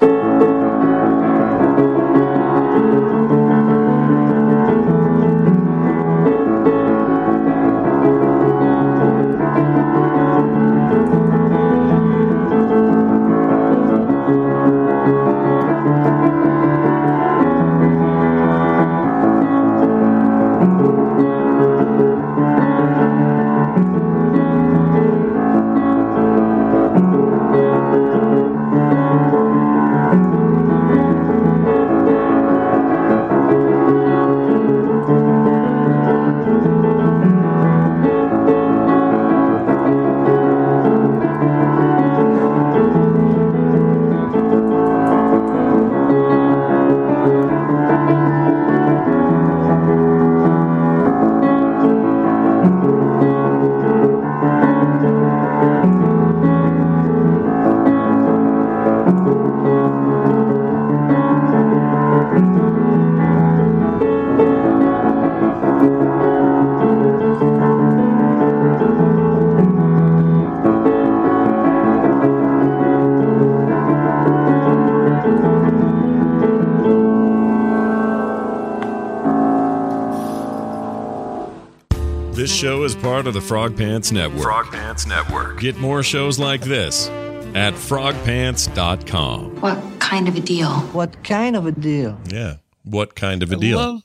Part 83.22 83.28
of 83.28 83.40
the 83.40 83.48
Frog 83.48 83.76
Pants 83.76 84.10
Network. 84.10 84.42
Frog 84.42 84.66
Pants 84.72 85.06
Network. 85.06 85.60
Get 85.60 85.76
more 85.76 86.02
shows 86.02 86.40
like 86.40 86.60
this 86.60 87.06
at 87.54 87.72
frogpants.com. 87.74 89.60
What 89.60 89.78
kind 90.00 90.26
of 90.26 90.34
a 90.34 90.40
deal? 90.40 90.72
What 90.92 91.22
kind 91.22 91.54
of 91.54 91.66
a 91.66 91.70
deal? 91.70 92.18
Yeah. 92.26 92.56
What 92.82 93.14
kind 93.14 93.44
of 93.44 93.52
a 93.52 93.56
deal? 93.56 94.02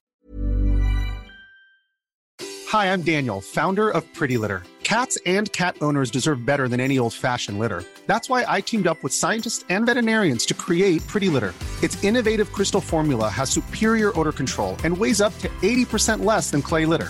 Hi, 2.68 2.94
I'm 2.94 3.02
Daniel, 3.02 3.42
founder 3.42 3.90
of 3.90 4.04
Pretty 4.14 4.38
Litter. 4.38 4.62
Cats 4.84 5.18
and 5.26 5.52
cat 5.52 5.78
owners 5.82 6.12
deserve 6.12 6.46
better 6.46 6.68
than 6.68 6.80
any 6.80 7.00
old 7.00 7.14
fashioned 7.14 7.58
litter. 7.58 7.84
That's 8.06 8.30
why 8.30 8.46
I 8.48 8.62
teamed 8.62 8.86
up 8.86 9.02
with 9.02 9.14
scientists 9.14 9.66
and 9.70 9.88
veterinarians 9.88 10.46
to 10.46 10.54
create 10.54 11.02
Pretty 11.08 11.30
Litter. 11.30 11.56
Its 11.82 12.04
innovative 12.04 12.54
crystal 12.54 12.82
formula 12.82 13.30
has 13.30 13.50
superior 13.50 14.18
odor 14.20 14.32
control 14.32 14.78
and 14.84 14.96
weighs 14.96 15.22
up 15.22 15.36
to 15.40 15.50
80% 15.64 16.24
less 16.24 16.52
than 16.52 16.62
clay 16.62 16.86
litter. 16.86 17.10